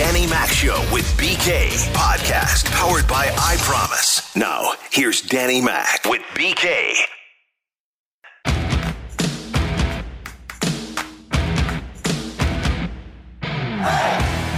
Danny 0.00 0.26
Mac 0.28 0.48
Show 0.48 0.82
with 0.90 1.04
BK 1.18 1.68
podcast 1.92 2.64
powered 2.70 3.06
by 3.06 3.26
I 3.38 3.56
Promise. 3.58 4.34
Now, 4.34 4.72
here's 4.90 5.20
Danny 5.20 5.60
Mac 5.60 6.06
with 6.06 6.22
BK. 6.32 6.94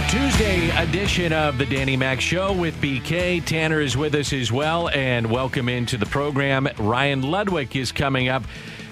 Tuesday 0.09 0.69
edition 0.81 1.33
of 1.33 1.57
the 1.57 1.65
Danny 1.65 1.97
Mac 1.97 2.21
Show 2.21 2.53
with 2.53 2.75
BK. 2.75 3.43
Tanner 3.43 3.81
is 3.81 3.97
with 3.97 4.15
us 4.15 4.31
as 4.31 4.49
well, 4.49 4.87
and 4.91 5.29
welcome 5.29 5.67
into 5.67 5.97
the 5.97 6.05
program. 6.05 6.69
Ryan 6.79 7.21
Ludwick 7.21 7.75
is 7.75 7.91
coming 7.91 8.29
up, 8.29 8.43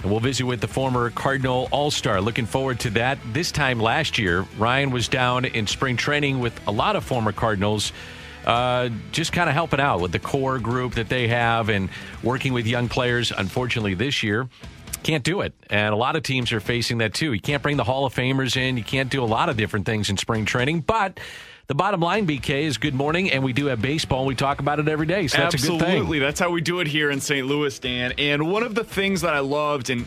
and 0.01 0.11
we'll 0.11 0.19
visit 0.19 0.45
with 0.45 0.61
the 0.61 0.67
former 0.67 1.09
Cardinal 1.11 1.67
All 1.71 1.91
Star. 1.91 2.21
Looking 2.21 2.45
forward 2.45 2.79
to 2.81 2.89
that. 2.91 3.19
This 3.33 3.51
time 3.51 3.79
last 3.79 4.17
year, 4.17 4.45
Ryan 4.57 4.91
was 4.91 5.07
down 5.07 5.45
in 5.45 5.67
spring 5.67 5.97
training 5.97 6.39
with 6.39 6.59
a 6.67 6.71
lot 6.71 6.95
of 6.95 7.03
former 7.03 7.31
Cardinals. 7.31 7.93
Uh, 8.45 8.89
just 9.11 9.31
kind 9.31 9.47
of 9.47 9.53
helping 9.53 9.79
out 9.79 10.01
with 10.01 10.11
the 10.11 10.19
core 10.19 10.57
group 10.57 10.95
that 10.95 11.09
they 11.09 11.27
have 11.27 11.69
and 11.69 11.89
working 12.23 12.53
with 12.53 12.65
young 12.65 12.89
players. 12.89 13.31
Unfortunately, 13.31 13.93
this 13.93 14.23
year, 14.23 14.49
can't 15.03 15.23
do 15.23 15.41
it. 15.41 15.53
And 15.69 15.93
a 15.93 15.97
lot 15.97 16.15
of 16.15 16.23
teams 16.23 16.51
are 16.51 16.59
facing 16.59 16.99
that 16.99 17.13
too. 17.13 17.33
You 17.33 17.41
can't 17.41 17.61
bring 17.61 17.77
the 17.77 17.83
Hall 17.83 18.05
of 18.05 18.13
Famers 18.15 18.57
in. 18.57 18.77
You 18.77 18.83
can't 18.83 19.09
do 19.09 19.23
a 19.23 19.25
lot 19.25 19.49
of 19.49 19.57
different 19.57 19.85
things 19.85 20.09
in 20.09 20.17
spring 20.17 20.45
training. 20.45 20.81
But 20.81 21.19
the 21.71 21.75
bottom 21.75 22.01
line, 22.01 22.27
BK, 22.27 22.63
is 22.63 22.77
good 22.77 22.93
morning, 22.93 23.31
and 23.31 23.41
we 23.45 23.53
do 23.53 23.67
have 23.67 23.81
baseball, 23.81 24.19
and 24.19 24.27
we 24.27 24.35
talk 24.35 24.59
about 24.59 24.81
it 24.81 24.89
every 24.89 25.05
day. 25.05 25.27
So 25.27 25.37
that's 25.37 25.55
Absolutely. 25.55 25.85
a 25.85 26.01
good 26.01 26.09
thing. 26.09 26.19
That's 26.19 26.37
how 26.37 26.49
we 26.49 26.59
do 26.59 26.81
it 26.81 26.87
here 26.87 27.09
in 27.09 27.21
St. 27.21 27.47
Louis, 27.47 27.79
Dan. 27.79 28.11
And 28.17 28.51
one 28.51 28.63
of 28.63 28.75
the 28.75 28.83
things 28.83 29.21
that 29.21 29.33
I 29.33 29.39
loved, 29.39 29.89
and 29.89 30.05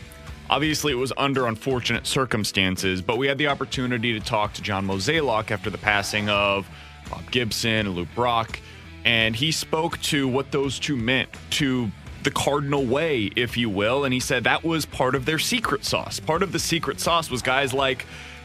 obviously 0.51 0.93
it 0.93 0.97
was 0.97 1.11
under 1.17 1.47
unfortunate 1.47 2.07
circumstances, 2.07 3.01
but 3.01 3.17
we 3.17 3.29
had 3.29 3.39
the 3.39 3.47
opportunity 3.47 4.13
to 4.13 4.21
talk 4.21 4.53
to 4.53 4.61
John 4.61 4.87
Mozeliak 4.87 5.51
after 5.51 5.71
the 5.71 5.79
passing 5.79 6.29
of 6.29 6.69
Bob 7.09 7.31
Gibson 7.31 7.87
and 7.87 7.95
Lou 7.95 8.05
Brock. 8.15 8.61
And 9.07 9.35
he 9.35 9.51
spoke 9.51 9.99
to 10.03 10.29
what 10.29 10.53
those 10.53 10.79
two 10.79 10.99
meant 10.99 11.31
to 11.53 11.91
the 12.25 12.31
Cardinal 12.31 12.85
way, 12.85 13.31
if 13.37 13.57
you 13.57 13.71
will. 13.71 14.05
And 14.05 14.13
he 14.13 14.21
said 14.21 14.45
that 14.45 14.65
was 14.65 14.85
part 14.85 15.15
of 15.15 15.25
their 15.25 15.39
secret 15.39 15.87
sauce. 15.87 16.21
Part 16.21 16.43
of 16.43 16.53
the 16.53 16.59
secret 16.59 17.01
sauce 17.01 17.31
was 17.31 17.41
guys 17.41 17.73
like 17.73 18.05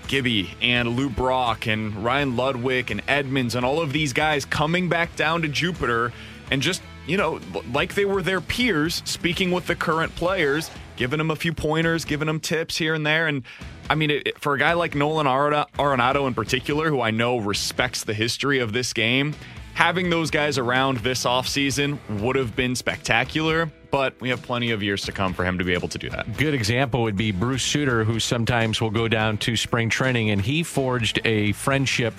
Gibby 0.09 0.49
and 0.59 0.97
Lou 0.97 1.07
Brock 1.07 1.67
and 1.67 2.03
Ryan 2.03 2.35
Ludwick 2.35 2.89
and 2.89 3.01
Edmonds 3.07 3.53
and 3.53 3.63
all 3.63 3.79
of 3.79 3.93
these 3.93 4.11
guys 4.11 4.43
coming 4.43 4.89
back 4.89 5.15
down 5.15 5.43
to 5.43 5.47
Jupiter 5.47 6.11
and 6.49 6.63
just, 6.63 6.81
you 7.05 7.15
know, 7.15 7.39
like 7.71 7.93
they 7.93 8.05
were 8.05 8.23
their 8.23 8.41
peers, 8.41 9.03
speaking 9.05 9.51
with 9.51 9.67
the 9.67 9.75
current 9.75 10.13
players, 10.15 10.71
giving 10.97 11.19
them 11.19 11.29
a 11.29 11.35
few 11.35 11.53
pointers, 11.53 12.05
giving 12.05 12.25
them 12.25 12.39
tips 12.39 12.75
here 12.75 12.95
and 12.95 13.05
there. 13.05 13.27
And 13.27 13.43
I 13.87 13.93
mean, 13.93 14.09
it, 14.09 14.39
for 14.39 14.55
a 14.55 14.59
guy 14.59 14.73
like 14.73 14.95
Nolan 14.95 15.27
Arenado 15.27 16.27
in 16.27 16.33
particular, 16.33 16.89
who 16.89 17.01
I 17.01 17.11
know 17.11 17.37
respects 17.37 18.03
the 18.03 18.15
history 18.15 18.57
of 18.57 18.73
this 18.73 18.93
game, 18.93 19.35
having 19.75 20.09
those 20.09 20.31
guys 20.31 20.57
around 20.57 20.97
this 20.97 21.23
offseason 21.23 21.99
would 22.19 22.35
have 22.35 22.55
been 22.55 22.75
spectacular, 22.75 23.71
but 23.91 24.19
we 24.21 24.29
have 24.29 24.41
plenty 24.41 24.71
of 24.71 24.83
years 24.83 25.03
to 25.03 25.11
come 25.11 25.33
for 25.33 25.43
him 25.43 25.57
to 25.57 25.63
be 25.63 25.73
able 25.73 25.87
to 25.89 25.97
do 25.97 26.09
that. 26.09 26.37
Good 26.37 26.53
example 26.53 27.03
would 27.03 27.17
be 27.17 27.31
Bruce 27.31 27.63
Sutter, 27.63 28.03
who 28.03 28.19
sometimes 28.19 28.81
will 28.81 28.89
go 28.89 29.07
down 29.07 29.37
to 29.39 29.55
spring 29.55 29.89
training, 29.89 30.29
and 30.29 30.41
he 30.41 30.63
forged 30.63 31.19
a 31.25 31.51
friendship 31.53 32.13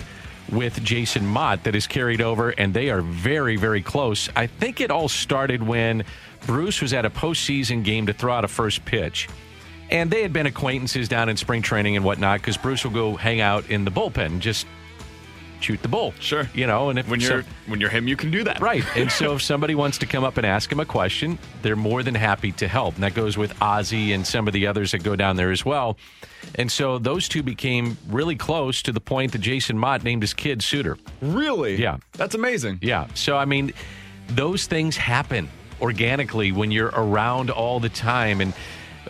with 0.51 0.83
Jason 0.83 1.25
Motte 1.25 1.63
that 1.63 1.75
is 1.75 1.87
carried 1.87 2.21
over, 2.21 2.49
and 2.49 2.73
they 2.73 2.89
are 2.89 3.01
very, 3.01 3.55
very 3.55 3.81
close. 3.81 4.29
I 4.35 4.47
think 4.47 4.81
it 4.81 4.91
all 4.91 5.07
started 5.07 5.63
when 5.63 6.03
Bruce 6.45 6.81
was 6.81 6.93
at 6.93 7.05
a 7.05 7.09
postseason 7.09 7.83
game 7.83 8.07
to 8.07 8.13
throw 8.13 8.33
out 8.33 8.43
a 8.43 8.47
first 8.47 8.83
pitch. 8.85 9.29
And 9.89 10.09
they 10.09 10.21
had 10.21 10.31
been 10.31 10.45
acquaintances 10.45 11.09
down 11.09 11.29
in 11.29 11.37
spring 11.37 11.61
training 11.61 11.95
and 11.97 12.05
whatnot 12.05 12.39
because 12.39 12.57
Bruce 12.57 12.83
will 12.83 12.91
go 12.91 13.15
hang 13.15 13.41
out 13.41 13.69
in 13.69 13.83
the 13.83 13.91
bullpen 13.91 14.39
just 14.39 14.65
shoot 15.63 15.81
the 15.81 15.87
bull. 15.87 16.13
Sure. 16.19 16.49
You 16.53 16.67
know, 16.67 16.89
and 16.89 16.99
if 16.99 17.07
When 17.07 17.19
you're 17.19 17.43
so- 17.43 17.47
when 17.67 17.79
you're 17.79 17.89
him, 17.89 18.07
you 18.07 18.15
can 18.15 18.31
do 18.31 18.43
that. 18.43 18.59
Right. 18.59 18.83
And 18.95 19.11
so 19.11 19.35
if 19.35 19.41
somebody 19.41 19.75
wants 19.75 19.97
to 19.99 20.05
come 20.05 20.23
up 20.23 20.37
and 20.37 20.45
ask 20.45 20.71
him 20.71 20.79
a 20.79 20.85
question, 20.85 21.37
they're 21.61 21.75
more 21.75 22.03
than 22.03 22.15
happy 22.15 22.51
to 22.53 22.67
help. 22.67 22.95
And 22.95 23.03
that 23.03 23.13
goes 23.13 23.37
with 23.37 23.59
Ozzie 23.61 24.13
and 24.13 24.25
some 24.25 24.47
of 24.47 24.53
the 24.53 24.67
others 24.67 24.91
that 24.91 25.03
go 25.03 25.15
down 25.15 25.35
there 25.37 25.51
as 25.51 25.63
well. 25.65 25.97
And 26.55 26.71
so 26.71 26.97
those 26.97 27.27
two 27.29 27.43
became 27.43 27.97
really 28.09 28.35
close 28.35 28.81
to 28.83 28.91
the 28.91 28.99
point 28.99 29.31
that 29.33 29.39
Jason 29.39 29.77
Motte 29.77 30.03
named 30.03 30.23
his 30.23 30.33
kid 30.33 30.61
Sutter. 30.61 30.97
Really? 31.21 31.75
Yeah. 31.75 31.97
That's 32.13 32.35
amazing. 32.35 32.79
Yeah. 32.81 33.07
So, 33.13 33.37
I 33.37 33.45
mean, 33.45 33.71
those 34.27 34.65
things 34.65 34.97
happen 34.97 35.49
organically 35.81 36.51
when 36.51 36.71
you're 36.71 36.91
around 36.93 37.49
all 37.49 37.79
the 37.79 37.89
time. 37.89 38.41
And 38.41 38.53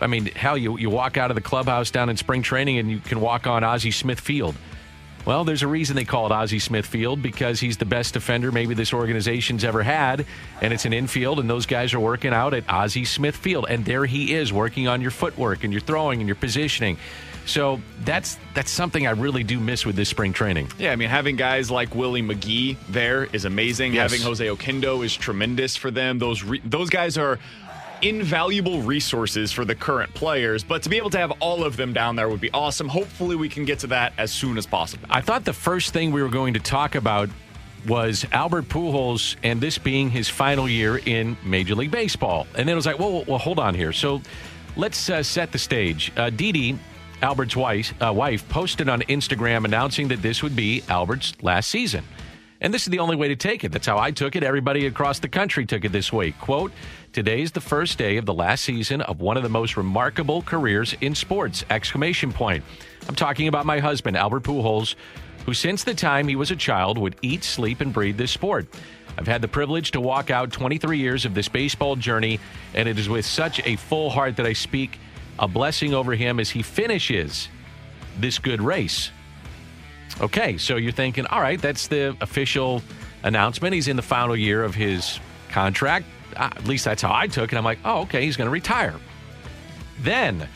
I 0.00 0.06
mean, 0.06 0.26
hell, 0.26 0.56
you, 0.56 0.78
you 0.78 0.90
walk 0.90 1.16
out 1.16 1.30
of 1.30 1.34
the 1.34 1.40
clubhouse 1.42 1.90
down 1.90 2.08
in 2.08 2.16
spring 2.16 2.42
training 2.42 2.78
and 2.78 2.90
you 2.90 2.98
can 2.98 3.20
walk 3.20 3.46
on 3.46 3.62
Ozzie 3.64 3.90
Smith 3.90 4.20
Field. 4.20 4.54
Well, 5.24 5.44
there's 5.44 5.62
a 5.62 5.68
reason 5.68 5.94
they 5.94 6.04
call 6.04 6.26
it 6.26 6.32
Ozzie 6.32 6.58
Smith 6.58 6.86
Field 6.86 7.22
because 7.22 7.60
he's 7.60 7.76
the 7.76 7.84
best 7.84 8.14
defender 8.14 8.50
maybe 8.50 8.74
this 8.74 8.92
organization's 8.92 9.64
ever 9.64 9.82
had. 9.82 10.26
And 10.60 10.72
it's 10.72 10.84
an 10.84 10.92
infield, 10.92 11.38
and 11.38 11.48
those 11.48 11.66
guys 11.66 11.94
are 11.94 12.00
working 12.00 12.32
out 12.32 12.54
at 12.54 12.68
Ozzie 12.68 13.04
Smith 13.04 13.36
Field. 13.36 13.66
And 13.68 13.84
there 13.84 14.04
he 14.04 14.34
is 14.34 14.52
working 14.52 14.88
on 14.88 15.00
your 15.00 15.12
footwork 15.12 15.62
and 15.64 15.72
your 15.72 15.80
throwing 15.82 16.20
and 16.20 16.28
your 16.28 16.36
positioning. 16.36 16.98
So 17.44 17.80
that's 18.04 18.38
that's 18.54 18.70
something 18.70 19.06
I 19.06 19.10
really 19.10 19.42
do 19.42 19.58
miss 19.58 19.84
with 19.84 19.96
this 19.96 20.08
spring 20.08 20.32
training. 20.32 20.68
Yeah, 20.78 20.92
I 20.92 20.96
mean, 20.96 21.08
having 21.08 21.36
guys 21.36 21.70
like 21.70 21.94
Willie 21.94 22.22
McGee 22.22 22.76
there 22.88 23.24
is 23.32 23.44
amazing. 23.44 23.94
Yes. 23.94 24.12
Having 24.12 24.26
Jose 24.26 24.46
Oquendo 24.46 25.04
is 25.04 25.16
tremendous 25.16 25.74
for 25.76 25.90
them. 25.90 26.18
Those 26.18 26.42
re- 26.44 26.62
those 26.64 26.88
guys 26.88 27.18
are 27.18 27.40
invaluable 28.02 28.82
resources 28.82 29.52
for 29.52 29.64
the 29.64 29.74
current 29.74 30.12
players. 30.14 30.62
But 30.64 30.82
to 30.82 30.88
be 30.88 30.96
able 30.96 31.10
to 31.10 31.18
have 31.18 31.32
all 31.40 31.64
of 31.64 31.76
them 31.76 31.92
down 31.92 32.16
there 32.16 32.28
would 32.28 32.40
be 32.40 32.50
awesome. 32.50 32.88
Hopefully, 32.88 33.36
we 33.36 33.48
can 33.48 33.64
get 33.64 33.78
to 33.80 33.86
that 33.88 34.12
as 34.18 34.32
soon 34.32 34.58
as 34.58 34.66
possible. 34.66 35.06
I 35.10 35.20
thought 35.20 35.44
the 35.44 35.52
first 35.52 35.92
thing 35.92 36.12
we 36.12 36.22
were 36.22 36.28
going 36.28 36.54
to 36.54 36.60
talk 36.60 36.94
about 36.94 37.28
was 37.86 38.26
Albert 38.32 38.68
Pujols 38.68 39.36
and 39.42 39.60
this 39.60 39.78
being 39.78 40.10
his 40.10 40.28
final 40.28 40.68
year 40.68 41.00
in 41.04 41.36
Major 41.44 41.74
League 41.74 41.90
Baseball. 41.90 42.46
And 42.54 42.68
then 42.68 42.74
it 42.74 42.76
was 42.76 42.86
like, 42.86 42.98
well, 42.98 43.24
well 43.26 43.38
hold 43.38 43.58
on 43.58 43.74
here. 43.74 43.92
So 43.92 44.22
let's 44.76 45.10
uh, 45.10 45.22
set 45.22 45.52
the 45.52 45.58
stage. 45.58 46.12
Uh, 46.16 46.30
Albert's 47.22 47.54
wife, 47.54 47.94
uh, 48.02 48.12
wife, 48.12 48.48
posted 48.48 48.88
on 48.88 49.00
Instagram 49.02 49.64
announcing 49.64 50.08
that 50.08 50.22
this 50.22 50.42
would 50.42 50.56
be 50.56 50.82
Albert's 50.88 51.34
last 51.40 51.70
season. 51.70 52.04
And 52.60 52.74
this 52.74 52.82
is 52.82 52.88
the 52.88 52.98
only 52.98 53.16
way 53.16 53.28
to 53.28 53.36
take 53.36 53.64
it. 53.64 53.72
That's 53.72 53.86
how 53.86 53.98
I 53.98 54.10
took 54.10 54.34
it. 54.34 54.42
Everybody 54.42 54.86
across 54.86 55.20
the 55.20 55.28
country 55.28 55.64
took 55.64 55.84
it 55.84 55.92
this 55.92 56.12
way. 56.12 56.32
Quote, 56.32 56.72
today's 57.12 57.52
the 57.52 57.60
first 57.60 57.98
day 57.98 58.16
of 58.16 58.24
the 58.24 58.32
last 58.32 58.64
season 58.64 59.02
of 59.02 59.20
one 59.20 59.36
of 59.36 59.42
the 59.42 59.48
most 59.48 59.76
remarkable 59.76 60.42
careers 60.42 60.94
in 61.00 61.14
sports, 61.14 61.64
exclamation 61.68 62.32
point. 62.32 62.64
I'm 63.06 63.14
talking 63.14 63.48
about 63.48 63.66
my 63.66 63.78
husband, 63.78 64.16
Albert 64.16 64.44
Pujols, 64.44 64.94
who 65.44 65.52
since 65.52 65.84
the 65.84 65.94
time 65.94 66.26
he 66.26 66.36
was 66.36 66.50
a 66.50 66.56
child 66.56 66.96
would 66.96 67.16
eat, 67.20 67.44
sleep, 67.44 67.80
and 67.80 67.92
breathe 67.92 68.16
this 68.16 68.30
sport. 68.30 68.66
I've 69.18 69.26
had 69.26 69.42
the 69.42 69.48
privilege 69.48 69.90
to 69.90 70.00
walk 70.00 70.30
out 70.30 70.52
23 70.52 70.98
years 70.98 71.26
of 71.26 71.34
this 71.34 71.48
baseball 71.48 71.96
journey, 71.96 72.40
and 72.74 72.88
it 72.88 72.98
is 72.98 73.08
with 73.08 73.26
such 73.26 73.60
a 73.66 73.76
full 73.76 74.08
heart 74.08 74.36
that 74.36 74.46
I 74.46 74.54
speak 74.54 74.98
a 75.38 75.46
blessing 75.46 75.92
over 75.92 76.14
him 76.14 76.40
as 76.40 76.48
he 76.48 76.62
finishes 76.62 77.48
this 78.18 78.38
good 78.38 78.62
race. 78.62 79.10
Okay, 80.20 80.56
so 80.56 80.76
you're 80.76 80.92
thinking, 80.92 81.26
all 81.26 81.40
right, 81.40 81.60
that's 81.60 81.88
the 81.88 82.16
official 82.20 82.82
announcement. 83.22 83.74
He's 83.74 83.88
in 83.88 83.96
the 83.96 84.02
final 84.02 84.36
year 84.36 84.64
of 84.64 84.74
his 84.74 85.18
contract. 85.50 86.06
At 86.36 86.64
least 86.66 86.84
that's 86.84 87.02
how 87.02 87.12
I 87.12 87.26
took 87.26 87.52
it. 87.52 87.56
I'm 87.56 87.64
like, 87.64 87.78
oh, 87.84 88.02
okay, 88.02 88.24
he's 88.24 88.36
going 88.36 88.46
to 88.46 88.52
retire. 88.52 88.94
Then 90.00 90.48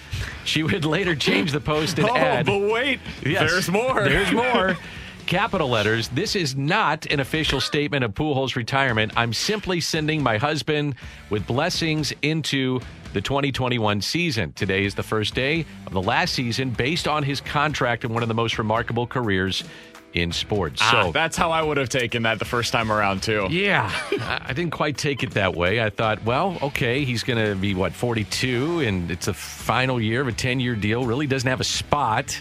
she 0.45 0.63
would 0.63 0.85
later 0.85 1.15
change 1.15 1.53
the 1.53 1.61
post 1.61 1.99
and 1.99 2.09
oh, 2.11 2.17
add, 2.17 2.47
but 2.47 2.71
wait, 2.71 3.01
Yes, 3.25 3.51
there's 3.51 3.71
more. 3.71 4.05
There's 4.05 4.33
more. 4.33 4.77
Capital 5.27 5.69
letters. 5.69 6.09
This 6.09 6.37
is 6.37 6.55
not 6.55 7.05
an 7.07 7.19
official 7.19 7.61
statement 7.61 8.05
of 8.05 8.15
Pujols' 8.15 8.55
retirement. 8.55 9.13
I'm 9.17 9.33
simply 9.33 9.81
sending 9.81 10.23
my 10.23 10.37
husband 10.37 10.95
with 11.31 11.45
blessings 11.49 12.13
into 12.23 12.81
the 13.13 13.21
2021 13.21 14.03
season. 14.03 14.53
Today 14.53 14.85
is 14.85 14.95
the 14.95 15.03
first 15.03 15.35
day 15.35 15.67
of 15.87 15.93
the 15.93 16.03
last 16.03 16.33
season 16.35 16.71
based 16.71 17.09
on 17.09 17.25
his 17.25 17.41
contract 17.41 18.05
and 18.05 18.15
one 18.15 18.23
of 18.23 18.29
the 18.29 18.35
most 18.35 18.57
remarkable 18.57 19.07
careers 19.07 19.65
in 20.16 20.32
sports. 20.32 20.81
Ah, 20.82 21.04
so 21.04 21.13
that's 21.13 21.36
how 21.36 21.51
I 21.51 21.63
would 21.63 21.77
have 21.77 21.89
taken 21.89 22.22
that 22.22 22.39
the 22.39 22.45
first 22.45 22.72
time 22.72 22.91
around 22.91 23.22
too. 23.22 23.47
yeah, 23.51 23.91
I 24.47 24.53
didn't 24.53 24.72
quite 24.72 24.97
take 24.97 25.22
it 25.22 25.33
that 25.33 25.54
way. 25.54 25.83
I 25.83 25.91
thought, 25.91 26.24
well, 26.24 26.59
okay, 26.63 27.04
he's 27.04 27.22
going 27.22 27.45
to 27.45 27.54
be 27.54 27.74
what 27.74 27.92
42, 27.92 28.80
and 28.80 29.10
it's 29.10 29.28
a 29.28 29.34
final 29.34 30.01
year 30.01 30.22
of 30.22 30.28
a 30.28 30.33
10 30.33 30.60
year 30.60 30.74
deal. 30.74 31.04
Really 31.04 31.27
doesn't 31.27 31.48
have 31.48 31.60
a 31.60 31.65
spot. 31.65 32.41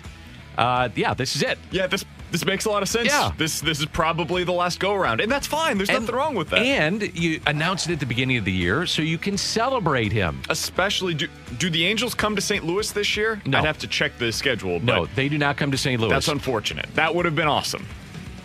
Uh, 0.58 0.90
yeah, 0.96 1.14
this 1.14 1.36
is 1.36 1.44
it. 1.44 1.60
Yeah, 1.70 1.88
this 1.88 2.06
this 2.36 2.46
makes 2.46 2.66
a 2.66 2.70
lot 2.70 2.84
of 2.84 2.90
sense. 2.90 3.08
Yeah. 3.08 3.32
This 3.38 3.62
this 3.62 3.80
is 3.80 3.86
probably 3.86 4.44
the 4.44 4.52
last 4.52 4.80
go 4.80 4.94
around, 4.94 5.22
and 5.22 5.32
that's 5.32 5.48
fine. 5.48 5.78
There's 5.78 5.90
nothing 5.90 6.14
wrong 6.14 6.36
with 6.36 6.50
that. 6.50 6.60
And 6.60 7.18
you 7.18 7.40
announced 7.48 7.90
it 7.90 7.94
at 7.94 8.00
the 8.02 8.06
beginning 8.06 8.36
of 8.36 8.44
the 8.44 8.52
year 8.52 8.86
so 8.86 9.02
you 9.02 9.18
can 9.18 9.38
celebrate 9.38 10.12
him. 10.12 10.42
Especially, 10.50 11.14
do 11.14 11.30
do 11.58 11.70
the 11.70 11.86
Angels 11.86 12.14
come 12.14 12.36
to 12.36 12.42
St. 12.42 12.66
Louis 12.66 12.92
this 12.92 13.16
year? 13.16 13.42
No. 13.46 13.60
I'd 13.60 13.66
have 13.66 13.78
to 13.80 13.88
check 13.88 14.18
the 14.18 14.34
schedule. 14.34 14.82
No, 14.82 15.06
they 15.06 15.30
do 15.30 15.38
not 15.38 15.56
come 15.56 15.72
to 15.72 15.78
St. 15.78 16.02
Louis. 16.02 16.10
that's 16.10 16.28
unfortunate. 16.28 16.88
That 16.96 17.16
would 17.16 17.24
have 17.24 17.36
been 17.36 17.48
awesome. 17.48 17.86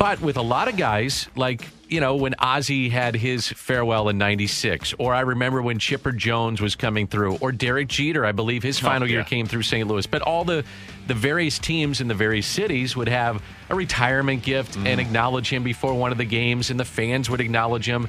But 0.01 0.19
with 0.23 0.39
a 0.39 0.43
lot 0.43 0.69
of 0.69 0.79
guys, 0.79 1.29
like, 1.37 1.69
you 1.91 2.01
know, 2.01 2.17
when 2.17 2.35
Ozzie 2.39 2.89
had 2.89 3.15
his 3.15 3.49
farewell 3.49 4.09
in 4.09 4.17
96, 4.17 4.95
or 4.99 5.13
I 5.13 5.21
remember 5.21 5.61
when 5.61 5.79
Chipper 5.79 6.13
Jones 6.13 6.63
was 6.63 6.75
coming 6.75 7.07
through, 7.07 7.37
or 7.43 7.53
Derek 7.53 7.89
Jeter, 7.89 8.25
I 8.25 8.33
believe 8.33 8.63
his 8.63 8.79
oh, 8.79 8.87
final 8.87 9.07
year 9.07 9.19
yeah. 9.19 9.25
came 9.25 9.45
through 9.45 9.61
St. 9.61 9.87
Louis. 9.87 10.07
But 10.07 10.23
all 10.23 10.45
the, 10.45 10.65
the 11.11 11.15
various 11.15 11.59
teams 11.59 12.01
in 12.01 12.07
the 12.07 12.15
various 12.15 12.47
cities 12.47 12.97
would 12.97 13.09
have 13.09 13.43
a 13.69 13.75
retirement 13.75 14.45
gift 14.45 14.77
and 14.77 14.87
mm-hmm. 14.87 15.01
acknowledge 15.01 15.49
him 15.49 15.65
before 15.65 15.93
one 15.93 16.13
of 16.13 16.19
the 16.19 16.25
games, 16.25 16.71
and 16.71 16.79
the 16.79 16.85
fans 16.85 17.29
would 17.29 17.41
acknowledge 17.41 17.85
him. 17.85 18.09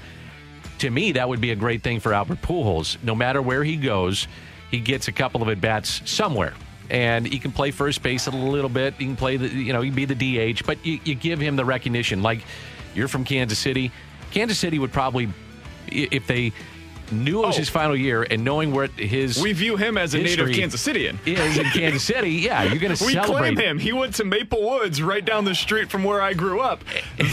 To 0.77 0.89
me, 0.91 1.13
that 1.13 1.27
would 1.27 1.41
be 1.41 1.49
a 1.49 1.55
great 1.55 1.81
thing 1.81 1.99
for 1.99 2.13
Albert 2.13 2.43
Pujols. 2.43 3.01
No 3.01 3.15
matter 3.15 3.41
where 3.41 3.63
he 3.63 3.75
goes, 3.75 4.27
he 4.69 4.79
gets 4.79 5.07
a 5.07 5.11
couple 5.11 5.41
of 5.41 5.49
at 5.49 5.59
bats 5.59 6.07
somewhere. 6.07 6.53
And 6.91 7.25
he 7.25 7.39
can 7.39 7.51
play 7.51 7.71
first 7.71 8.03
base 8.03 8.27
a 8.27 8.31
little 8.31 8.69
bit. 8.69 8.93
He 8.93 9.05
can 9.05 9.15
play 9.15 9.35
the, 9.37 9.47
you 9.47 9.73
know, 9.73 9.81
he 9.81 9.89
can 9.89 9.95
be 9.95 10.05
the 10.05 10.53
DH, 10.53 10.63
but 10.67 10.85
you, 10.85 10.99
you 11.03 11.15
give 11.15 11.39
him 11.39 11.55
the 11.55 11.65
recognition. 11.65 12.21
Like, 12.21 12.43
you're 12.93 13.07
from 13.07 13.23
Kansas 13.23 13.57
City. 13.57 13.91
Kansas 14.29 14.59
City 14.59 14.77
would 14.77 14.91
probably, 14.91 15.27
if 15.87 16.27
they 16.27 16.53
knew 17.11 17.43
it 17.43 17.47
was 17.47 17.55
Oh. 17.55 17.59
his 17.59 17.69
final 17.69 17.95
year 17.95 18.23
and 18.29 18.43
knowing 18.43 18.71
what 18.71 18.91
his 18.91 19.41
We 19.41 19.53
view 19.53 19.75
him 19.77 19.97
as 19.97 20.13
a 20.13 20.17
native 20.19 20.51
Kansas 20.51 20.85
Cityan. 20.85 21.17
is 21.25 21.57
in 21.57 21.65
Kansas 21.71 22.03
City, 22.03 22.31
yeah, 22.31 22.63
you're 22.63 22.77
going 22.79 22.95
to 22.95 23.05
We 23.05 23.13
celebrate 23.13 23.55
claim 23.55 23.57
him. 23.57 23.79
He 23.79 23.93
went 23.93 24.15
to 24.15 24.23
Maple 24.25 24.61
Woods 24.61 25.01
right 25.01 25.23
down 25.23 25.45
the 25.45 25.55
street 25.55 25.89
from 25.89 26.03
where 26.03 26.21
I 26.21 26.33
grew 26.33 26.59
up. 26.61 26.83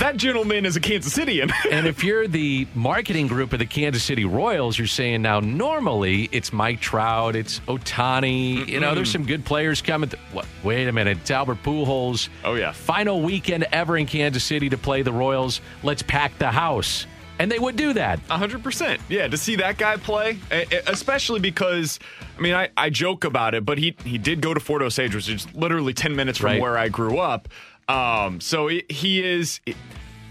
That 0.00 0.16
gentleman 0.16 0.66
is 0.66 0.76
a 0.76 0.80
Kansas 0.80 1.16
Cityan. 1.16 1.52
And 1.70 1.86
if 1.86 2.02
you're 2.02 2.26
the 2.26 2.66
marketing 2.74 3.26
group 3.26 3.52
of 3.52 3.58
the 3.58 3.66
Kansas 3.66 4.02
City 4.02 4.24
Royals, 4.24 4.78
you're 4.78 4.86
saying 4.86 5.22
now 5.22 5.40
normally 5.40 6.28
it's 6.32 6.52
Mike 6.52 6.80
Trout, 6.80 7.36
it's 7.36 7.60
Ohtani. 7.68 8.66
You 8.66 8.80
know, 8.80 8.94
there's 8.94 9.10
some 9.10 9.24
good 9.26 9.44
players 9.44 9.82
coming. 9.82 10.08
Th- 10.10 10.22
what, 10.32 10.46
wait 10.64 10.88
a 10.88 10.92
minute, 10.92 11.18
it's 11.20 11.30
Albert 11.30 11.62
Pujols. 11.62 12.28
Oh, 12.44 12.54
yeah. 12.54 12.72
Final 12.72 13.20
weekend 13.22 13.66
ever 13.72 13.96
in 13.96 14.06
Kansas 14.06 14.42
City 14.44 14.68
to 14.70 14.78
play 14.78 15.02
the 15.02 15.12
Royals. 15.12 15.60
Let's 15.82 16.02
pack 16.02 16.38
the 16.38 16.50
house, 16.50 17.06
and 17.38 17.50
they 17.50 17.58
would 17.58 17.76
do 17.76 17.92
that. 17.94 18.18
hundred 18.28 18.62
percent. 18.62 19.00
Yeah, 19.08 19.28
to 19.28 19.36
see 19.36 19.56
that 19.56 19.78
guy 19.78 19.96
play, 19.96 20.38
especially 20.86 21.40
because 21.40 21.98
I 22.36 22.40
mean, 22.40 22.54
I, 22.54 22.68
I 22.76 22.90
joke 22.90 23.24
about 23.24 23.54
it, 23.54 23.64
but 23.64 23.78
he 23.78 23.94
he 24.04 24.18
did 24.18 24.40
go 24.40 24.54
to 24.54 24.60
Fort 24.60 24.82
Osage, 24.82 25.14
which 25.14 25.28
is 25.28 25.52
literally 25.54 25.94
ten 25.94 26.14
minutes 26.16 26.38
from 26.38 26.52
Right. 26.52 26.60
where 26.60 26.76
I 26.78 26.88
grew 26.88 27.18
up. 27.18 27.48
Um, 27.88 28.40
so 28.40 28.68
he, 28.68 28.84
he 28.88 29.22
is 29.24 29.60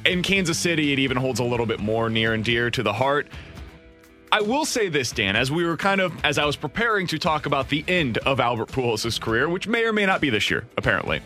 in 0.05 0.21
Kansas 0.21 0.57
City. 0.59 0.93
It 0.93 0.99
even 0.99 1.17
holds 1.17 1.39
a 1.39 1.43
little 1.43 1.65
bit 1.65 1.79
more 1.79 2.09
near 2.09 2.33
and 2.33 2.43
dear 2.45 2.69
to 2.71 2.83
the 2.83 2.93
heart. 2.93 3.27
I 4.29 4.41
will 4.41 4.65
say 4.65 4.89
this, 4.89 5.11
Dan, 5.13 5.37
as 5.37 5.49
we 5.51 5.63
were 5.63 5.77
kind 5.77 6.01
of 6.01 6.13
as 6.25 6.37
I 6.37 6.43
was 6.45 6.57
preparing 6.57 7.07
to 7.07 7.17
talk 7.17 7.45
about 7.45 7.69
the 7.69 7.83
end 7.87 8.17
of 8.19 8.39
Albert 8.41 8.67
Pujols' 8.69 9.19
career, 9.21 9.47
which 9.47 9.67
may 9.67 9.85
or 9.85 9.93
may 9.93 10.05
not 10.05 10.19
be 10.19 10.29
this 10.29 10.49
year, 10.51 10.65
apparently. 10.77 11.21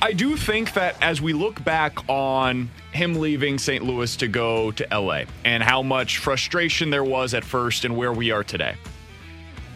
I 0.00 0.12
do 0.12 0.36
think 0.36 0.74
that 0.74 0.96
as 1.02 1.20
we 1.20 1.32
look 1.32 1.62
back 1.64 1.98
on 2.08 2.70
him 2.92 3.16
leaving 3.16 3.58
St. 3.58 3.82
Louis 3.84 4.14
to 4.16 4.28
go 4.28 4.70
to 4.72 4.86
LA 4.96 5.22
and 5.44 5.62
how 5.62 5.82
much 5.82 6.18
frustration 6.18 6.90
there 6.90 7.02
was 7.04 7.34
at 7.34 7.44
first 7.44 7.84
and 7.84 7.96
where 7.96 8.12
we 8.12 8.30
are 8.30 8.44
today, 8.44 8.76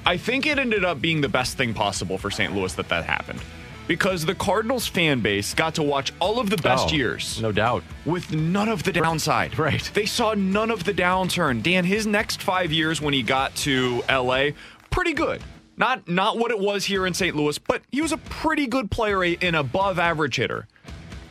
I 0.07 0.17
think 0.17 0.47
it 0.47 0.59
ended 0.59 0.85
up 0.85 1.01
being 1.01 1.21
the 1.21 1.29
best 1.29 1.57
thing 1.57 1.75
possible 1.75 2.19
for 2.19 2.31
St. 2.31 2.55
Louis 2.55 2.73
that 2.75 2.89
that 2.89 3.05
happened. 3.05 3.41
Because 3.89 4.25
the 4.25 4.35
Cardinals 4.37 4.87
fan 4.87 5.21
base 5.21 5.55
got 5.55 5.75
to 5.75 5.83
watch 5.83 6.13
all 6.21 6.39
of 6.39 6.49
the 6.51 6.57
best 6.57 6.91
Oh, 6.91 6.95
years 6.95 7.43
no 7.43 7.51
doubt. 7.51 7.83
with 8.07 8.33
none 8.33 8.69
of 8.69 8.85
the 8.85 8.93
downside. 8.93 9.59
Right. 9.59 9.91
They 9.93 10.07
saw 10.07 10.35
none 10.35 10.71
of 10.71 10.85
the 10.85 10.95
downturn. 10.95 11.65
Dan, 11.65 11.85
his 11.85 12.07
next 12.07 12.43
five 12.43 12.73
years 12.73 13.01
when 13.03 13.13
he 13.13 13.25
got 13.25 13.55
to 13.57 14.03
LA, 14.09 14.51
pretty 14.91 15.15
good. 15.15 15.43
Not 15.77 16.07
not 16.09 16.39
what 16.39 16.51
it 16.51 16.59
was 16.59 16.85
here 16.85 17.07
in 17.07 17.15
St. 17.15 17.35
Louis, 17.35 17.59
but 17.59 17.83
he 17.91 18.01
was 18.01 18.13
a 18.13 18.19
pretty 18.19 18.67
good 18.67 18.91
player, 18.91 19.23
an 19.23 19.55
above 19.55 19.99
average 19.99 20.37
hitter. 20.37 20.67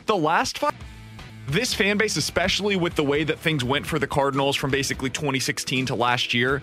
The 0.06 0.16
last 0.16 0.58
five 0.58 0.74
this 1.48 1.74
fan 1.74 1.98
base, 1.98 2.16
especially 2.16 2.76
with 2.76 2.94
the 2.94 3.04
way 3.04 3.24
that 3.24 3.38
things 3.38 3.64
went 3.64 3.86
for 3.86 3.98
the 3.98 4.06
Cardinals 4.06 4.56
from 4.56 4.70
basically 4.70 5.10
2016 5.10 5.86
to 5.86 5.94
last 5.94 6.34
year, 6.34 6.62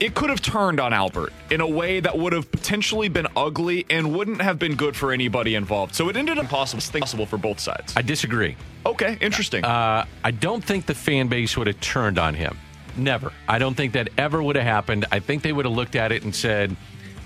it 0.00 0.14
could 0.14 0.30
have 0.30 0.42
turned 0.42 0.80
on 0.80 0.92
Albert 0.92 1.32
in 1.50 1.60
a 1.60 1.66
way 1.66 2.00
that 2.00 2.18
would 2.18 2.32
have 2.32 2.50
potentially 2.50 3.08
been 3.08 3.28
ugly 3.36 3.86
and 3.88 4.14
wouldn't 4.14 4.42
have 4.42 4.58
been 4.58 4.74
good 4.74 4.96
for 4.96 5.12
anybody 5.12 5.54
involved. 5.54 5.94
So 5.94 6.08
it 6.08 6.16
ended 6.16 6.38
up 6.38 6.46
possible, 6.46 7.00
possible 7.00 7.26
for 7.26 7.38
both 7.38 7.60
sides. 7.60 7.94
I 7.96 8.02
disagree. 8.02 8.56
Okay, 8.84 9.16
interesting. 9.20 9.64
Uh, 9.64 10.04
I 10.24 10.30
don't 10.32 10.62
think 10.62 10.86
the 10.86 10.94
fan 10.94 11.28
base 11.28 11.56
would 11.56 11.68
have 11.68 11.80
turned 11.80 12.18
on 12.18 12.34
him. 12.34 12.58
Never. 12.96 13.32
I 13.48 13.58
don't 13.58 13.74
think 13.74 13.92
that 13.94 14.08
ever 14.18 14.42
would 14.42 14.56
have 14.56 14.64
happened. 14.64 15.06
I 15.12 15.18
think 15.20 15.42
they 15.42 15.52
would 15.52 15.64
have 15.64 15.74
looked 15.74 15.96
at 15.96 16.12
it 16.12 16.22
and 16.24 16.34
said, 16.34 16.76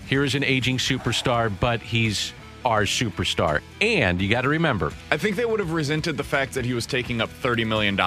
here's 0.06 0.34
an 0.34 0.44
aging 0.44 0.78
superstar, 0.78 1.52
but 1.60 1.80
he's 1.82 2.32
our 2.64 2.82
superstar. 2.82 3.60
And 3.80 4.20
you 4.20 4.28
got 4.28 4.42
to 4.42 4.48
remember, 4.48 4.92
I 5.10 5.16
think 5.16 5.36
they 5.36 5.44
would 5.44 5.60
have 5.60 5.72
resented 5.72 6.16
the 6.16 6.24
fact 6.24 6.54
that 6.54 6.64
he 6.64 6.74
was 6.74 6.86
taking 6.86 7.20
up 7.20 7.30
$30 7.30 7.66
million. 7.66 7.98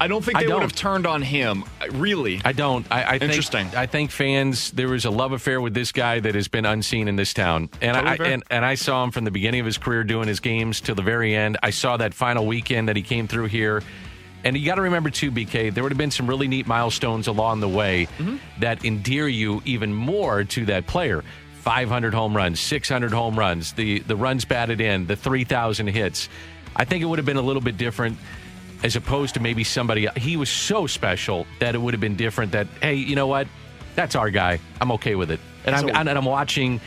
I 0.00 0.08
don't 0.08 0.24
think 0.24 0.38
they 0.38 0.46
would 0.46 0.50
don't. 0.50 0.62
have 0.62 0.74
turned 0.74 1.06
on 1.06 1.22
him, 1.22 1.64
really. 1.92 2.40
I 2.44 2.50
don't. 2.52 2.84
I, 2.90 3.04
I 3.04 3.10
think, 3.20 3.22
Interesting. 3.30 3.68
I 3.76 3.86
think 3.86 4.10
fans. 4.10 4.72
There 4.72 4.88
was 4.88 5.04
a 5.04 5.10
love 5.10 5.30
affair 5.30 5.60
with 5.60 5.74
this 5.74 5.92
guy 5.92 6.18
that 6.18 6.34
has 6.34 6.48
been 6.48 6.66
unseen 6.66 7.06
in 7.06 7.14
this 7.14 7.32
town, 7.32 7.68
and 7.80 7.94
Totally 7.94 8.10
I 8.10 8.16
fair. 8.16 8.26
and, 8.26 8.42
and 8.50 8.64
I 8.64 8.74
saw 8.74 9.04
him 9.04 9.12
from 9.12 9.24
the 9.24 9.30
beginning 9.30 9.60
of 9.60 9.66
his 9.66 9.78
career 9.78 10.02
doing 10.02 10.26
his 10.26 10.40
games 10.40 10.80
till 10.80 10.96
the 10.96 11.02
very 11.02 11.36
end. 11.36 11.56
I 11.62 11.70
saw 11.70 11.98
that 11.98 12.14
final 12.14 12.46
weekend 12.46 12.88
that 12.88 12.96
he 12.96 13.02
came 13.02 13.28
through 13.28 13.46
here, 13.46 13.84
and 14.44 14.56
you 14.56 14.66
got 14.66 14.74
to 14.76 14.82
remember 14.82 15.10
too, 15.10 15.30
BK. 15.30 15.72
There 15.72 15.82
would 15.82 15.92
have 15.92 15.98
been 15.98 16.10
some 16.10 16.26
really 16.28 16.48
neat 16.48 16.66
milestones 16.66 17.26
along 17.28 17.60
the 17.60 17.68
way 17.68 18.06
Mm-hmm. 18.18 18.36
that 18.60 18.84
endear 18.84 19.28
you 19.28 19.62
even 19.64 19.92
more 19.94 20.44
to 20.44 20.66
that 20.66 20.86
player. 20.86 21.22
500 21.60 22.12
home 22.12 22.36
runs, 22.36 22.58
600 22.60 23.12
home 23.12 23.38
runs, 23.38 23.72
the 23.74 24.00
the 24.00 24.16
runs 24.16 24.44
batted 24.44 24.80
in, 24.80 25.06
the 25.06 25.14
3,000 25.16 25.86
hits. 25.86 26.28
I 26.74 26.84
think 26.84 27.02
it 27.02 27.06
would 27.06 27.18
have 27.18 27.26
been 27.26 27.36
a 27.36 27.42
little 27.42 27.62
bit 27.62 27.76
different 27.76 28.18
as 28.82 28.96
opposed 28.96 29.34
to 29.34 29.40
maybe 29.40 29.62
somebody 29.62 30.08
he 30.16 30.36
was 30.36 30.50
so 30.50 30.88
special 30.88 31.46
that 31.60 31.74
it 31.76 31.78
would 31.78 31.94
have 31.94 32.00
been 32.00 32.16
different 32.16 32.50
that 32.52 32.66
hey 32.80 32.94
you 32.94 33.14
know 33.14 33.28
what 33.28 33.46
that's 33.94 34.16
our 34.16 34.28
guy 34.28 34.58
i'm 34.80 34.90
okay 34.90 35.14
with 35.14 35.30
it 35.30 35.38
and 35.64 35.76
i'm, 35.76 35.88
and 36.08 36.18
i'm 36.18 36.24
watching 36.24 36.80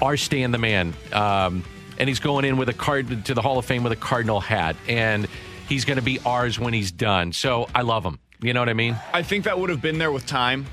our 0.00 0.16
stan 0.16 0.52
the 0.52 0.58
man 0.58 0.94
um, 1.12 1.64
and 1.98 2.08
he's 2.08 2.20
going 2.20 2.44
in 2.44 2.56
with 2.58 2.68
a 2.68 2.72
card 2.72 3.24
to 3.24 3.34
the 3.34 3.42
hall 3.42 3.58
of 3.58 3.64
fame 3.64 3.82
with 3.82 3.90
a 3.92 3.96
cardinal 3.96 4.38
hat 4.38 4.76
and 4.88 5.26
he's 5.68 5.84
going 5.84 5.96
to 5.98 6.02
be 6.02 6.18
ours 6.26 6.58
when 6.58 6.72
he's 6.72 6.92
done 6.92 7.32
so 7.32 7.68
i 7.74 7.82
love 7.82 8.04
him 8.04 8.18
you 8.40 8.52
know 8.52 8.60
what 8.60 8.68
i 8.68 8.74
mean 8.74 8.96
I 9.12 9.22
think 9.22 9.44
that 9.44 9.58
would 9.58 9.70
have 9.70 9.80
been 9.82 9.98
there 9.98 10.10
with 10.12 10.26
time. 10.26 10.66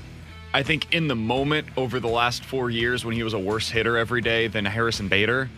I 0.52 0.62
think 0.64 0.92
in 0.92 1.06
the 1.06 1.14
moment 1.14 1.68
over 1.76 2.00
the 2.00 2.08
last 2.08 2.44
four 2.44 2.70
years 2.70 3.04
when 3.04 3.14
he 3.14 3.22
was 3.22 3.34
a 3.34 3.38
worse 3.38 3.70
hitter 3.70 3.96
every 3.96 4.20
day 4.20 4.48
than 4.48 4.64
Harrison 4.64 5.06
Bader, 5.06 5.48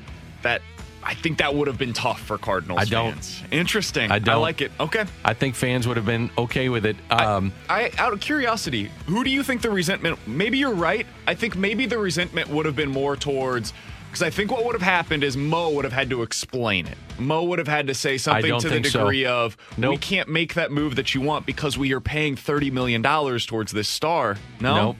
that 0.42 0.60
I 1.02 1.14
think 1.14 1.38
that 1.38 1.54
would 1.54 1.66
have 1.68 1.78
been 1.78 1.94
tough 1.94 2.20
for 2.20 2.36
Cardinals 2.36 2.78
I 2.80 2.84
don't. 2.84 3.12
fans. 3.14 3.42
Interesting. 3.50 4.10
I 4.10 4.18
don't. 4.18 4.42
like 4.42 4.60
it. 4.60 4.70
Okay. 4.78 5.04
i 5.24 5.32
think 5.32 5.54
fans 5.54 5.88
would 5.88 5.96
have 5.96 6.06
been 6.06 6.30
okay 6.36 6.68
with 6.68 6.84
it 6.84 6.96
um, 7.10 7.52
I, 7.68 7.90
out 7.98 8.12
of 8.12 8.20
curiosity, 8.20 8.90
who 9.06 9.24
do 9.24 9.30
you 9.30 9.42
think 9.42 9.62
the 9.62 9.70
resentment? 9.70 10.18
Maybe 10.26 10.58
you're 10.58 10.74
right. 10.74 11.06
I 11.26 11.34
think 11.34 11.56
maybe 11.56 11.86
the 11.86 11.98
resentment 11.98 12.50
would 12.50 12.66
have 12.66 12.76
been 12.76 12.90
more 12.90 13.16
towards 13.16 13.72
because 14.12 14.22
I 14.22 14.28
think 14.28 14.50
what 14.50 14.66
would 14.66 14.74
have 14.74 14.82
happened 14.82 15.24
is 15.24 15.38
Mo 15.38 15.70
would 15.70 15.84
have 15.84 15.92
had 15.94 16.10
to 16.10 16.20
explain 16.20 16.86
it. 16.86 16.98
Mo 17.18 17.44
would 17.44 17.58
have 17.58 17.66
had 17.66 17.86
to 17.86 17.94
say 17.94 18.18
something 18.18 18.58
to 18.60 18.68
the 18.68 18.74
think 18.74 18.86
so. 18.86 18.98
degree 19.00 19.24
of, 19.24 19.56
"We 19.78 19.96
can't 19.96 20.28
make 20.28 20.52
that 20.52 20.70
move 20.70 20.96
that 20.96 21.14
you 21.14 21.22
want 21.22 21.46
because 21.46 21.78
we 21.78 21.94
are 21.94 22.00
paying 22.00 22.36
thirty 22.36 22.70
million 22.70 23.00
dollars 23.00 23.46
towards 23.46 23.72
this 23.72 23.88
star." 23.88 24.36
No. 24.60 24.74
Nope. 24.74 24.96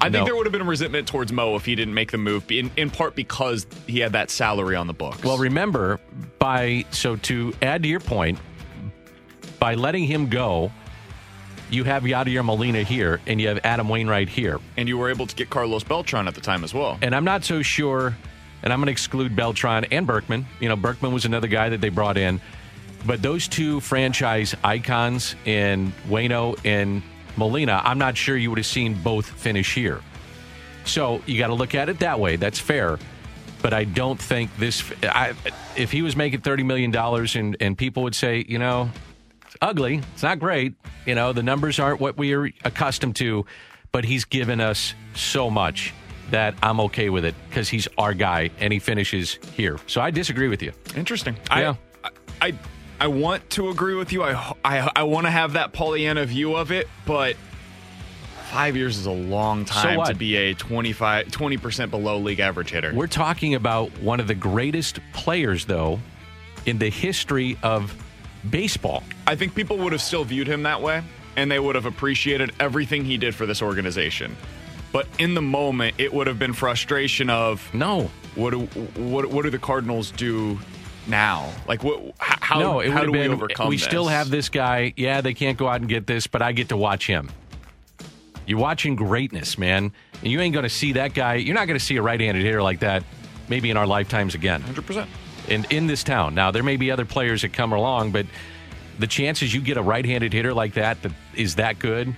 I 0.00 0.08
think 0.08 0.24
there 0.24 0.34
would 0.36 0.46
have 0.46 0.52
been 0.52 0.66
resentment 0.66 1.08
towards 1.08 1.30
Mo 1.30 1.56
if 1.56 1.66
he 1.66 1.74
didn't 1.74 1.92
make 1.92 2.10
the 2.12 2.18
move, 2.18 2.50
in, 2.50 2.70
in 2.76 2.88
part 2.88 3.16
because 3.16 3.66
he 3.86 3.98
had 3.98 4.12
that 4.12 4.30
salary 4.30 4.76
on 4.76 4.86
the 4.86 4.92
books. 4.92 5.22
Well, 5.24 5.36
remember, 5.38 5.98
by 6.38 6.86
so 6.90 7.16
to 7.16 7.52
add 7.60 7.82
to 7.82 7.88
your 7.88 8.00
point, 8.00 8.38
by 9.58 9.74
letting 9.74 10.04
him 10.04 10.28
go, 10.28 10.70
you 11.68 11.84
have 11.84 12.04
Yadier 12.04 12.44
Molina 12.44 12.82
here 12.84 13.20
and 13.26 13.40
you 13.40 13.48
have 13.48 13.58
Adam 13.64 13.88
Wainwright 13.88 14.28
here. 14.28 14.58
and 14.76 14.88
you 14.88 14.96
were 14.96 15.10
able 15.10 15.26
to 15.26 15.34
get 15.34 15.50
Carlos 15.50 15.82
Beltran 15.84 16.28
at 16.28 16.34
the 16.34 16.40
time 16.40 16.62
as 16.64 16.72
well. 16.72 16.96
And 17.02 17.14
I'm 17.14 17.24
not 17.24 17.44
so 17.44 17.60
sure, 17.60 18.16
and 18.62 18.72
I'm 18.72 18.78
going 18.78 18.86
to 18.86 18.92
exclude 18.92 19.36
Beltran 19.36 19.84
and 19.90 20.06
Berkman. 20.06 20.46
You 20.60 20.68
know, 20.68 20.76
Berkman 20.76 21.12
was 21.12 21.24
another 21.24 21.48
guy 21.48 21.68
that 21.68 21.80
they 21.80 21.88
brought 21.88 22.16
in. 22.16 22.40
But 23.06 23.22
those 23.22 23.46
two 23.46 23.80
franchise 23.80 24.54
icons 24.64 25.36
in 25.44 25.92
Wayno 26.08 26.58
and 26.64 27.02
Molina, 27.36 27.80
I'm 27.84 27.98
not 27.98 28.16
sure 28.16 28.36
you 28.36 28.50
would 28.50 28.58
have 28.58 28.66
seen 28.66 29.00
both 29.02 29.26
finish 29.26 29.74
here. 29.74 30.00
So 30.84 31.22
you 31.26 31.38
got 31.38 31.48
to 31.48 31.54
look 31.54 31.74
at 31.74 31.88
it 31.88 32.00
that 32.00 32.18
way. 32.18 32.36
That's 32.36 32.58
fair. 32.58 32.98
But 33.62 33.72
I 33.72 33.84
don't 33.84 34.20
think 34.20 34.56
this. 34.56 34.84
I, 35.02 35.34
if 35.76 35.90
he 35.92 36.02
was 36.02 36.16
making 36.16 36.40
thirty 36.40 36.62
million 36.62 36.90
dollars, 36.90 37.36
and 37.36 37.56
and 37.60 37.76
people 37.76 38.04
would 38.04 38.14
say, 38.14 38.44
you 38.48 38.58
know, 38.58 38.90
it's 39.46 39.56
ugly. 39.60 40.00
It's 40.14 40.22
not 40.22 40.38
great. 40.38 40.74
You 41.06 41.14
know, 41.14 41.32
the 41.32 41.42
numbers 41.42 41.78
aren't 41.78 42.00
what 42.00 42.16
we 42.16 42.34
are 42.34 42.50
accustomed 42.64 43.16
to. 43.16 43.46
But 43.90 44.04
he's 44.04 44.24
given 44.24 44.60
us 44.60 44.94
so 45.14 45.50
much 45.50 45.92
that 46.30 46.54
I'm 46.62 46.80
okay 46.80 47.10
with 47.10 47.24
it 47.24 47.34
because 47.48 47.68
he's 47.68 47.88
our 47.96 48.14
guy 48.14 48.50
and 48.60 48.72
he 48.72 48.78
finishes 48.78 49.38
here. 49.54 49.78
So 49.86 50.00
I 50.00 50.10
disagree 50.10 50.48
with 50.48 50.62
you. 50.62 50.72
Interesting. 50.96 51.36
Yeah. 51.50 51.74
I, 52.04 52.10
I 52.40 52.54
I 53.00 53.06
want 53.06 53.48
to 53.50 53.68
agree 53.68 53.94
with 53.94 54.12
you. 54.12 54.22
I 54.22 54.54
I, 54.64 54.90
I 54.96 55.02
want 55.04 55.26
to 55.26 55.30
have 55.30 55.54
that 55.54 55.72
Pollyanna 55.72 56.24
view 56.26 56.54
of 56.54 56.72
it, 56.72 56.88
but 57.06 57.36
five 58.50 58.76
years 58.76 58.96
is 58.96 59.06
a 59.06 59.10
long 59.10 59.64
time 59.64 59.98
what? 59.98 60.08
to 60.08 60.14
be 60.14 60.36
a 60.36 60.54
25 60.54 61.30
20 61.30 61.56
percent 61.58 61.90
below 61.90 62.18
league 62.18 62.40
average 62.40 62.70
hitter. 62.70 62.92
We're 62.94 63.06
talking 63.06 63.54
about 63.54 63.90
one 64.00 64.20
of 64.20 64.26
the 64.26 64.34
greatest 64.34 65.00
players, 65.12 65.66
though, 65.66 66.00
in 66.66 66.78
the 66.78 66.90
history 66.90 67.56
of 67.62 67.94
baseball. 68.50 69.02
I 69.26 69.36
think 69.36 69.54
people 69.54 69.78
would 69.78 69.92
have 69.92 70.02
still 70.02 70.24
viewed 70.24 70.46
him 70.46 70.62
that 70.64 70.80
way, 70.82 71.02
and 71.36 71.50
they 71.50 71.58
would 71.58 71.74
have 71.74 71.86
appreciated 71.86 72.52
everything 72.58 73.04
he 73.04 73.16
did 73.16 73.34
for 73.34 73.46
this 73.46 73.62
organization. 73.62 74.36
But 74.92 75.06
in 75.18 75.34
the 75.34 75.42
moment, 75.42 75.96
it 75.98 76.12
would 76.12 76.26
have 76.26 76.38
been 76.38 76.52
frustration 76.52 77.28
of 77.30 77.72
No. 77.74 78.10
what 78.34 78.50
do 78.50 78.60
what, 79.00 79.26
what 79.26 79.42
do 79.44 79.50
the 79.50 79.58
Cardinals 79.58 80.10
do 80.12 80.58
now? 81.06 81.50
Like 81.66 81.84
what? 81.84 82.00
How, 82.18 82.58
no, 82.58 82.80
it 82.80 82.90
how 82.90 83.04
do 83.04 83.12
been. 83.12 83.30
we 83.30 83.34
overcome? 83.36 83.68
we 83.68 83.76
still 83.78 84.06
have 84.06 84.30
this 84.30 84.48
guy. 84.48 84.94
Yeah, 84.96 85.20
they 85.20 85.34
can't 85.34 85.58
go 85.58 85.68
out 85.68 85.80
and 85.80 85.88
get 85.88 86.06
this, 86.06 86.26
but 86.26 86.40
I 86.40 86.52
get 86.52 86.70
to 86.70 86.76
watch 86.76 87.06
him. 87.06 87.30
You're 88.46 88.58
watching 88.58 88.96
greatness, 88.96 89.58
man. 89.58 89.92
And 90.22 90.32
you 90.32 90.40
ain't 90.40 90.54
going 90.54 90.62
to 90.62 90.70
see 90.70 90.92
that 90.92 91.12
guy. 91.12 91.34
You're 91.34 91.54
not 91.54 91.66
going 91.66 91.78
to 91.78 91.84
see 91.84 91.96
a 91.96 92.02
right-handed 92.02 92.42
hitter 92.42 92.62
like 92.62 92.80
that, 92.80 93.04
maybe 93.48 93.68
in 93.70 93.76
our 93.76 93.86
lifetimes 93.86 94.34
again. 94.34 94.62
hundred 94.62 94.86
percent. 94.86 95.08
in 95.48 95.66
in 95.70 95.86
this 95.86 96.02
town. 96.02 96.34
Now 96.34 96.50
there 96.50 96.62
may 96.62 96.76
be 96.76 96.90
other 96.90 97.04
players 97.04 97.42
that 97.42 97.52
come 97.52 97.72
along, 97.74 98.12
but 98.12 98.24
the 98.98 99.06
chances 99.06 99.52
you 99.54 99.60
get 99.60 99.76
a 99.76 99.82
right-handed 99.82 100.32
hitter 100.32 100.54
like 100.54 100.72
that 100.74 101.02
that 101.02 101.12
is 101.34 101.56
that 101.56 101.78
good, 101.78 102.14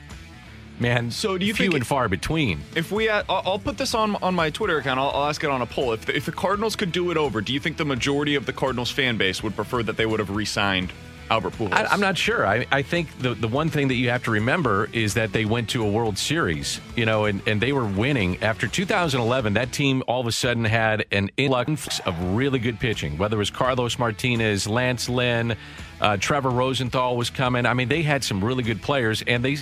man. 0.81 1.11
So 1.11 1.39
do 1.39 1.47
you 1.47 1.55
few 1.55 1.67
think 1.67 1.75
and 1.75 1.87
far 1.87 2.09
between? 2.09 2.61
If 2.75 2.91
we, 2.91 3.09
uh, 3.09 3.23
I'll 3.29 3.43
I'll 3.45 3.59
put 3.59 3.79
this 3.79 3.95
on 3.95 4.17
on 4.17 4.35
my 4.35 4.51
Twitter 4.51 4.79
account. 4.79 4.99
I'll, 4.99 5.11
I'll 5.11 5.29
ask 5.29 5.43
it 5.45 5.51
on 5.51 5.63
a 5.63 5.67
poll. 5.67 5.93
If 5.93 6.07
the, 6.07 6.17
if 6.17 6.27
the 6.27 6.33
Cardinals 6.33 6.77
could 6.77 6.93
do 6.93 7.11
it 7.11 7.17
over, 7.17 7.41
do 7.41 7.53
you 7.53 7.61
think 7.61 7.77
the 7.77 7.85
majority 7.85 8.35
of 8.35 8.47
the 8.47 8.53
Cardinals 8.53 8.91
fan 8.91 9.17
base 9.17 9.43
would 9.43 9.55
prefer 9.55 9.83
that 9.83 9.97
they 9.97 10.07
would 10.07 10.21
have 10.21 10.31
re-signed 10.31 10.93
Albert 11.31 11.53
Pujols? 11.55 11.73
I, 11.73 11.85
I'm 11.85 12.01
not 12.01 12.19
sure. 12.19 12.47
I, 12.47 12.67
I 12.73 12.83
think 12.83 13.17
the 13.19 13.35
the 13.35 13.49
one 13.49 13.69
thing 13.69 13.89
that 13.89 13.95
you 13.95 14.11
have 14.11 14.25
to 14.25 14.31
remember 14.31 14.89
is 14.93 15.15
that 15.15 15.33
they 15.33 15.45
went 15.45 15.69
to 15.71 15.85
a 15.85 15.91
World 15.91 16.19
Series, 16.19 16.81
you 16.97 17.07
know, 17.07 17.27
and, 17.27 17.47
and 17.47 17.61
they 17.61 17.73
were 17.73 17.85
winning. 17.87 18.43
After 18.43 18.67
2011, 18.67 19.55
that 19.55 19.73
team 19.73 20.03
all 20.09 20.21
of 20.21 20.27
a 20.27 20.33
sudden 20.33 20.65
had 20.65 21.05
an 21.13 21.31
influx 21.37 22.01
of 22.01 22.19
really 22.35 22.59
good 22.59 22.81
pitching, 22.81 23.19
whether 23.19 23.37
it 23.37 23.39
was 23.39 23.51
Carlos 23.51 23.99
Martinez, 23.99 24.67
Lance 24.67 25.09
Lynn, 25.09 25.57
uh, 26.01 26.17
Trevor 26.17 26.51
Rosenthal 26.51 27.17
was 27.17 27.31
coming. 27.31 27.67
I 27.67 27.75
mean, 27.75 27.89
they 27.89 28.03
had 28.03 28.25
some 28.25 28.43
really 28.43 28.63
good 28.63 28.83
players, 28.83 29.23
and 29.27 29.45
they, 29.45 29.59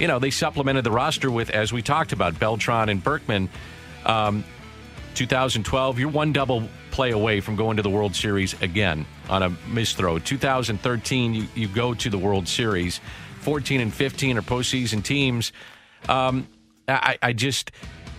you 0.00 0.08
know, 0.08 0.18
they 0.18 0.30
supplemented 0.30 0.82
the 0.82 0.90
roster 0.90 1.30
with, 1.30 1.50
as 1.50 1.72
we 1.72 1.82
talked 1.82 2.12
about, 2.12 2.38
Beltran 2.40 2.88
and 2.88 3.04
Berkman. 3.04 3.48
Um, 4.06 4.44
2012, 5.14 5.98
you're 5.98 6.08
one 6.08 6.32
double 6.32 6.68
play 6.90 7.10
away 7.10 7.40
from 7.40 7.54
going 7.54 7.76
to 7.76 7.82
the 7.82 7.90
World 7.90 8.16
Series 8.16 8.60
again 8.62 9.06
on 9.28 9.42
a 9.42 9.50
misthrow. 9.50 10.22
2013, 10.22 11.34
you, 11.34 11.46
you 11.54 11.68
go 11.68 11.94
to 11.94 12.08
the 12.10 12.18
World 12.18 12.48
Series. 12.48 13.00
14 13.40 13.80
and 13.80 13.92
15 13.92 14.38
are 14.38 14.42
postseason 14.42 15.02
teams. 15.02 15.52
Um, 16.08 16.48
I, 16.88 17.18
I 17.22 17.32
just, 17.32 17.70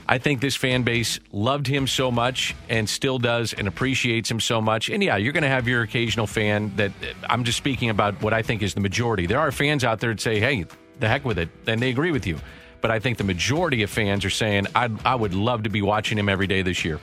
I 0.08 0.18
think 0.18 0.42
this 0.42 0.56
fan 0.56 0.84
base 0.84 1.20
loved 1.32 1.68
him 1.68 1.88
so 1.88 2.12
much 2.12 2.56
and 2.70 2.88
still 2.88 3.18
does 3.18 3.54
and 3.54 3.68
appreciates 3.68 4.30
him 4.30 4.40
so 4.40 4.62
much. 4.62 4.90
And 4.90 5.04
yeah, 5.04 5.18
you're 5.18 5.34
going 5.34 5.44
to 5.44 5.50
have 5.50 5.68
your 5.68 5.82
occasional 5.82 6.28
fan 6.28 6.76
that 6.76 6.92
I'm 7.30 7.44
just 7.44 7.58
speaking 7.58 7.90
about 7.90 8.22
what 8.22 8.34
I 8.34 8.42
think 8.42 8.62
is 8.62 8.74
the 8.74 8.82
majority. 8.82 9.26
There 9.26 9.40
are 9.40 9.52
fans 9.52 9.84
out 9.84 10.00
there 10.00 10.12
that 10.14 10.22
say, 10.22 10.40
hey, 10.40 10.66
the 11.02 11.08
heck 11.10 11.26
with 11.26 11.38
it, 11.38 11.50
and 11.68 11.82
they 11.82 11.90
agree 11.90 12.12
with 12.12 12.26
you. 12.26 12.38
But 12.80 12.90
I 12.92 13.00
think 13.00 13.18
the 13.18 13.24
majority 13.24 13.84
of 13.84 13.90
fans 13.90 14.24
are 14.26 14.30
saying, 14.30 14.68
I, 14.74 14.90
I 15.06 15.16
would 15.16 15.34
love 15.36 15.64
to 15.64 15.70
be 15.70 15.82
watching 15.82 16.18
him 16.18 16.30
every 16.30 16.48
day 16.48 16.62
this 16.62 16.84
year. 16.86 17.00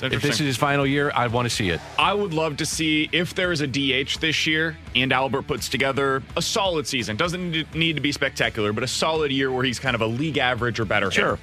If 0.00 0.22
this 0.22 0.34
is 0.38 0.46
his 0.46 0.56
final 0.56 0.86
year, 0.86 1.10
I 1.12 1.26
want 1.26 1.46
to 1.46 1.50
see 1.50 1.70
it. 1.70 1.80
I 1.98 2.14
would 2.14 2.32
love 2.32 2.58
to 2.58 2.66
see 2.66 3.08
if 3.10 3.34
there 3.34 3.50
is 3.50 3.62
a 3.62 3.66
DH 3.66 4.20
this 4.20 4.46
year 4.46 4.76
and 4.94 5.12
Albert 5.12 5.42
puts 5.48 5.68
together 5.68 6.22
a 6.36 6.42
solid 6.42 6.86
season. 6.86 7.16
Doesn't 7.16 7.74
need- 7.74 7.96
to 7.96 8.00
be 8.00 8.12
spectacular, 8.12 8.72
but 8.72 8.84
a 8.84 8.86
solid 8.86 9.32
year 9.32 9.50
where 9.50 9.64
he's 9.64 9.80
kind 9.80 9.96
of 9.96 10.00
a 10.00 10.06
league 10.06 10.38
average 10.38 10.78
or 10.78 10.84
better. 10.84 11.10
Sure. 11.10 11.30
hitter. 11.36 11.38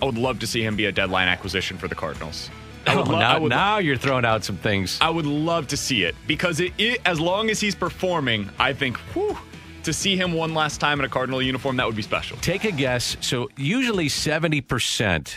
I 0.00 0.04
would 0.04 0.16
love 0.16 0.38
to 0.40 0.46
see 0.46 0.62
him 0.62 0.76
be 0.76 0.84
a 0.84 0.92
deadline 0.92 1.26
acquisition 1.26 1.76
for 1.76 1.88
the 1.88 1.96
Cardinals. 1.96 2.50
I 2.86 2.94
Oh, 2.94 3.02
lo- 3.02 3.18
now, 3.18 3.40
would- 3.40 3.50
now 3.50 3.78
you're 3.78 3.96
throwing 3.96 4.24
out 4.24 4.44
some 4.44 4.58
things. 4.58 4.96
I 5.00 5.10
would 5.10 5.26
love 5.26 5.66
to 5.68 5.76
see 5.76 6.04
it 6.04 6.14
because 6.28 6.60
it, 6.60 6.72
it, 6.78 7.00
as 7.04 7.18
long 7.18 7.50
as 7.50 7.58
he's 7.58 7.74
performing, 7.74 8.48
I 8.60 8.74
think 8.74 8.96
whew, 9.12 9.36
to 9.88 9.92
see 9.94 10.16
him 10.16 10.34
one 10.34 10.52
last 10.52 10.80
time 10.80 10.98
in 10.98 11.06
a 11.06 11.08
Cardinal 11.08 11.40
uniform, 11.40 11.76
that 11.76 11.86
would 11.86 11.96
be 11.96 12.02
special. 12.02 12.36
Take 12.38 12.64
a 12.64 12.70
guess. 12.70 13.16
So 13.22 13.48
usually 13.56 14.08
70% 14.08 15.32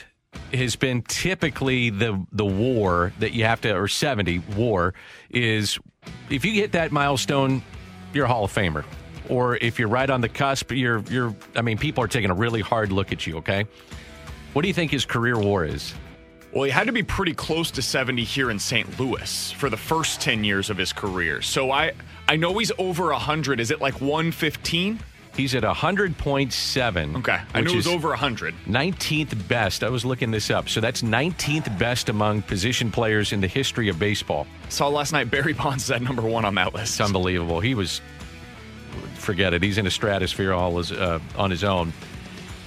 has 0.53 0.75
been 0.75 1.01
typically 1.03 1.89
the 1.89 2.25
the 2.33 2.45
war 2.45 3.13
that 3.19 3.31
you 3.31 3.45
have 3.45 3.61
to 3.61 3.73
or 3.73 3.87
70 3.87 4.39
war 4.55 4.93
is 5.29 5.79
if 6.29 6.43
you 6.43 6.51
hit 6.51 6.73
that 6.73 6.91
milestone, 6.91 7.61
you're 8.13 8.25
a 8.25 8.27
Hall 8.27 8.43
of 8.43 8.53
Famer. 8.53 8.83
Or 9.29 9.55
if 9.57 9.79
you're 9.79 9.87
right 9.87 10.09
on 10.09 10.19
the 10.19 10.29
cusp, 10.29 10.71
you're 10.71 10.99
you're 11.09 11.33
I 11.55 11.61
mean 11.61 11.77
people 11.77 12.03
are 12.03 12.09
taking 12.09 12.29
a 12.29 12.33
really 12.33 12.61
hard 12.61 12.91
look 12.91 13.13
at 13.13 13.25
you, 13.25 13.37
okay? 13.37 13.65
What 14.51 14.63
do 14.63 14.67
you 14.67 14.73
think 14.73 14.91
his 14.91 15.05
career 15.05 15.39
war 15.39 15.63
is? 15.63 15.93
Well, 16.51 16.63
he 16.63 16.71
had 16.71 16.87
to 16.87 16.91
be 16.91 17.03
pretty 17.03 17.33
close 17.33 17.71
to 17.71 17.81
70 17.81 18.25
here 18.25 18.51
in 18.51 18.59
St. 18.59 18.99
Louis 18.99 19.53
for 19.53 19.69
the 19.69 19.77
first 19.77 20.19
10 20.19 20.43
years 20.43 20.69
of 20.69 20.77
his 20.77 20.91
career. 20.91 21.41
So 21.41 21.71
I 21.71 21.93
I 22.31 22.37
know 22.37 22.57
he's 22.57 22.71
over 22.77 23.07
100. 23.07 23.59
Is 23.59 23.71
it 23.71 23.81
like 23.81 23.99
115? 23.99 25.01
He's 25.35 25.53
at 25.53 25.63
100.7. 25.63 27.17
Okay. 27.17 27.39
I 27.53 27.59
knew 27.59 27.71
it 27.71 27.75
was 27.75 27.87
over 27.87 28.07
100. 28.07 28.55
19th 28.67 29.49
best. 29.49 29.83
I 29.83 29.89
was 29.89 30.05
looking 30.05 30.31
this 30.31 30.49
up. 30.49 30.69
So 30.69 30.79
that's 30.79 31.01
19th 31.01 31.77
best 31.77 32.07
among 32.07 32.43
position 32.43 32.89
players 32.89 33.33
in 33.33 33.41
the 33.41 33.47
history 33.47 33.89
of 33.89 33.99
baseball. 33.99 34.47
Saw 34.69 34.87
last 34.87 35.11
night 35.11 35.29
Barry 35.29 35.51
Bonds 35.51 35.83
is 35.83 35.91
at 35.91 36.01
number 36.01 36.21
one 36.21 36.45
on 36.45 36.55
that 36.55 36.73
list. 36.73 36.93
It's 36.93 37.01
unbelievable. 37.01 37.59
He 37.59 37.75
was, 37.75 37.99
forget 39.15 39.53
it. 39.53 39.61
He's 39.61 39.77
in 39.77 39.85
a 39.85 39.91
stratosphere 39.91 40.53
all 40.53 40.77
his, 40.77 40.93
uh, 40.93 41.19
on 41.35 41.51
his 41.51 41.65
own. 41.65 41.91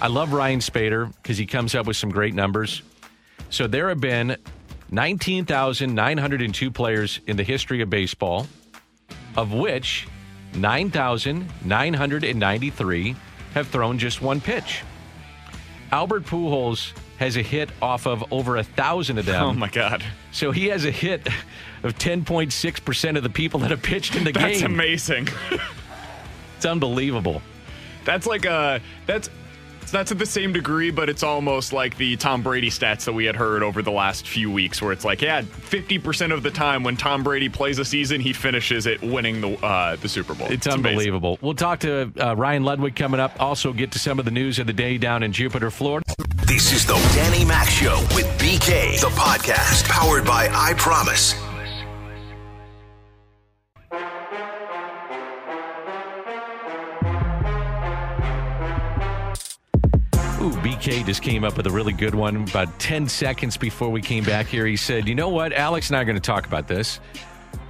I 0.02 0.08
love 0.08 0.34
Ryan 0.34 0.60
Spaeder 0.60 1.10
because 1.22 1.38
he 1.38 1.46
comes 1.46 1.74
up 1.74 1.86
with 1.86 1.96
some 1.96 2.10
great 2.10 2.34
numbers. 2.34 2.82
So 3.48 3.66
there 3.66 3.88
have 3.88 4.00
been 4.00 4.36
19,902 4.90 6.70
players 6.70 7.20
in 7.26 7.38
the 7.38 7.44
history 7.44 7.80
of 7.80 7.88
baseball, 7.88 8.46
of 9.36 9.52
which 9.52 10.06
9,993 10.54 13.16
have 13.54 13.68
thrown 13.68 13.98
just 13.98 14.22
one 14.22 14.40
pitch. 14.40 14.82
Albert 15.92 16.24
Pujols 16.24 16.92
has 17.18 17.36
a 17.36 17.42
hit 17.42 17.68
off 17.80 18.06
of 18.06 18.24
over 18.32 18.56
a 18.56 18.64
thousand 18.64 19.18
of 19.18 19.26
them. 19.26 19.42
Oh 19.42 19.52
my 19.52 19.68
God. 19.68 20.02
So 20.32 20.50
he 20.50 20.66
has 20.66 20.84
a 20.84 20.90
hit 20.90 21.28
of 21.84 21.96
10.6% 21.98 23.16
of 23.16 23.22
the 23.22 23.30
people 23.30 23.60
that 23.60 23.70
have 23.70 23.82
pitched 23.82 24.16
in 24.16 24.24
the 24.24 24.32
That's 24.32 24.44
game. 24.44 24.52
That's 24.52 24.62
amazing. 24.62 25.28
It's 26.56 26.66
unbelievable. 26.66 27.42
that's 28.04 28.26
like 28.26 28.44
a 28.46 28.80
that's 29.06 29.30
it's 29.84 29.92
not 29.92 30.06
to 30.06 30.14
the 30.14 30.24
same 30.24 30.54
degree, 30.54 30.90
but 30.90 31.10
it's 31.10 31.22
almost 31.22 31.74
like 31.74 31.98
the 31.98 32.16
Tom 32.16 32.42
Brady 32.42 32.70
stats 32.70 33.04
that 33.04 33.12
we 33.12 33.26
had 33.26 33.36
heard 33.36 33.62
over 33.62 33.82
the 33.82 33.92
last 33.92 34.26
few 34.26 34.50
weeks, 34.50 34.80
where 34.80 34.92
it's 34.92 35.04
like, 35.04 35.20
yeah, 35.20 35.42
fifty 35.42 35.98
percent 35.98 36.32
of 36.32 36.42
the 36.42 36.50
time 36.50 36.82
when 36.82 36.96
Tom 36.96 37.22
Brady 37.22 37.50
plays 37.50 37.78
a 37.78 37.84
season, 37.84 38.18
he 38.18 38.32
finishes 38.32 38.86
it 38.86 39.02
winning 39.02 39.42
the 39.42 39.62
uh, 39.62 39.96
the 39.96 40.08
Super 40.08 40.34
Bowl. 40.34 40.48
It's, 40.50 40.66
amazing. 40.66 40.86
unbelievable. 40.86 41.38
We'll 41.42 41.54
talk 41.54 41.80
to 41.80 42.10
uh, 42.18 42.34
Ryan 42.34 42.62
Ludwick 42.64 42.96
coming 42.96 43.20
up. 43.20 43.38
Also, 43.38 43.74
get 43.74 43.92
to 43.92 43.98
some 43.98 44.18
of 44.18 44.24
the 44.24 44.30
news 44.30 44.58
of 44.58 44.66
the 44.66 44.72
day 44.72 44.96
down 44.96 45.22
in 45.22 45.32
Jupiter, 45.32 45.70
Florida. 45.70 46.04
This 46.46 46.72
is 46.72 46.86
the 46.86 46.94
Danny 47.14 47.44
Mac 47.44 47.68
Show 47.68 48.00
with 48.14 48.26
BK, 48.38 49.00
the 49.00 49.08
podcast 49.08 49.86
powered 49.86 50.24
by 50.24 50.48
I 50.50 50.72
Promise. 50.74 51.53
BK 60.84 61.06
just 61.06 61.22
came 61.22 61.44
up 61.44 61.56
with 61.56 61.66
a 61.66 61.70
really 61.70 61.94
good 61.94 62.14
one 62.14 62.36
about 62.36 62.78
10 62.78 63.08
seconds 63.08 63.56
before 63.56 63.88
we 63.88 64.02
came 64.02 64.22
back 64.22 64.46
here. 64.46 64.66
He 64.66 64.76
said, 64.76 65.08
You 65.08 65.14
know 65.14 65.30
what? 65.30 65.54
Alex 65.54 65.88
and 65.88 65.96
I 65.96 66.02
are 66.02 66.04
going 66.04 66.14
to 66.14 66.20
talk 66.20 66.46
about 66.46 66.68
this. 66.68 67.00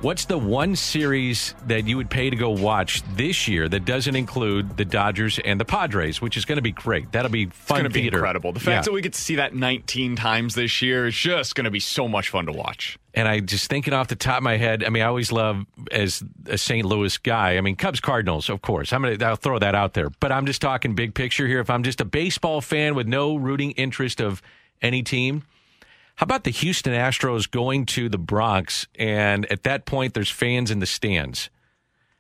What's 0.01 0.25
the 0.27 0.37
one 0.39 0.77
series 0.77 1.55
that 1.67 1.87
you 1.87 1.97
would 1.97 2.11
pay 2.11 2.29
to 2.31 2.37
go 2.37 2.51
watch 2.51 3.03
this 3.17 3.49
year 3.49 3.69
that 3.69 3.85
doesn't 3.85 4.15
include 4.15 4.77
the 4.77 4.85
Dodgers 4.85 5.39
and 5.45 5.59
the 5.61 5.65
Padres, 5.65 6.21
which 6.21 6.37
is 6.37 6.45
going 6.45 6.57
to 6.57 6.63
be 6.63 6.73
great? 6.73 7.11
That'll 7.13 7.31
be 7.31 7.47
fun. 7.47 7.53
It's 7.53 7.69
going 7.71 7.85
to 7.85 7.91
be 7.91 8.07
incredible. 8.09 8.53
The 8.53 8.61
fact 8.61 8.69
Yeah. 8.69 8.83
that 8.83 8.93
we 8.93 9.01
get 9.01 9.15
to 9.15 9.21
see 9.21 9.37
that 9.37 9.55
19 9.55 10.17
times 10.17 10.55
this 10.55 10.83
year 10.83 11.07
is 11.07 11.15
just 11.15 11.55
going 11.55 11.65
to 11.65 11.71
be 11.71 11.81
so 11.81 12.07
much 12.09 12.29
fun 12.29 12.47
to 12.47 12.53
watch. 12.53 12.99
And 13.15 13.29
I 13.29 13.41
just 13.41 13.71
thinking 13.71 13.95
off 13.95 14.09
the 14.09 14.17
top 14.17 14.39
of 14.39 14.43
my 14.43 14.57
head, 14.57 14.83
I 14.85 14.89
mean, 14.89 15.03
I 15.03 15.07
always 15.07 15.31
love 15.31 15.65
as 15.93 16.23
a 16.47 16.59
St. 16.59 16.85
Louis 16.85 17.17
guy. 17.19 17.57
I 17.57 17.61
mean, 17.61 17.77
Cubs 17.77 18.01
Cardinals, 18.01 18.49
of 18.51 18.61
course. 18.61 18.93
I'm 18.93 19.03
gonna 19.03 19.25
I'll 19.25 19.37
throw 19.37 19.59
that 19.61 19.75
out 19.75 19.95
there. 19.95 20.11
But 20.11 20.33
I'm 20.33 20.47
just 20.47 20.61
talking 20.61 20.95
big 20.95 21.15
picture 21.15 21.47
here. 21.47 21.61
If 21.61 21.71
I'm 21.71 21.85
just 21.85 22.01
a 22.01 22.05
baseball 22.05 22.61
fan 22.61 22.95
with 22.97 23.07
no 23.07 23.37
rooting 23.37 23.71
interest 23.73 24.21
of 24.21 24.43
any 24.83 25.03
team, 25.05 25.45
how 26.17 26.25
about 26.25 26.45
the 26.45 26.51
Houston 26.51 26.93
Astros 26.93 27.51
going 27.51 27.87
to 27.87 28.09
the 28.09 28.19
Bronx 28.19 28.87
and 28.97 29.51
at 29.51 29.65
that 29.65 29.85
point 29.85 30.15
there's 30.15 30.31
fans 30.31 30.71
in 30.71 30.79
the 30.79 30.87
stands? 30.87 31.51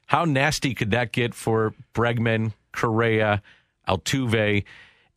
How 0.06 0.24
nasty 0.24 0.74
could 0.74 0.90
that 0.90 1.12
get 1.12 1.34
for 1.34 1.74
Bregman, 1.94 2.52
Correa, 2.72 3.42
Altuve? 3.88 4.64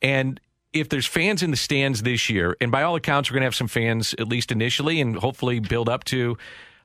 And 0.02 0.40
if 0.74 0.90
there's 0.90 1.08
fans 1.08 1.42
in 1.42 1.52
the 1.52 1.58
stands 1.58 2.04
this 2.04 2.30
year, 2.30 2.56
and 2.62 2.72
by 2.72 2.84
all 2.84 2.96
accounts, 2.96 3.30
we're 3.30 3.36
going 3.36 3.42
to 3.42 3.48
have 3.48 3.56
some 3.56 3.68
fans 3.68 4.14
at 4.20 4.28
least 4.28 4.52
initially, 4.52 5.02
and 5.02 5.16
hopefully 5.16 5.60
build 5.60 5.90
up 5.90 6.04
to 6.06 6.38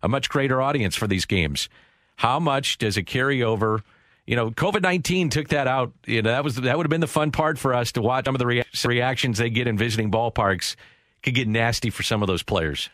a 0.02 0.08
much 0.08 0.28
greater 0.28 0.62
audience 0.62 0.96
for 0.96 1.06
these 1.06 1.26
games. 1.26 1.68
How 2.16 2.40
much 2.40 2.78
does 2.78 2.96
it 2.96 3.04
carry 3.04 3.42
over? 3.42 3.82
You 4.26 4.36
know, 4.36 4.50
COVID 4.50 4.82
nineteen 4.82 5.28
took 5.28 5.48
that 5.48 5.66
out. 5.66 5.92
You 6.06 6.22
know, 6.22 6.30
that 6.30 6.44
was 6.44 6.56
that 6.56 6.76
would 6.76 6.86
have 6.86 6.90
been 6.90 7.00
the 7.00 7.06
fun 7.06 7.32
part 7.32 7.58
for 7.58 7.74
us 7.74 7.92
to 7.92 8.02
watch. 8.02 8.24
Some 8.24 8.34
of 8.34 8.38
the 8.38 8.46
rea- 8.46 8.64
reactions 8.84 9.38
they 9.38 9.50
get 9.50 9.66
in 9.66 9.76
visiting 9.76 10.10
ballparks 10.10 10.76
could 11.22 11.34
get 11.34 11.48
nasty 11.48 11.90
for 11.90 12.02
some 12.02 12.22
of 12.22 12.26
those 12.26 12.42
players. 12.42 12.90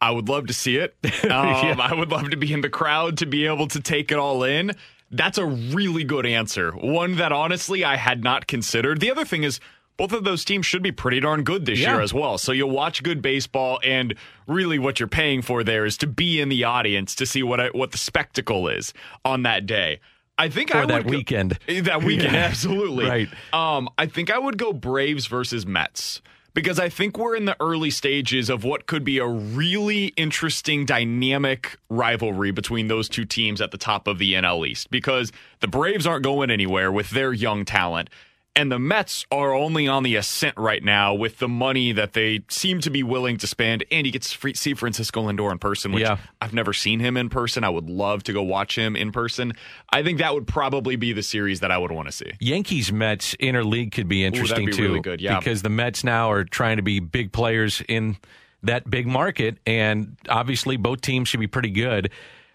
I 0.00 0.10
would 0.10 0.28
love 0.28 0.46
to 0.46 0.54
see 0.54 0.76
it. 0.76 0.94
Um, 1.24 1.80
I 1.80 1.94
would 1.94 2.10
love 2.10 2.30
to 2.30 2.36
be 2.36 2.52
in 2.52 2.60
the 2.62 2.70
crowd 2.70 3.18
to 3.18 3.26
be 3.26 3.46
able 3.46 3.68
to 3.68 3.80
take 3.80 4.10
it 4.10 4.18
all 4.18 4.42
in. 4.42 4.72
That's 5.10 5.38
a 5.38 5.44
really 5.46 6.04
good 6.04 6.24
answer. 6.26 6.72
One 6.72 7.16
that 7.16 7.32
honestly 7.32 7.84
I 7.84 7.96
had 7.96 8.24
not 8.24 8.46
considered. 8.46 9.00
The 9.00 9.10
other 9.10 9.24
thing 9.24 9.42
is, 9.44 9.60
both 9.96 10.12
of 10.12 10.24
those 10.24 10.44
teams 10.46 10.64
should 10.64 10.82
be 10.82 10.92
pretty 10.92 11.20
darn 11.20 11.42
good 11.44 11.66
this 11.66 11.78
Yeah. 11.78 11.92
year 11.92 12.00
as 12.00 12.14
well. 12.14 12.38
So 12.38 12.52
you'll 12.52 12.70
watch 12.70 13.02
good 13.02 13.20
baseball, 13.20 13.78
and 13.84 14.14
really 14.46 14.78
what 14.78 14.98
you're 14.98 15.08
paying 15.08 15.42
for 15.42 15.62
there 15.62 15.84
is 15.84 15.98
to 15.98 16.06
be 16.06 16.40
in 16.40 16.48
the 16.48 16.64
audience 16.64 17.14
to 17.16 17.26
see 17.26 17.42
what 17.42 17.60
I, 17.60 17.68
what 17.68 17.92
the 17.92 17.98
spectacle 17.98 18.66
is 18.68 18.94
on 19.24 19.42
that 19.42 19.66
day. 19.66 20.00
I 20.38 20.48
think 20.48 20.74
I 20.74 20.78
Or 20.78 20.80
would 20.82 20.90
that 20.90 21.04
go- 21.04 21.10
weekend. 21.10 21.58
That 21.68 22.02
weekend, 22.02 22.32
Yeah. 22.32 22.44
absolutely. 22.46 23.04
Right. 23.06 23.28
Um, 23.52 23.90
I 23.98 24.06
think 24.06 24.30
I 24.30 24.38
would 24.38 24.56
go 24.56 24.72
Braves 24.72 25.26
versus 25.26 25.66
Mets 25.66 26.22
because 26.54 26.78
I 26.78 26.88
think 26.88 27.18
we're 27.18 27.36
in 27.36 27.44
the 27.44 27.56
early 27.60 27.90
stages 27.90 28.50
of 28.50 28.64
what 28.64 28.86
could 28.86 29.04
be 29.04 29.18
a 29.18 29.26
really 29.26 30.06
interesting 30.16 30.84
dynamic 30.84 31.78
rivalry 31.88 32.50
between 32.50 32.88
those 32.88 33.08
two 33.08 33.24
teams 33.24 33.60
at 33.60 33.70
the 33.70 33.78
top 33.78 34.06
of 34.06 34.18
the 34.18 34.34
NL 34.34 34.66
East 34.66 34.90
because 34.90 35.32
the 35.60 35.68
Braves 35.68 36.06
aren't 36.06 36.24
going 36.24 36.50
anywhere 36.50 36.90
with 36.90 37.10
their 37.10 37.32
young 37.32 37.64
talent. 37.64 38.10
And 38.56 38.70
the 38.70 38.80
Mets 38.80 39.24
are 39.30 39.54
only 39.54 39.86
on 39.86 40.02
the 40.02 40.16
ascent 40.16 40.56
right 40.58 40.82
now 40.82 41.14
with 41.14 41.38
the 41.38 41.48
money 41.48 41.92
that 41.92 42.14
they 42.14 42.40
seem 42.48 42.80
to 42.80 42.90
be 42.90 43.02
willing 43.04 43.36
to 43.38 43.46
spend. 43.46 43.84
And 43.92 44.06
you 44.06 44.12
get 44.12 44.22
to 44.22 44.54
see 44.54 44.74
Francisco 44.74 45.22
Lindor 45.22 45.52
in 45.52 45.58
person, 45.58 45.92
which 45.92 46.02
Yeah. 46.02 46.16
I've 46.42 46.52
never 46.52 46.72
seen 46.72 46.98
him 46.98 47.16
in 47.16 47.28
person. 47.28 47.62
I 47.62 47.68
would 47.68 47.88
love 47.88 48.24
to 48.24 48.32
go 48.32 48.42
watch 48.42 48.76
him 48.76 48.96
in 48.96 49.12
person. 49.12 49.52
I 49.90 50.02
think 50.02 50.18
that 50.18 50.34
would 50.34 50.48
probably 50.48 50.96
be 50.96 51.12
the 51.12 51.22
series 51.22 51.60
that 51.60 51.70
I 51.70 51.78
would 51.78 51.92
want 51.92 52.08
to 52.08 52.12
see. 52.12 52.32
Yankees 52.40 52.92
Mets 52.92 53.36
interleague 53.36 53.92
could 53.92 54.08
be 54.08 54.24
interesting 54.24 54.66
be 54.66 54.72
too. 54.72 54.82
really 54.82 55.00
good, 55.00 55.20
yeah. 55.20 55.38
Because 55.38 55.62
the 55.62 55.70
Mets 55.70 56.02
now 56.02 56.30
are 56.32 56.42
trying 56.44 56.76
to 56.78 56.82
be 56.82 56.98
big 56.98 57.30
players 57.32 57.82
in 57.88 58.16
that 58.64 58.90
big 58.90 59.06
market, 59.06 59.58
and 59.64 60.16
obviously 60.28 60.76
both 60.76 61.00
teams 61.00 61.28
should 61.28 61.40
be 61.40 61.46
pretty 61.46 61.70
good. 61.70 62.10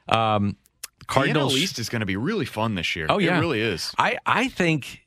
Um, 0.09 0.57
Cardinals 1.07 1.53
The 1.53 1.59
NL 1.59 1.63
East 1.63 1.79
is 1.79 1.89
going 1.89 2.01
to 2.01 2.05
be 2.05 2.17
really 2.17 2.45
fun 2.45 2.75
this 2.75 2.95
year. 2.95 3.05
Oh 3.09 3.17
yeah, 3.17 3.37
it 3.37 3.39
really 3.39 3.61
is. 3.61 3.93
I 3.97 4.17
I 4.25 4.49
think. 4.49 5.04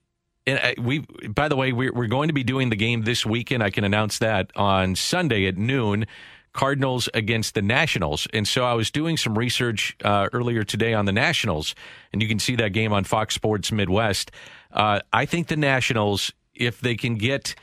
And 0.48 0.84
we, 0.84 1.00
by 1.28 1.48
the 1.48 1.56
way, 1.56 1.72
we're, 1.72 1.92
we're 1.92 2.06
going 2.06 2.28
to 2.28 2.34
be 2.34 2.44
doing 2.44 2.70
the 2.70 2.76
game 2.76 3.02
this 3.02 3.26
weekend. 3.26 3.62
I 3.62 3.70
can 3.70 3.84
announce 3.84 4.18
that 4.18 4.50
on 4.56 4.96
Sunday 4.96 5.46
at 5.46 5.56
noon. 5.56 6.06
Cardinals 6.54 7.08
against 7.14 7.54
the 7.54 7.62
Nationals. 7.62 8.26
And 8.32 8.48
so 8.48 8.64
I 8.64 8.74
was 8.74 8.90
doing 8.90 9.16
some 9.16 9.38
research 9.38 9.96
uh, 10.02 10.28
earlier 10.32 10.64
today 10.64 10.94
on 10.94 11.04
the 11.04 11.12
Nationals, 11.12 11.74
and 12.12 12.20
you 12.20 12.26
can 12.26 12.38
see 12.38 12.56
that 12.56 12.72
game 12.72 12.92
on 12.92 13.04
Fox 13.04 13.34
Sports 13.34 13.70
Midwest. 13.70 14.32
Uh, 14.72 15.00
I 15.12 15.24
think 15.26 15.48
the 15.48 15.56
Nationals, 15.56 16.32
if 16.54 16.80
they 16.80 16.96
can 16.96 17.14
get 17.14 17.54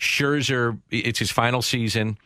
Scherzer, 0.00 0.80
it's 0.90 1.20
his 1.20 1.30
final 1.30 1.62
season. 1.62 2.18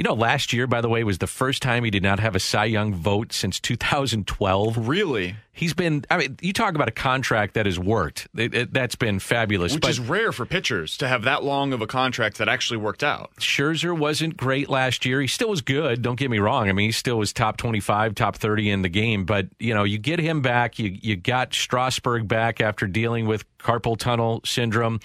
You 0.00 0.04
know, 0.04 0.14
last 0.14 0.54
year, 0.54 0.66
by 0.66 0.80
the 0.80 0.88
way, 0.88 1.04
was 1.04 1.18
the 1.18 1.26
first 1.26 1.60
time 1.60 1.84
he 1.84 1.90
did 1.90 2.02
not 2.02 2.20
have 2.20 2.34
a 2.34 2.40
Cy 2.40 2.64
Young 2.64 2.94
vote 2.94 3.34
since 3.34 3.60
2012. 3.60 4.88
Really, 4.88 5.36
He's 5.52 5.74
been, 5.74 6.06
I 6.10 6.16
mean, 6.16 6.38
you 6.40 6.54
talk 6.54 6.74
about 6.74 6.88
a 6.88 6.90
contract 6.90 7.52
that 7.52 7.66
has 7.66 7.78
worked. 7.78 8.26
It, 8.34 8.54
it, 8.54 8.72
that's 8.72 8.94
been 8.94 9.18
fabulous. 9.18 9.74
which 9.74 9.82
but 9.82 9.90
is 9.90 10.00
rare 10.00 10.32
for 10.32 10.46
pitchers 10.46 10.96
to 10.96 11.06
have 11.06 11.24
that 11.24 11.44
long 11.44 11.74
of 11.74 11.82
a 11.82 11.86
contract 11.86 12.38
that 12.38 12.48
actually 12.48 12.78
worked 12.78 13.02
out. 13.02 13.30
Scherzer 13.40 13.94
wasn't 13.94 14.38
great 14.38 14.70
last 14.70 15.04
year. 15.04 15.20
He 15.20 15.26
still 15.26 15.50
was 15.50 15.60
good. 15.60 16.00
Don't 16.00 16.18
get 16.18 16.30
me 16.30 16.38
wrong. 16.38 16.70
I 16.70 16.72
mean, 16.72 16.88
he 16.88 16.92
still 16.92 17.18
was 17.18 17.34
top 17.34 17.58
25, 17.58 18.14
top 18.14 18.36
30 18.36 18.70
in 18.70 18.80
the 18.80 18.88
game. 18.88 19.26
But, 19.26 19.48
you 19.58 19.74
know, 19.74 19.84
you 19.84 19.98
get 19.98 20.18
him 20.18 20.40
back. 20.40 20.78
You, 20.78 20.96
you 20.98 21.16
got 21.16 21.52
Strasburg 21.52 22.26
back 22.26 22.62
after 22.62 22.86
dealing 22.86 23.26
with 23.26 23.44
carpal 23.58 23.98
tunnel 23.98 24.40
syndrome. 24.46 25.00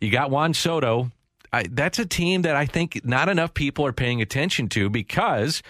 You 0.00 0.10
got 0.10 0.30
Juan 0.30 0.54
Soto. 0.54 1.10
I, 1.52 1.64
that's 1.70 1.98
a 1.98 2.06
team 2.06 2.42
that 2.42 2.56
I 2.56 2.66
think 2.66 3.04
not 3.04 3.28
enough 3.28 3.54
people 3.54 3.86
are 3.86 3.92
paying 3.92 4.20
attention 4.20 4.68
to 4.70 4.90
because, 4.90 5.62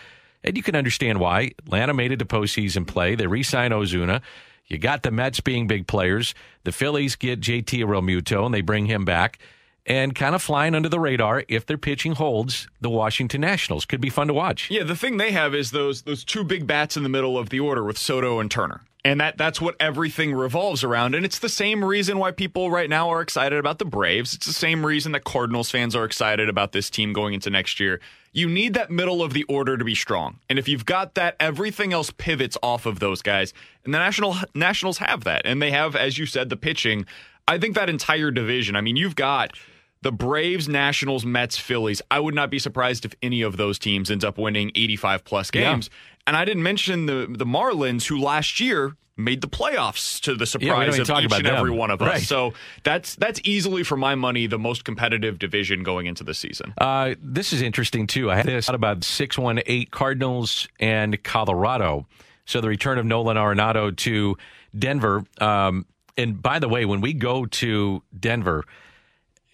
and 0.42 0.56
you 0.56 0.62
can 0.62 0.76
understand 0.76 1.20
why, 1.20 1.52
Atlanta 1.58 1.94
made 1.94 2.12
it 2.12 2.18
to 2.18 2.24
postseason 2.24 2.86
play. 2.86 3.14
They 3.14 3.26
re 3.26 3.42
signed 3.42 3.72
Ozuna. 3.72 4.22
You 4.66 4.78
got 4.78 5.02
the 5.02 5.10
Mets 5.10 5.40
being 5.40 5.66
big 5.66 5.86
players. 5.86 6.34
The 6.64 6.72
Phillies 6.72 7.16
get 7.16 7.40
JT 7.40 7.84
Realmuto 7.84 8.44
and 8.44 8.54
they 8.54 8.60
bring 8.60 8.86
him 8.86 9.04
back. 9.04 9.38
And 9.86 10.14
kind 10.14 10.34
of 10.34 10.42
flying 10.42 10.74
under 10.74 10.90
the 10.90 11.00
radar, 11.00 11.44
if 11.48 11.64
their 11.64 11.78
pitching 11.78 12.12
holds, 12.12 12.68
the 12.78 12.90
Washington 12.90 13.40
Nationals 13.40 13.86
could 13.86 14.02
be 14.02 14.10
fun 14.10 14.26
to 14.26 14.34
watch. 14.34 14.70
Yeah, 14.70 14.82
the 14.82 14.94
thing 14.94 15.16
they 15.16 15.32
have 15.32 15.54
is 15.54 15.70
those 15.70 16.02
those 16.02 16.24
two 16.24 16.44
big 16.44 16.66
bats 16.66 16.98
in 16.98 17.04
the 17.04 17.08
middle 17.08 17.38
of 17.38 17.48
the 17.48 17.60
order 17.60 17.82
with 17.82 17.96
Soto 17.96 18.38
and 18.38 18.50
Turner. 18.50 18.82
And 19.04 19.20
that 19.20 19.38
that's 19.38 19.60
what 19.60 19.76
everything 19.78 20.34
revolves 20.34 20.82
around. 20.82 21.14
And 21.14 21.24
it's 21.24 21.38
the 21.38 21.48
same 21.48 21.84
reason 21.84 22.18
why 22.18 22.32
people 22.32 22.70
right 22.70 22.90
now 22.90 23.08
are 23.10 23.20
excited 23.20 23.58
about 23.58 23.78
the 23.78 23.84
Braves. 23.84 24.34
It's 24.34 24.46
the 24.46 24.52
same 24.52 24.84
reason 24.84 25.12
that 25.12 25.24
Cardinals 25.24 25.70
fans 25.70 25.94
are 25.94 26.04
excited 26.04 26.48
about 26.48 26.72
this 26.72 26.90
team 26.90 27.12
going 27.12 27.32
into 27.32 27.48
next 27.48 27.78
year. 27.78 28.00
You 28.32 28.48
need 28.48 28.74
that 28.74 28.90
middle 28.90 29.22
of 29.22 29.32
the 29.32 29.44
order 29.44 29.76
to 29.76 29.84
be 29.84 29.94
strong. 29.94 30.40
And 30.50 30.58
if 30.58 30.68
you've 30.68 30.84
got 30.84 31.14
that, 31.14 31.36
everything 31.38 31.92
else 31.92 32.10
pivots 32.10 32.58
off 32.62 32.86
of 32.86 32.98
those 32.98 33.22
guys. 33.22 33.54
And 33.84 33.94
the 33.94 33.98
National 33.98 34.36
Nationals 34.54 34.98
have 34.98 35.24
that. 35.24 35.42
And 35.44 35.62
they 35.62 35.70
have, 35.70 35.94
as 35.94 36.18
you 36.18 36.26
said, 36.26 36.48
the 36.48 36.56
pitching. 36.56 37.06
I 37.46 37.58
think 37.58 37.76
that 37.76 37.88
entire 37.88 38.30
division, 38.30 38.76
I 38.76 38.80
mean, 38.80 38.96
you've 38.96 39.16
got 39.16 39.56
the 40.02 40.12
Braves, 40.12 40.68
Nationals, 40.68 41.24
Mets, 41.24 41.56
Phillies. 41.56 42.02
I 42.10 42.20
would 42.20 42.34
not 42.34 42.50
be 42.50 42.58
surprised 42.58 43.04
if 43.04 43.14
any 43.22 43.42
of 43.42 43.56
those 43.56 43.78
teams 43.78 44.10
ends 44.10 44.24
up 44.24 44.38
winning 44.38 44.70
85 44.74 45.24
plus 45.24 45.50
Yeah. 45.86 45.96
And 46.28 46.36
I 46.36 46.44
didn't 46.44 46.62
mention 46.62 47.06
the 47.06 47.26
the 47.28 47.46
Marlins, 47.46 48.06
who 48.06 48.20
last 48.20 48.60
year 48.60 48.94
made 49.16 49.40
the 49.40 49.48
playoffs 49.48 50.20
to 50.20 50.36
the 50.36 50.46
surprise 50.46 50.96
don't 50.96 51.10
of 51.10 51.24
each 51.24 51.32
and 51.38 51.46
them. 51.46 51.56
every 51.56 51.72
one 51.72 51.90
of 51.90 52.00
Right. 52.00 52.16
us. 52.16 52.28
So 52.28 52.52
that's 52.84 53.16
that's 53.16 53.40
easily, 53.42 53.82
for 53.82 53.96
my 53.96 54.14
money, 54.14 54.46
the 54.46 54.58
most 54.58 54.84
competitive 54.84 55.38
division 55.40 55.82
going 55.82 56.06
into 56.06 56.22
the 56.22 56.34
season. 56.34 56.72
Uh, 56.78 57.14
this 57.20 57.52
is 57.52 57.62
interesting, 57.62 58.06
too. 58.06 58.30
I 58.30 58.36
had 58.36 58.46
this 58.46 58.68
about 58.68 59.02
618 59.02 59.88
Cardinals 59.90 60.68
and 60.78 61.20
Colorado. 61.24 62.06
So 62.44 62.60
the 62.60 62.68
return 62.68 62.98
of 62.98 63.06
Nolan 63.06 63.36
Arenado 63.36 63.94
to 63.96 64.36
Denver. 64.78 65.24
Um, 65.40 65.84
and 66.16 66.40
by 66.40 66.58
the 66.60 66.68
way, 66.68 66.84
when 66.84 67.00
we 67.00 67.12
go 67.14 67.46
to 67.46 68.02
Denver, 68.18 68.64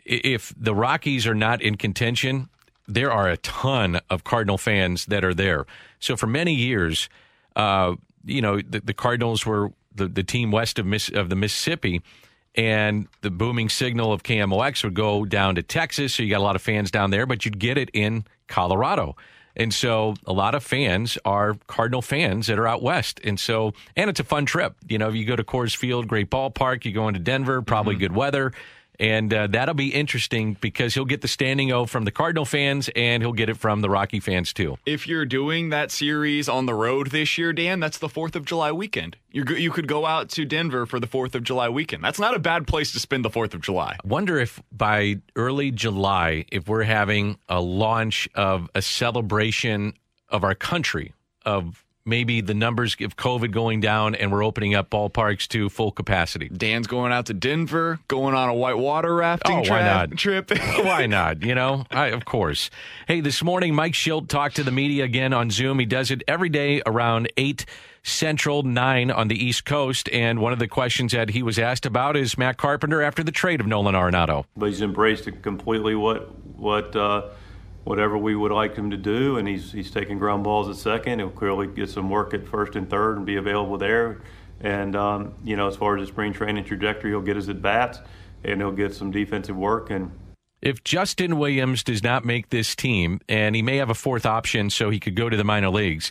if 0.05 0.53
the 0.57 0.75
Rockies 0.75 1.27
are 1.27 1.35
not 1.35 1.63
in 1.63 1.77
contention, 1.77 2.49
there 2.87 3.11
are 3.11 3.29
a 3.29 3.37
ton 3.39 4.01
of 4.11 4.25
Cardinal 4.25 4.59
fans 4.59 5.07
that 5.07 5.25
are 5.25 5.35
there. 5.35 5.67
So 6.01 6.17
for 6.17 6.27
many 6.27 6.55
years, 6.55 7.09
uh, 7.57 7.95
you 8.25 8.43
know, 8.43 8.61
the, 8.61 8.81
the 8.81 8.95
Cardinals 8.95 9.47
were 9.47 9.73
the, 9.95 10.09
the 10.09 10.23
team 10.23 10.51
west 10.51 10.79
of 10.79 10.87
Miss, 10.87 11.09
of 11.09 11.31
the 11.31 11.37
Mississippi, 11.37 12.03
and 12.55 13.09
the 13.23 13.31
booming 13.31 13.69
signal 13.69 14.13
of 14.13 14.23
KMOX 14.23 14.85
would 14.85 14.95
go 14.95 15.25
down 15.25 15.55
to 15.57 15.63
Texas. 15.63 16.15
So 16.15 16.23
you 16.23 16.31
got 16.31 16.39
a 16.39 16.45
lot 16.45 16.57
of 16.57 16.63
fans 16.63 16.91
down 16.91 17.11
there, 17.11 17.27
but 17.27 17.45
you'd 17.45 17.59
get 17.59 17.79
it 17.79 17.91
in 17.93 18.25
Colorado. 18.49 19.17
And 19.57 19.73
so 19.73 20.15
a 20.27 20.33
lot 20.33 20.55
of 20.55 20.65
fans 20.65 21.17
are 21.25 21.55
Cardinal 21.67 22.03
fans 22.03 22.49
that 22.49 22.59
are 22.59 22.67
out 22.67 22.83
west. 22.83 23.21
And 23.23 23.39
so, 23.39 23.73
and 23.97 24.11
it's 24.11 24.21
a 24.21 24.25
fun 24.25 24.47
trip. 24.47 24.75
You 24.89 24.99
know, 24.99 25.11
you 25.11 25.25
go 25.25 25.37
to 25.37 25.45
Coors 25.45 25.77
Field, 25.77 26.09
great 26.09 26.31
ballpark, 26.31 26.85
you 26.85 26.93
go 26.93 27.09
into 27.09 27.21
Denver, 27.21 27.63
probably 27.63 27.95
good 27.95 28.15
weather. 28.15 28.53
And 28.99 29.33
uh, 29.33 29.47
that'll 29.49 29.75
be 29.75 29.95
interesting 29.95 30.57
because 30.61 30.95
he'll 30.95 31.05
get 31.05 31.21
the 31.21 31.29
standing 31.29 31.73
O 31.73 31.87
from 31.87 32.05
the 32.05 32.11
Cardinal 32.11 32.45
fans 32.45 32.89
and 32.95 33.23
he'll 33.23 33.33
get 33.33 33.49
it 33.49 33.57
from 33.57 33.81
the 33.81 33.91
Rocky 33.91 34.21
fans 34.21 34.53
too. 34.53 34.77
If 34.87 35.09
you're 35.09 35.27
doing 35.27 35.71
that 35.71 35.91
series 35.91 36.49
on 36.49 36.67
the 36.67 36.75
road 36.75 37.11
this 37.11 37.37
year, 37.39 37.53
Dan, 37.53 37.81
that's 37.81 37.99
the 37.99 38.09
Fourth 38.09 38.37
of 38.37 38.45
July 38.45 38.73
weekend. 38.73 39.17
You 39.31 39.45
you 39.57 39.71
could 39.71 39.89
go 39.89 40.07
out 40.07 40.29
to 40.31 40.45
Denver 40.45 40.87
for 40.87 41.01
the 41.01 41.07
Fourth 41.07 41.35
of 41.35 41.43
July 41.43 41.69
weekend. 41.69 42.05
That's 42.05 42.21
not 42.21 42.35
a 42.35 42.39
bad 42.39 42.67
place 42.67 42.93
to 42.93 43.01
spend 43.01 43.25
the 43.25 43.31
Fourth 43.31 43.55
of 43.55 43.61
July. 43.61 43.97
I 44.03 44.07
Wonder 44.07 44.39
if 44.39 44.63
by 44.71 45.21
early 45.35 45.71
July, 45.71 46.45
if 46.53 46.69
we're 46.69 46.85
having 46.85 47.39
a 47.49 47.61
launch 47.61 48.29
of 48.35 48.71
a 48.75 48.83
celebration 48.83 49.95
of 50.29 50.45
our 50.45 50.55
country, 50.55 51.13
of 51.45 51.84
maybe 52.07 52.41
the 52.41 52.55
numbers 52.55 52.97
of 53.01 53.17
COVID 53.17 53.51
going 53.51 53.81
down 53.81 54.15
and 54.15 54.31
we're 54.31 54.45
opening 54.45 54.75
up 54.75 54.91
ballparks 54.91 55.49
to 55.49 55.69
full 55.69 55.91
capacity. 55.91 56.49
Dan's 56.49 56.87
going 56.87 57.13
out 57.13 57.27
to 57.27 57.35
Denver, 57.35 57.99
going 58.09 58.35
on 58.35 58.49
a 58.51 58.55
whitewater 58.55 59.15
rafting 59.15 59.57
Oh, 59.57 59.61
why 59.61 59.65
tra- 59.67 59.85
not? 59.85 60.11
trip. 60.13 60.51
Why 60.85 61.07
not? 61.07 61.43
You 61.43 61.55
know, 61.55 61.87
I, 61.91 62.07
of 62.09 62.25
course. 62.25 62.71
Hey, 63.09 63.21
this 63.21 63.43
morning, 63.43 63.75
Mike 63.75 63.93
Shildt 63.95 64.29
talked 64.29 64.57
to 64.57 64.63
the 64.65 64.71
media 64.71 65.05
again 65.05 65.33
on 65.33 65.51
Zoom. 65.51 65.79
He 65.79 65.87
does 65.87 66.11
it 66.11 66.23
every 66.29 66.49
day 66.49 66.83
around 66.87 67.31
8 67.37 67.65
Central, 68.03 68.63
9 68.63 69.11
on 69.11 69.29
the 69.29 69.43
East 69.43 69.65
Coast. 69.65 70.11
And 70.13 70.39
one 70.41 70.53
of 70.53 70.59
the 70.59 70.69
questions 70.69 71.13
that 71.13 71.31
he 71.31 71.43
was 71.43 71.59
asked 71.59 71.87
about 71.87 72.17
is 72.19 72.37
Matt 72.37 72.59
Carpenter 72.59 73.01
after 73.01 73.23
the 73.25 73.33
trade 73.33 73.61
of 73.61 73.67
Nolan 73.67 73.95
Arenado. 73.95 74.45
but 74.57 74.67
he's 74.69 74.83
embraced 74.83 75.27
it 75.27 75.43
completely 75.43 75.95
what 75.95 76.31
what 76.59 76.95
uh, 76.95 77.29
whatever 77.85 78.19
we 78.19 78.35
would 78.35 78.53
like 78.53 78.75
him 78.75 78.91
to 78.91 78.97
do, 78.97 79.37
and 79.37 79.47
he's 79.47 79.73
he's 79.73 79.91
taking 79.91 80.19
ground 80.19 80.45
balls 80.45 80.69
at 80.69 80.77
second. 80.77 81.21
He'll 81.21 81.31
clearly 81.31 81.67
get 81.67 81.91
some 81.91 82.11
work 82.11 82.35
at 82.35 82.47
first 82.49 82.77
and 82.77 82.89
third 82.89 83.17
and 83.17 83.25
be 83.25 83.37
available 83.37 83.79
there. 83.79 84.21
And 84.61 84.97
um, 84.97 85.35
you 85.45 85.57
know, 85.57 85.69
as 85.69 85.77
far 85.77 85.97
as 85.97 86.01
his 86.01 86.09
spring 86.09 86.33
training 86.33 86.65
trajectory, 86.65 87.11
he'll 87.11 87.21
get 87.21 87.37
his 87.37 87.49
at 87.49 87.63
bats 87.63 87.99
and 88.43 88.61
he'll 88.61 88.73
get 88.73 88.95
some 88.95 89.11
defensive 89.11 89.57
work 89.57 89.91
and. 89.91 90.11
If 90.63 90.83
Justin 90.83 91.39
Williams 91.39 91.83
does 91.83 92.03
not 92.03 92.25
make 92.25 92.49
this 92.49 92.75
team, 92.75 93.21
and 93.29 93.55
he 93.55 93.61
may 93.61 93.77
have 93.77 93.91
a 93.91 93.95
fourth 93.95 94.25
option 94.25 94.71
so 94.71 94.89
he 94.89 94.99
could 94.99 95.15
go 95.15 95.29
to 95.29 95.37
the 95.37 95.45
minor 95.45 95.69
leagues, 95.69 96.11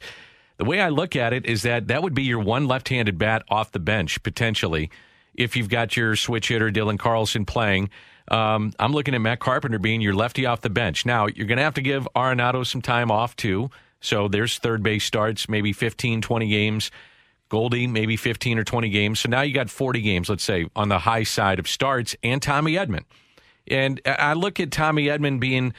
the 0.58 0.66
way 0.66 0.80
I 0.80 0.90
look 0.90 1.16
at 1.16 1.34
it 1.34 1.48
is 1.48 1.64
that 1.64 1.88
that 1.88 2.04
would 2.04 2.14
be 2.14 2.22
your 2.22 2.40
one 2.40 2.68
left 2.68 2.90
handed 2.90 3.18
bat 3.18 3.44
off 3.50 3.72
the 3.72 3.80
bench, 3.80 4.22
potentially, 4.22 4.92
if 5.36 5.56
you've 5.56 5.70
got 5.70 5.96
your 5.96 6.16
switch 6.16 6.50
hitter, 6.50 6.72
Dylan 6.72 7.00
Carlson, 7.00 7.46
playing. 7.46 7.90
Um, 8.30 8.72
I'm 8.80 8.94
looking 8.94 9.16
at 9.16 9.22
Matt 9.22 9.40
Carpenter 9.40 9.80
being 9.80 10.02
your 10.02 10.14
lefty 10.14 10.46
off 10.46 10.62
the 10.62 10.70
bench. 10.70 11.06
Now, 11.06 11.28
you're 11.28 11.48
going 11.48 11.58
to 11.58 11.64
have 11.64 11.74
to 11.76 11.82
give 11.82 12.08
Arenado 12.16 12.66
some 12.66 12.82
time 12.82 13.12
off, 13.12 13.36
too. 13.36 13.70
So 14.00 14.28
there's 14.28 14.58
third 14.58 14.84
base 14.84 15.06
starts, 15.06 15.48
maybe 15.48 15.74
15, 15.74 16.22
20 16.22 16.48
games. 16.48 16.92
Goldie, 17.54 17.86
maybe 17.86 18.18
15 18.18 18.58
or 18.58 18.64
20 18.64 18.90
games. 18.90 19.20
So 19.20 19.30
now 19.30 19.42
you 19.42 19.54
got 19.54 19.70
40 19.70 20.02
games, 20.02 20.28
let's 20.28 20.44
say, 20.44 20.66
on 20.76 20.90
the 20.90 20.98
high 20.98 21.22
side 21.22 21.60
of 21.60 21.68
starts, 21.68 22.16
and 22.24 22.42
Tommy 22.42 22.74
Edman. 22.74 23.04
And 23.68 24.02
I 24.06 24.34
look 24.34 24.60
at 24.60 24.72
Tommy 24.72 25.06
Edman 25.06 25.40
being 25.40 25.74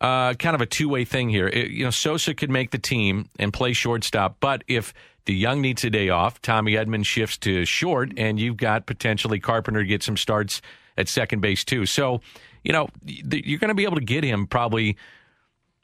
uh, 0.00 0.34
kind 0.34 0.54
of 0.54 0.60
a 0.60 0.66
two 0.66 0.88
way 0.88 1.04
thing 1.04 1.28
here. 1.28 1.48
It, 1.48 1.70
you 1.70 1.84
know, 1.84 1.90
Sosa 1.90 2.34
could 2.34 2.50
make 2.50 2.70
the 2.70 2.78
team 2.78 3.30
and 3.36 3.52
play 3.52 3.72
shortstop, 3.72 4.36
but 4.38 4.62
if 4.68 4.94
DeJong 5.28 5.60
needs 5.60 5.84
a 5.84 5.90
day 5.90 6.08
off, 6.08 6.40
Tommy 6.40 6.72
Edman 6.72 7.04
shifts 7.04 7.36
to 7.38 7.66
short, 7.66 8.12
and 8.16 8.40
you've 8.40 8.56
got 8.56 8.86
potentially 8.86 9.38
Carpenter 9.38 9.82
to 9.82 9.86
get 9.86 10.02
some 10.02 10.16
starts 10.16 10.62
at 10.96 11.06
second 11.06 11.40
base 11.40 11.64
too. 11.64 11.84
So, 11.84 12.22
you 12.64 12.72
know, 12.72 12.88
you're 13.04 13.58
going 13.58 13.68
to 13.68 13.74
be 13.74 13.84
able 13.84 13.96
to 13.96 14.04
get 14.04 14.24
him 14.24 14.46
probably 14.46 14.96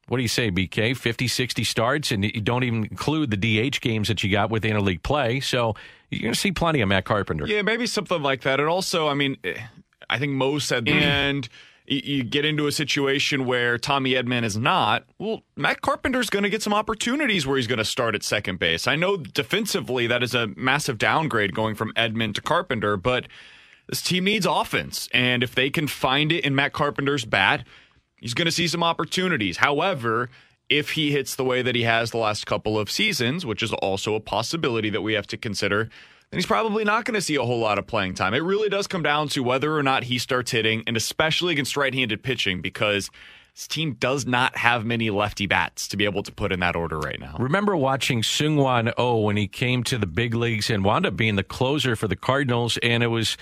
what 0.08 0.18
do 0.18 0.22
you 0.22 0.28
say, 0.28 0.50
BK? 0.50 0.96
50, 0.96 1.28
60 1.28 1.64
starts, 1.64 2.12
and 2.12 2.24
you 2.24 2.40
don't 2.40 2.62
even 2.62 2.84
include 2.84 3.30
the 3.30 3.36
DH 3.70 3.80
games 3.80 4.08
that 4.08 4.22
you 4.22 4.30
got 4.30 4.50
with 4.50 4.62
interleague 4.62 5.02
play. 5.02 5.40
So 5.40 5.74
you're 6.10 6.22
going 6.22 6.34
to 6.34 6.38
see 6.38 6.52
plenty 6.52 6.82
of 6.82 6.88
Matt 6.88 7.06
Carpenter. 7.06 7.46
Yeah, 7.46 7.62
maybe 7.62 7.86
something 7.86 8.22
like 8.22 8.42
that. 8.42 8.60
And 8.60 8.68
also, 8.68 9.08
I 9.08 9.14
mean, 9.14 9.38
eh, 9.44 9.58
I 10.10 10.18
think 10.18 10.32
Mo 10.32 10.58
said, 10.58 10.84
mm. 10.84 10.92
and 10.92 11.48
you 11.86 12.24
get 12.24 12.44
into 12.44 12.66
a 12.66 12.72
situation 12.72 13.44
where 13.44 13.76
Tommy 13.76 14.12
Edman 14.12 14.42
is 14.42 14.56
not, 14.56 15.04
well, 15.18 15.42
Matt 15.56 15.82
Carpenter's 15.82 16.30
going 16.30 16.42
to 16.42 16.48
get 16.48 16.62
some 16.62 16.72
opportunities 16.72 17.46
where 17.46 17.56
he's 17.56 17.66
going 17.66 17.78
to 17.78 17.84
start 17.84 18.14
at 18.14 18.22
second 18.22 18.58
base. 18.58 18.86
I 18.86 18.96
know 18.96 19.18
defensively 19.18 20.06
that 20.06 20.22
is 20.22 20.34
a 20.34 20.48
massive 20.56 20.96
downgrade 20.96 21.54
going 21.54 21.74
from 21.74 21.92
Edman 21.92 22.34
to 22.34 22.40
Carpenter, 22.40 22.96
but 22.96 23.28
this 23.88 24.00
team 24.00 24.24
needs 24.24 24.46
offense. 24.46 25.08
And 25.12 25.42
if 25.42 25.54
they 25.54 25.68
can 25.68 25.86
find 25.86 26.32
it 26.32 26.44
in 26.44 26.54
Matt 26.54 26.72
Carpenter's 26.72 27.26
bat, 27.26 27.66
he's 28.16 28.34
going 28.34 28.46
to 28.46 28.52
see 28.52 28.66
some 28.66 28.82
opportunities. 28.82 29.58
However, 29.58 30.30
if 30.70 30.92
he 30.92 31.10
hits 31.10 31.36
the 31.36 31.44
way 31.44 31.60
that 31.60 31.74
he 31.74 31.82
has 31.82 32.10
the 32.10 32.16
last 32.16 32.46
couple 32.46 32.78
of 32.78 32.90
seasons, 32.90 33.44
which 33.44 33.62
is 33.62 33.74
also 33.74 34.14
a 34.14 34.20
possibility 34.20 34.88
that 34.88 35.02
we 35.02 35.12
have 35.12 35.26
to 35.26 35.36
consider, 35.36 35.90
he's 36.34 36.46
probably 36.46 36.84
not 36.84 37.04
going 37.04 37.14
to 37.14 37.20
see 37.20 37.36
a 37.36 37.42
whole 37.42 37.58
lot 37.58 37.78
of 37.78 37.86
playing 37.86 38.14
time. 38.14 38.34
It 38.34 38.42
really 38.42 38.68
does 38.68 38.86
come 38.86 39.02
down 39.02 39.28
to 39.28 39.42
whether 39.42 39.76
or 39.76 39.82
not 39.82 40.04
he 40.04 40.18
starts 40.18 40.50
hitting, 40.50 40.82
and 40.86 40.96
especially 40.96 41.52
against 41.52 41.76
right 41.76 41.94
handed 41.94 42.22
pitching, 42.22 42.60
because 42.60 43.10
this 43.54 43.68
team 43.68 43.94
does 43.94 44.26
not 44.26 44.56
have 44.56 44.84
many 44.84 45.10
lefty 45.10 45.46
bats 45.46 45.86
to 45.88 45.96
be 45.96 46.04
able 46.04 46.22
to 46.24 46.32
put 46.32 46.50
in 46.50 46.60
that 46.60 46.74
order 46.74 46.98
right 46.98 47.20
now. 47.20 47.36
Remember 47.38 47.76
watching 47.76 48.22
Seung-Hwan 48.22 48.92
Oh 48.98 49.20
when 49.20 49.36
he 49.36 49.46
came 49.46 49.84
to 49.84 49.96
the 49.96 50.06
big 50.06 50.34
leagues 50.34 50.70
and 50.70 50.84
wound 50.84 51.06
up 51.06 51.16
being 51.16 51.36
the 51.36 51.44
closer 51.44 51.94
for 51.94 52.08
the 52.08 52.16
Cardinals, 52.16 52.78
and 52.78 53.02
it 53.02 53.08
was 53.08 53.36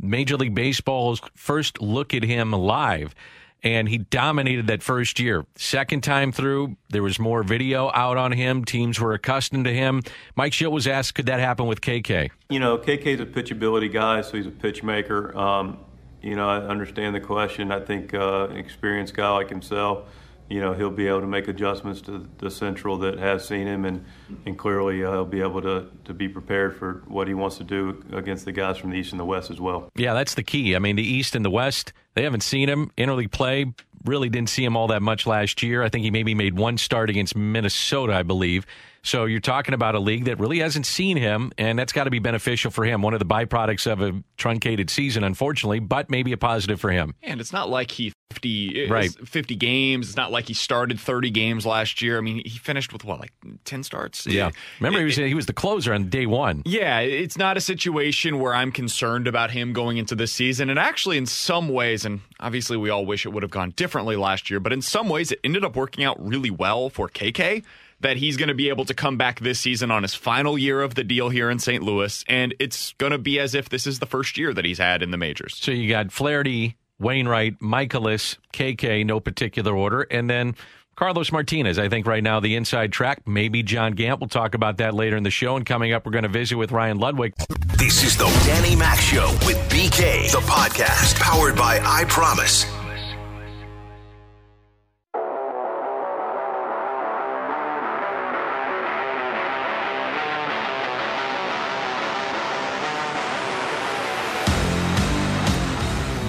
Major 0.00 0.36
League 0.36 0.54
Baseball's 0.54 1.20
first 1.34 1.82
look 1.82 2.14
at 2.14 2.22
him 2.22 2.52
live 2.52 3.14
and 3.62 3.88
he 3.88 3.98
dominated 3.98 4.66
that 4.68 4.82
first 4.82 5.18
year. 5.18 5.44
Second 5.56 6.02
time 6.02 6.32
through, 6.32 6.76
there 6.90 7.02
was 7.02 7.18
more 7.18 7.42
video 7.42 7.90
out 7.92 8.16
on 8.16 8.32
him. 8.32 8.64
Teams 8.64 9.00
were 9.00 9.12
accustomed 9.12 9.64
to 9.64 9.74
him. 9.74 10.02
Mike 10.36 10.52
Shildt 10.52 10.70
was 10.70 10.86
asked, 10.86 11.14
could 11.14 11.26
that 11.26 11.40
happen 11.40 11.66
with 11.66 11.80
KK? 11.80 12.30
You 12.50 12.60
know, 12.60 12.78
KK's 12.78 13.20
a 13.20 13.26
pitchability 13.26 13.92
guy, 13.92 14.20
so 14.22 14.36
he's 14.36 14.46
a 14.46 14.50
pitch 14.50 14.82
maker. 14.82 15.36
Um, 15.36 15.78
you 16.22 16.36
know, 16.36 16.48
I 16.48 16.58
understand 16.58 17.14
the 17.14 17.20
question. 17.20 17.70
I 17.72 17.80
think 17.80 18.14
uh, 18.14 18.48
an 18.50 18.56
experienced 18.56 19.14
guy 19.14 19.30
like 19.30 19.48
himself 19.48 20.08
you 20.48 20.60
know 20.60 20.72
he'll 20.72 20.90
be 20.90 21.06
able 21.06 21.20
to 21.20 21.26
make 21.26 21.48
adjustments 21.48 22.00
to 22.02 22.26
the 22.38 22.50
central 22.50 22.96
that 22.98 23.18
has 23.18 23.46
seen 23.46 23.66
him 23.66 23.84
and 23.84 24.04
and 24.46 24.58
clearly 24.58 25.04
uh, 25.04 25.10
he'll 25.12 25.24
be 25.24 25.40
able 25.40 25.60
to 25.62 25.86
to 26.04 26.14
be 26.14 26.28
prepared 26.28 26.76
for 26.76 27.02
what 27.06 27.28
he 27.28 27.34
wants 27.34 27.58
to 27.58 27.64
do 27.64 28.02
against 28.12 28.44
the 28.44 28.52
guys 28.52 28.78
from 28.78 28.90
the 28.90 28.96
east 28.96 29.12
and 29.12 29.20
the 29.20 29.24
west 29.24 29.50
as 29.50 29.60
well. 29.60 29.90
Yeah 29.94 30.14
that's 30.14 30.34
the 30.34 30.42
key. 30.42 30.74
I 30.74 30.78
mean 30.78 30.96
the 30.96 31.06
east 31.06 31.34
and 31.34 31.44
the 31.44 31.50
west 31.50 31.92
they 32.14 32.22
haven't 32.22 32.42
seen 32.42 32.68
him. 32.68 32.90
Interleague 32.96 33.30
play 33.30 33.72
really 34.04 34.28
didn't 34.28 34.48
see 34.48 34.64
him 34.64 34.76
all 34.76 34.88
that 34.88 35.02
much 35.02 35.26
last 35.26 35.62
year. 35.62 35.82
I 35.82 35.88
think 35.88 36.04
he 36.04 36.10
maybe 36.10 36.34
made 36.34 36.56
one 36.56 36.78
start 36.78 37.10
against 37.10 37.36
minnesota 37.36 38.14
i 38.14 38.22
believe 38.22 38.66
so 39.08 39.24
you're 39.24 39.40
talking 39.40 39.72
about 39.72 39.94
a 39.94 39.98
league 39.98 40.26
that 40.26 40.38
really 40.38 40.58
hasn't 40.58 40.84
seen 40.84 41.16
him, 41.16 41.50
and 41.56 41.78
that's 41.78 41.92
got 41.94 42.04
to 42.04 42.10
be 42.10 42.18
beneficial 42.18 42.70
for 42.70 42.84
him. 42.84 43.00
One 43.00 43.14
of 43.14 43.20
the 43.20 43.26
byproducts 43.26 43.90
of 43.90 44.02
a 44.02 44.22
truncated 44.36 44.90
season, 44.90 45.24
unfortunately, 45.24 45.80
but 45.80 46.10
maybe 46.10 46.32
a 46.32 46.36
positive 46.36 46.78
for 46.78 46.90
him. 46.90 47.14
And 47.22 47.40
it's 47.40 47.52
not 47.52 47.70
like 47.70 47.90
he 47.90 48.12
50, 48.32 48.88
right. 48.88 49.10
50 49.10 49.56
games. 49.56 50.08
It's 50.08 50.16
not 50.16 50.30
like 50.30 50.46
he 50.46 50.54
started 50.54 51.00
30 51.00 51.30
games 51.30 51.64
last 51.64 52.02
year. 52.02 52.18
I 52.18 52.20
mean, 52.20 52.42
he 52.44 52.58
finished 52.58 52.92
with 52.92 53.02
what, 53.02 53.18
like 53.20 53.32
10 53.64 53.82
starts? 53.82 54.26
Yeah. 54.26 54.50
Remember, 54.78 54.98
he 54.98 55.06
was, 55.06 55.16
he 55.16 55.34
was 55.34 55.46
the 55.46 55.54
closer 55.54 55.94
on 55.94 56.10
day 56.10 56.26
one. 56.26 56.62
Yeah. 56.66 57.00
It's 57.00 57.38
not 57.38 57.56
a 57.56 57.60
situation 57.62 58.38
where 58.38 58.54
I'm 58.54 58.70
concerned 58.70 59.26
about 59.26 59.50
him 59.52 59.72
going 59.72 59.96
into 59.96 60.14
this 60.14 60.32
season. 60.32 60.68
And 60.68 60.78
actually, 60.78 61.16
in 61.16 61.24
some 61.24 61.70
ways, 61.70 62.04
and 62.04 62.20
obviously 62.38 62.76
we 62.76 62.90
all 62.90 63.06
wish 63.06 63.24
it 63.24 63.30
would 63.30 63.42
have 63.42 63.50
gone 63.50 63.70
differently 63.70 64.16
last 64.16 64.50
year, 64.50 64.60
but 64.60 64.72
in 64.72 64.82
some 64.82 65.08
ways, 65.08 65.32
it 65.32 65.40
ended 65.42 65.64
up 65.64 65.74
working 65.74 66.04
out 66.04 66.22
really 66.24 66.50
well 66.50 66.90
for 66.90 67.08
KK 67.08 67.64
that 68.00 68.16
he's 68.16 68.36
going 68.36 68.48
to 68.48 68.54
be 68.54 68.68
able 68.68 68.84
to 68.84 68.94
come 68.94 69.16
back 69.16 69.40
this 69.40 69.58
season 69.58 69.90
on 69.90 70.02
his 70.02 70.14
final 70.14 70.56
year 70.56 70.82
of 70.82 70.94
the 70.94 71.04
deal 71.04 71.28
here 71.28 71.50
in 71.50 71.58
St. 71.58 71.82
Louis. 71.82 72.24
And 72.28 72.54
it's 72.58 72.92
going 72.94 73.12
to 73.12 73.18
be 73.18 73.40
as 73.40 73.54
if 73.54 73.68
this 73.68 73.86
is 73.86 73.98
the 73.98 74.06
first 74.06 74.38
year 74.38 74.54
that 74.54 74.64
he's 74.64 74.78
had 74.78 75.02
in 75.02 75.10
the 75.10 75.16
majors. 75.16 75.56
So 75.56 75.72
you 75.72 75.88
got 75.88 76.12
Flaherty, 76.12 76.76
Wainwright, 76.98 77.58
Mikolas, 77.60 78.36
KK, 78.52 79.04
no 79.04 79.20
particular 79.20 79.76
order, 79.76 80.02
and 80.02 80.28
then 80.28 80.54
Carlos 80.96 81.30
Martinez. 81.30 81.78
I 81.78 81.88
think 81.88 82.06
right 82.06 82.22
now 82.22 82.40
the 82.40 82.56
inside 82.56 82.92
track, 82.92 83.22
maybe 83.26 83.62
John 83.62 83.92
Gant. 83.92 84.20
We'll 84.20 84.28
talk 84.28 84.54
about 84.54 84.78
that 84.78 84.94
later 84.94 85.16
in 85.16 85.22
the 85.22 85.30
show. 85.30 85.56
And 85.56 85.64
coming 85.64 85.92
up, 85.92 86.04
we're 86.04 86.12
going 86.12 86.24
to 86.24 86.28
visit 86.28 86.56
with 86.56 86.72
Ryan 86.72 86.98
Ludwick. 86.98 87.34
This 87.78 88.02
is 88.02 88.16
the 88.16 88.26
Danny 88.44 88.74
Mac 88.74 88.98
Show 88.98 89.30
with 89.46 89.56
BK, 89.70 90.32
the 90.32 90.38
podcast 90.38 91.20
powered 91.20 91.54
by 91.54 91.80
I 91.80 92.04
Promise. 92.04 92.77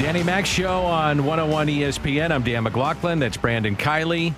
Danny 0.09 0.23
Mac 0.23 0.47
Show 0.47 0.85
on 0.85 1.23
101 1.23 1.67
ESPN. 1.67 2.31
I'm 2.31 2.41
Dan 2.41 2.63
McLaughlin. 2.63 3.19
That's 3.19 3.37
Brandon 3.37 3.75
Kiley. 3.75 4.33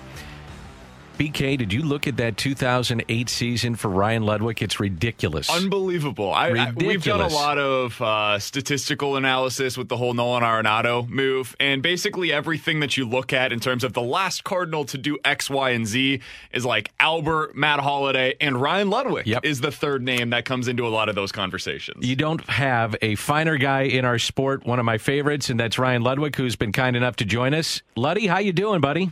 BK, 1.18 1.58
did 1.58 1.72
you 1.72 1.82
look 1.82 2.06
at 2.06 2.16
that 2.16 2.36
2008 2.36 3.28
season 3.28 3.76
for 3.76 3.88
Ryan 3.88 4.22
Ludwick? 4.22 4.62
It's 4.62 4.80
ridiculous. 4.80 5.50
Unbelievable. 5.50 6.32
I, 6.32 6.48
ridiculous. 6.48 6.82
I, 6.82 6.86
we've 6.86 7.04
done 7.04 7.20
a 7.20 7.28
lot 7.28 7.58
of 7.58 8.00
uh, 8.00 8.38
statistical 8.38 9.16
analysis 9.16 9.76
with 9.76 9.88
the 9.88 9.96
whole 9.96 10.14
Nolan 10.14 10.42
Arenado 10.42 11.08
move, 11.08 11.54
and 11.60 11.82
basically 11.82 12.32
everything 12.32 12.80
that 12.80 12.96
you 12.96 13.06
look 13.06 13.32
at 13.32 13.52
in 13.52 13.60
terms 13.60 13.84
of 13.84 13.92
the 13.92 14.02
last 14.02 14.44
Cardinal 14.44 14.84
to 14.86 14.98
do 14.98 15.18
X, 15.24 15.48
Y, 15.48 15.70
and 15.70 15.86
Z 15.86 16.20
is 16.52 16.64
like 16.64 16.90
Albert, 16.98 17.54
Matt 17.54 17.80
Holliday, 17.80 18.34
and 18.40 18.60
Ryan 18.60 18.88
Ludwick 18.88 19.26
yep. 19.26 19.44
is 19.44 19.60
the 19.60 19.72
third 19.72 20.02
name 20.02 20.30
that 20.30 20.44
comes 20.44 20.68
into 20.68 20.86
a 20.86 20.90
lot 20.90 21.08
of 21.08 21.14
those 21.14 21.32
conversations. 21.32 22.06
You 22.06 22.16
don't 22.16 22.44
have 22.48 22.96
a 23.02 23.14
finer 23.16 23.58
guy 23.58 23.82
in 23.82 24.04
our 24.04 24.18
sport, 24.18 24.66
one 24.66 24.78
of 24.78 24.84
my 24.84 24.98
favorites, 24.98 25.50
and 25.50 25.60
that's 25.60 25.78
Ryan 25.78 26.02
Ludwick, 26.02 26.36
who's 26.36 26.56
been 26.56 26.72
kind 26.72 26.96
enough 26.96 27.16
to 27.16 27.24
join 27.24 27.54
us. 27.54 27.82
Luddy, 27.96 28.26
how 28.26 28.38
you 28.38 28.52
doing, 28.52 28.80
buddy? 28.80 29.10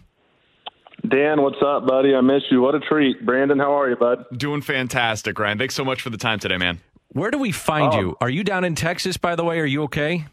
Dan, 1.06 1.40
what's 1.40 1.60
up, 1.64 1.86
buddy? 1.86 2.14
I 2.14 2.20
miss 2.20 2.42
you. 2.50 2.60
What 2.60 2.74
a 2.74 2.80
treat. 2.80 3.24
Brandon, 3.24 3.58
how 3.58 3.72
are 3.78 3.88
you, 3.88 3.96
bud? 3.96 4.26
Doing 4.36 4.60
fantastic, 4.60 5.38
Ryan. 5.38 5.58
Thanks 5.58 5.74
so 5.74 5.84
much 5.84 6.02
for 6.02 6.10
the 6.10 6.18
time 6.18 6.38
today, 6.38 6.56
man. 6.56 6.80
Where 7.12 7.30
do 7.30 7.38
we 7.38 7.52
find 7.52 7.94
you? 7.94 8.16
Are 8.20 8.28
you 8.28 8.44
down 8.44 8.64
in 8.64 8.74
Texas, 8.74 9.16
by 9.16 9.34
the 9.34 9.44
way? 9.44 9.58
Are 9.58 9.64
you 9.64 9.84
okay? 9.84 10.26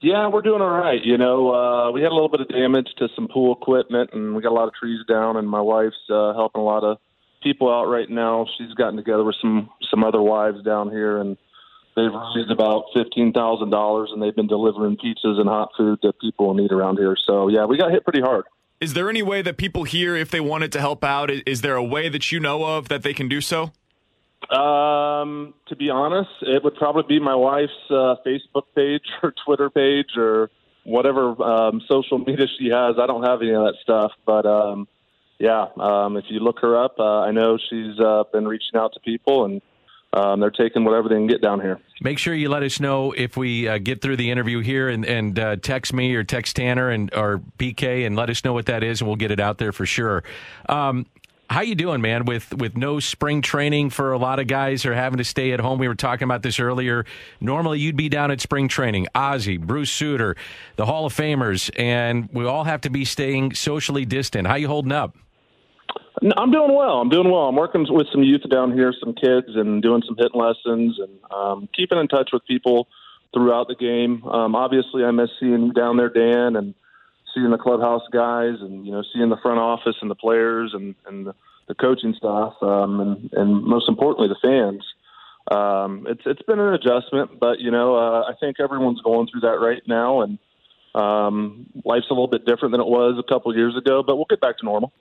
Yeah, 0.00 0.28
we're 0.28 0.42
doing 0.42 0.60
all 0.60 0.70
right. 0.70 1.02
You 1.02 1.16
know, 1.16 1.54
uh, 1.54 1.92
we 1.92 2.02
had 2.02 2.10
a 2.10 2.14
little 2.14 2.28
bit 2.28 2.40
of 2.40 2.48
damage 2.48 2.88
to 2.98 3.08
some 3.14 3.28
pool 3.28 3.54
equipment, 3.54 4.10
and 4.12 4.34
we 4.34 4.42
got 4.42 4.50
a 4.50 4.54
lot 4.54 4.66
of 4.66 4.74
trees 4.74 4.98
down. 5.08 5.36
And 5.36 5.48
my 5.48 5.60
wife's 5.60 5.94
uh, 6.10 6.34
helping 6.34 6.60
a 6.60 6.64
lot 6.64 6.82
of 6.82 6.98
people 7.42 7.72
out 7.72 7.84
right 7.84 8.10
now. 8.10 8.46
She's 8.58 8.74
gotten 8.74 8.96
together 8.96 9.24
with 9.24 9.36
some 9.40 9.70
some 9.90 10.02
other 10.04 10.20
wives 10.20 10.62
down 10.64 10.90
here, 10.90 11.18
and 11.18 11.36
they've 11.94 12.12
raised 12.36 12.50
about 12.50 12.86
fifteen 12.92 13.32
thousand 13.32 13.70
dollars, 13.70 14.10
and 14.12 14.20
they've 14.20 14.34
been 14.34 14.48
delivering 14.48 14.96
pizzas 14.96 15.38
and 15.38 15.48
hot 15.48 15.70
food 15.76 16.00
that 16.02 16.20
people 16.20 16.50
in 16.50 16.56
need 16.56 16.72
around 16.72 16.98
here. 16.98 17.16
So 17.24 17.48
yeah, 17.48 17.64
we 17.64 17.78
got 17.78 17.92
hit 17.92 18.04
pretty 18.04 18.20
hard. 18.20 18.44
Is 18.82 18.94
there 18.94 19.08
any 19.08 19.22
way 19.22 19.42
that 19.42 19.58
people 19.58 19.84
here, 19.84 20.16
if 20.16 20.32
they 20.32 20.40
wanted 20.40 20.72
to 20.72 20.80
help 20.80 21.04
out, 21.04 21.30
is 21.30 21.60
there 21.60 21.76
a 21.76 21.84
way 21.84 22.08
that 22.08 22.32
you 22.32 22.40
know 22.40 22.64
of 22.64 22.88
that 22.88 23.04
they 23.04 23.14
can 23.14 23.28
do 23.28 23.40
so? 23.40 23.70
Um, 24.50 25.54
to 25.68 25.76
be 25.76 25.88
honest, 25.88 26.30
it 26.40 26.64
would 26.64 26.74
probably 26.74 27.04
be 27.06 27.20
my 27.20 27.36
wife's 27.36 27.70
uh, 27.90 28.16
Facebook 28.26 28.64
page 28.74 29.04
or 29.22 29.32
Twitter 29.46 29.70
page 29.70 30.16
or 30.16 30.50
whatever 30.82 31.40
um, 31.40 31.80
social 31.88 32.18
media 32.18 32.46
she 32.58 32.70
has. 32.70 32.96
I 33.00 33.06
don't 33.06 33.22
have 33.22 33.40
any 33.40 33.52
of 33.52 33.62
that 33.62 33.76
stuff, 33.84 34.10
but 34.26 34.46
um, 34.46 34.88
yeah, 35.38 35.66
um, 35.78 36.16
if 36.16 36.24
you 36.28 36.40
look 36.40 36.58
her 36.58 36.76
up, 36.76 36.96
uh, 36.98 37.20
I 37.20 37.30
know 37.30 37.58
she's 37.70 38.00
uh, 38.00 38.24
been 38.32 38.48
reaching 38.48 38.74
out 38.74 38.94
to 38.94 39.00
people 39.00 39.44
and 39.44 39.62
um, 40.12 40.40
they're 40.40 40.50
taking 40.50 40.84
whatever 40.84 41.08
they 41.08 41.14
can 41.14 41.26
get 41.26 41.40
down 41.40 41.60
here. 41.60 41.80
Make 42.02 42.18
sure 42.18 42.34
you 42.34 42.48
let 42.48 42.62
us 42.62 42.80
know 42.80 43.12
if 43.12 43.36
we 43.36 43.68
uh, 43.68 43.78
get 43.78 44.02
through 44.02 44.16
the 44.16 44.30
interview 44.30 44.60
here, 44.60 44.88
and, 44.88 45.04
and 45.04 45.38
uh, 45.38 45.56
text 45.56 45.92
me 45.92 46.14
or 46.14 46.24
text 46.24 46.56
Tanner 46.56 46.90
and 46.90 47.12
or 47.14 47.40
BK, 47.58 48.06
and 48.06 48.14
let 48.16 48.28
us 48.28 48.44
know 48.44 48.52
what 48.52 48.66
that 48.66 48.82
is, 48.82 49.00
and 49.00 49.08
we'll 49.08 49.16
get 49.16 49.30
it 49.30 49.40
out 49.40 49.58
there 49.58 49.72
for 49.72 49.86
sure. 49.86 50.22
Um, 50.68 51.06
how 51.48 51.60
you 51.60 51.74
doing, 51.74 52.00
man? 52.00 52.24
With 52.24 52.54
with 52.54 52.76
no 52.76 52.98
spring 52.98 53.42
training 53.42 53.90
for 53.90 54.12
a 54.12 54.18
lot 54.18 54.38
of 54.38 54.46
guys 54.46 54.84
are 54.86 54.94
having 54.94 55.18
to 55.18 55.24
stay 55.24 55.52
at 55.52 55.60
home. 55.60 55.78
We 55.78 55.88
were 55.88 55.94
talking 55.94 56.24
about 56.24 56.42
this 56.42 56.58
earlier. 56.58 57.04
Normally, 57.40 57.78
you'd 57.78 57.96
be 57.96 58.08
down 58.08 58.30
at 58.30 58.40
spring 58.40 58.68
training. 58.68 59.06
Ozzie, 59.14 59.58
Bruce 59.58 59.90
Sutter, 59.90 60.36
the 60.76 60.86
Hall 60.86 61.06
of 61.06 61.14
Famers, 61.14 61.70
and 61.78 62.28
we 62.32 62.46
all 62.46 62.64
have 62.64 62.80
to 62.82 62.90
be 62.90 63.04
staying 63.04 63.54
socially 63.54 64.04
distant. 64.04 64.46
How 64.46 64.54
you 64.54 64.68
holding 64.68 64.92
up? 64.92 65.16
No, 66.20 66.32
I'm 66.36 66.50
doing 66.50 66.74
well. 66.74 67.00
I'm 67.00 67.08
doing 67.08 67.30
well. 67.30 67.48
I'm 67.48 67.56
working 67.56 67.86
with 67.88 68.06
some 68.12 68.22
youth 68.22 68.48
down 68.48 68.72
here, 68.72 68.92
some 69.00 69.14
kids, 69.14 69.48
and 69.54 69.82
doing 69.82 70.02
some 70.06 70.16
hitting 70.16 70.40
lessons 70.40 70.98
and 70.98 71.18
um, 71.32 71.68
keeping 71.74 71.98
in 71.98 72.06
touch 72.06 72.30
with 72.32 72.44
people 72.46 72.86
throughout 73.34 73.68
the 73.68 73.74
game. 73.74 74.24
Um, 74.24 74.54
obviously, 74.54 75.04
I 75.04 75.10
miss 75.10 75.30
seeing 75.40 75.72
down 75.72 75.96
there, 75.96 76.10
Dan, 76.10 76.56
and 76.56 76.74
seeing 77.34 77.50
the 77.50 77.58
clubhouse 77.58 78.02
guys, 78.12 78.56
and 78.60 78.86
you 78.86 78.92
know, 78.92 79.02
seeing 79.12 79.30
the 79.30 79.38
front 79.42 79.58
office 79.58 79.96
and 80.00 80.10
the 80.10 80.14
players 80.14 80.72
and 80.74 80.94
and 81.06 81.26
the, 81.26 81.34
coaching 81.80 82.14
staff, 82.18 82.52
um, 82.60 83.00
and 83.00 83.32
and 83.32 83.64
most 83.64 83.88
importantly, 83.88 84.28
the 84.28 84.36
fans. 84.42 84.84
Um, 85.50 86.06
it's 86.06 86.20
it's 86.26 86.42
been 86.42 86.60
an 86.60 86.74
adjustment, 86.74 87.40
but 87.40 87.60
you 87.60 87.70
know, 87.70 87.96
uh, 87.96 88.24
I 88.28 88.34
think 88.38 88.60
everyone's 88.60 89.00
going 89.00 89.26
through 89.28 89.40
that 89.40 89.58
right 89.58 89.82
now, 89.86 90.20
and 90.20 90.38
um, 90.94 91.66
life's 91.82 92.10
a 92.10 92.12
little 92.12 92.28
bit 92.28 92.44
different 92.44 92.72
than 92.72 92.82
it 92.82 92.86
was 92.86 93.18
a 93.18 93.26
couple 93.26 93.56
years 93.56 93.74
ago. 93.74 94.02
But 94.06 94.16
we'll 94.16 94.26
get 94.28 94.42
back 94.42 94.58
to 94.58 94.64
normal. 94.66 94.92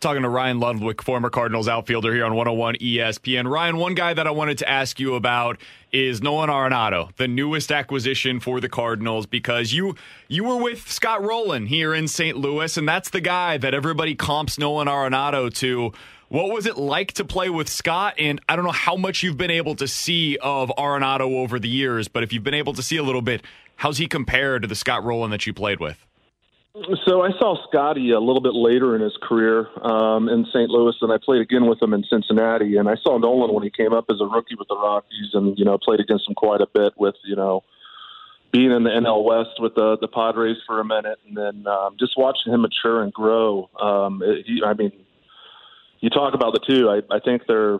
Talking 0.00 0.22
to 0.22 0.28
Ryan 0.28 0.60
Ludwick, 0.60 1.02
former 1.02 1.28
Cardinals 1.28 1.66
outfielder 1.66 2.14
here 2.14 2.24
on 2.24 2.34
101 2.36 2.76
ESPN. 2.76 3.50
Ryan, 3.50 3.78
one 3.78 3.94
guy 3.94 4.14
that 4.14 4.28
I 4.28 4.30
wanted 4.30 4.58
to 4.58 4.68
ask 4.68 5.00
you 5.00 5.16
about 5.16 5.58
is 5.90 6.22
Nolan 6.22 6.48
Arenado, 6.50 7.14
the 7.16 7.26
newest 7.26 7.72
acquisition 7.72 8.38
for 8.38 8.60
the 8.60 8.68
Cardinals, 8.68 9.26
because 9.26 9.72
you 9.72 9.96
you 10.28 10.44
were 10.44 10.56
with 10.56 10.88
Scott 10.88 11.24
Rolen 11.24 11.66
here 11.66 11.92
in 11.94 12.06
St. 12.06 12.36
Louis, 12.36 12.76
and 12.76 12.88
that's 12.88 13.10
the 13.10 13.20
guy 13.20 13.58
that 13.58 13.74
everybody 13.74 14.14
comps 14.14 14.56
Nolan 14.56 14.86
Arenado 14.86 15.52
to. 15.56 15.92
What 16.28 16.52
was 16.52 16.66
it 16.66 16.76
like 16.76 17.14
to 17.14 17.24
play 17.24 17.48
with 17.48 17.68
Scott? 17.68 18.14
And 18.18 18.38
I 18.48 18.54
don't 18.54 18.66
know 18.66 18.70
how 18.70 18.96
much 18.96 19.22
you've 19.22 19.38
been 19.38 19.50
able 19.50 19.74
to 19.76 19.88
see 19.88 20.36
of 20.36 20.70
Arenado 20.78 21.38
over 21.38 21.58
the 21.58 21.70
years, 21.70 22.06
but 22.06 22.22
if 22.22 22.32
you've 22.32 22.44
been 22.44 22.54
able 22.54 22.74
to 22.74 22.82
see 22.82 22.98
a 22.98 23.02
little 23.02 23.22
bit, 23.22 23.42
how's 23.76 23.98
he 23.98 24.06
compared 24.06 24.62
to 24.62 24.68
the 24.68 24.74
Scott 24.76 25.02
Rolen 25.02 25.30
that 25.30 25.46
you 25.46 25.54
played 25.54 25.80
with? 25.80 26.07
So 26.74 27.22
I 27.22 27.30
saw 27.38 27.56
Scotty 27.68 28.10
a 28.12 28.20
little 28.20 28.42
bit 28.42 28.54
later 28.54 28.94
in 28.94 29.00
his 29.00 29.16
career 29.22 29.66
um, 29.82 30.28
in 30.28 30.44
St. 30.46 30.68
Louis, 30.68 30.94
and 31.00 31.10
I 31.10 31.16
played 31.18 31.40
again 31.40 31.66
with 31.66 31.82
him 31.82 31.94
in 31.94 32.04
Cincinnati. 32.04 32.76
And 32.76 32.88
I 32.88 32.96
saw 33.02 33.18
Nolan 33.18 33.54
when 33.54 33.64
he 33.64 33.70
came 33.70 33.92
up 33.92 34.04
as 34.10 34.20
a 34.20 34.26
rookie 34.26 34.54
with 34.54 34.68
the 34.68 34.76
Rockies, 34.76 35.30
and 35.32 35.58
you 35.58 35.64
know 35.64 35.78
played 35.78 36.00
against 36.00 36.28
him 36.28 36.34
quite 36.34 36.60
a 36.60 36.66
bit 36.66 36.92
with 36.96 37.14
you 37.24 37.36
know 37.36 37.64
being 38.52 38.70
in 38.70 38.84
the 38.84 38.90
NL 38.90 39.24
West 39.24 39.60
with 39.60 39.74
the 39.74 39.96
the 39.98 40.08
Padres 40.08 40.58
for 40.66 40.80
a 40.80 40.84
minute, 40.84 41.18
and 41.26 41.36
then 41.36 41.66
um, 41.66 41.96
just 41.98 42.16
watching 42.16 42.52
him 42.52 42.60
mature 42.60 43.02
and 43.02 43.12
grow. 43.12 43.70
Um, 43.80 44.22
it, 44.22 44.46
he, 44.46 44.62
I 44.64 44.74
mean, 44.74 44.92
you 46.00 46.10
talk 46.10 46.34
about 46.34 46.52
the 46.52 46.60
two. 46.60 46.90
I, 46.90 47.00
I 47.14 47.18
think 47.18 47.42
they're 47.48 47.78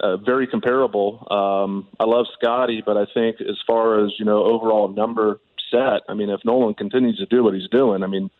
uh, 0.00 0.18
very 0.18 0.46
comparable. 0.46 1.26
Um, 1.30 1.88
I 1.98 2.04
love 2.04 2.26
Scotty, 2.38 2.82
but 2.84 2.96
I 2.96 3.06
think 3.12 3.40
as 3.40 3.58
far 3.66 4.04
as 4.04 4.12
you 4.18 4.26
know 4.26 4.44
overall 4.44 4.88
number 4.88 5.40
set. 5.72 6.02
I 6.08 6.14
mean, 6.14 6.30
if 6.30 6.44
Nolan 6.44 6.74
continues 6.74 7.18
to 7.18 7.26
do 7.26 7.42
what 7.42 7.54
he's 7.54 7.68
doing, 7.68 8.04
I 8.04 8.06
mean, 8.06 8.30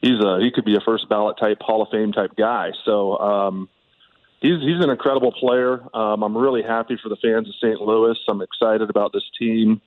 he's 0.00 0.18
a 0.20 0.38
he 0.40 0.50
could 0.50 0.64
be 0.64 0.74
a 0.74 0.80
first 0.80 1.08
ballot 1.08 1.36
type 1.38 1.58
Hall 1.60 1.82
of 1.82 1.90
Fame 1.90 2.12
type 2.12 2.32
guy. 2.36 2.70
So 2.84 3.16
um, 3.18 3.68
he's 4.40 4.60
he's 4.60 4.82
an 4.82 4.90
incredible 4.90 5.32
player. 5.32 5.80
Um, 5.94 6.22
I'm 6.22 6.36
really 6.36 6.62
happy 6.62 6.98
for 7.02 7.08
the 7.08 7.16
fans 7.16 7.48
of 7.48 7.54
St. 7.56 7.80
Louis. 7.80 8.18
I'm 8.28 8.42
excited 8.42 8.90
about 8.90 9.12
this 9.12 9.24
team. 9.38 9.80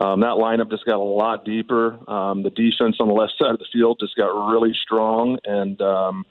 Um, 0.00 0.20
that 0.20 0.36
lineup 0.38 0.70
just 0.70 0.84
got 0.84 0.96
a 0.96 1.02
lot 1.02 1.44
deeper. 1.44 1.98
Um, 2.08 2.42
the 2.42 2.50
defense 2.50 2.96
on 3.00 3.08
the 3.08 3.14
left 3.14 3.32
side 3.38 3.50
of 3.50 3.58
the 3.58 3.66
field 3.72 3.98
just 4.00 4.16
got 4.16 4.28
really 4.50 4.72
strong, 4.82 5.38
and 5.44 5.80
um, 5.82 6.24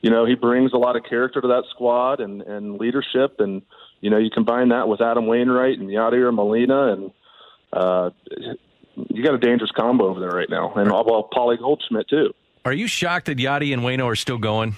you 0.00 0.10
know 0.10 0.24
he 0.24 0.34
brings 0.34 0.72
a 0.72 0.78
lot 0.78 0.96
of 0.96 1.04
character 1.04 1.40
to 1.40 1.48
that 1.48 1.64
squad 1.70 2.20
and, 2.20 2.42
and 2.42 2.78
leadership. 2.78 3.36
And 3.38 3.62
you 4.00 4.10
know 4.10 4.18
you 4.18 4.30
combine 4.30 4.70
that 4.70 4.88
with 4.88 5.00
Adam 5.00 5.26
Wainwright 5.26 5.78
and 5.78 5.88
Yadier 5.88 6.34
Molina, 6.34 6.92
and 6.92 7.10
uh, 7.72 8.10
you 8.94 9.24
got 9.24 9.34
a 9.34 9.38
dangerous 9.38 9.70
combo 9.70 10.08
over 10.08 10.20
there 10.20 10.30
right 10.30 10.50
now, 10.50 10.72
and 10.74 10.90
all 10.90 11.04
well, 11.04 11.28
Paulie 11.32 11.58
Goldschmidt 11.58 12.08
too. 12.08 12.32
Are 12.64 12.72
you 12.72 12.86
shocked 12.86 13.26
that 13.26 13.38
Yadi 13.38 13.72
and 13.72 13.82
Wayno 13.82 14.06
are 14.06 14.16
still 14.16 14.38
going? 14.38 14.74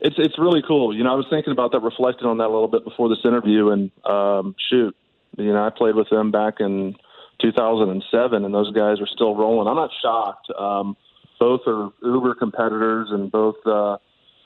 It's 0.00 0.16
it's 0.18 0.38
really 0.38 0.62
cool. 0.66 0.94
You 0.94 1.04
know, 1.04 1.12
I 1.12 1.16
was 1.16 1.26
thinking 1.30 1.52
about 1.52 1.72
that, 1.72 1.80
reflecting 1.80 2.26
on 2.26 2.38
that 2.38 2.48
a 2.48 2.52
little 2.52 2.68
bit 2.68 2.84
before 2.84 3.08
this 3.08 3.20
interview, 3.24 3.70
and 3.70 3.90
um, 4.04 4.54
shoot, 4.68 4.94
you 5.38 5.52
know, 5.52 5.64
I 5.64 5.70
played 5.70 5.94
with 5.94 6.10
them 6.10 6.30
back 6.30 6.60
in 6.60 6.96
2007, 7.40 8.44
and 8.44 8.54
those 8.54 8.72
guys 8.72 9.00
are 9.00 9.06
still 9.06 9.34
rolling. 9.34 9.66
I'm 9.66 9.76
not 9.76 9.90
shocked. 10.02 10.50
Um, 10.58 10.96
both 11.40 11.62
are 11.66 11.90
uber 12.02 12.34
competitors, 12.34 13.08
and 13.10 13.30
both 13.30 13.56
uh, 13.66 13.96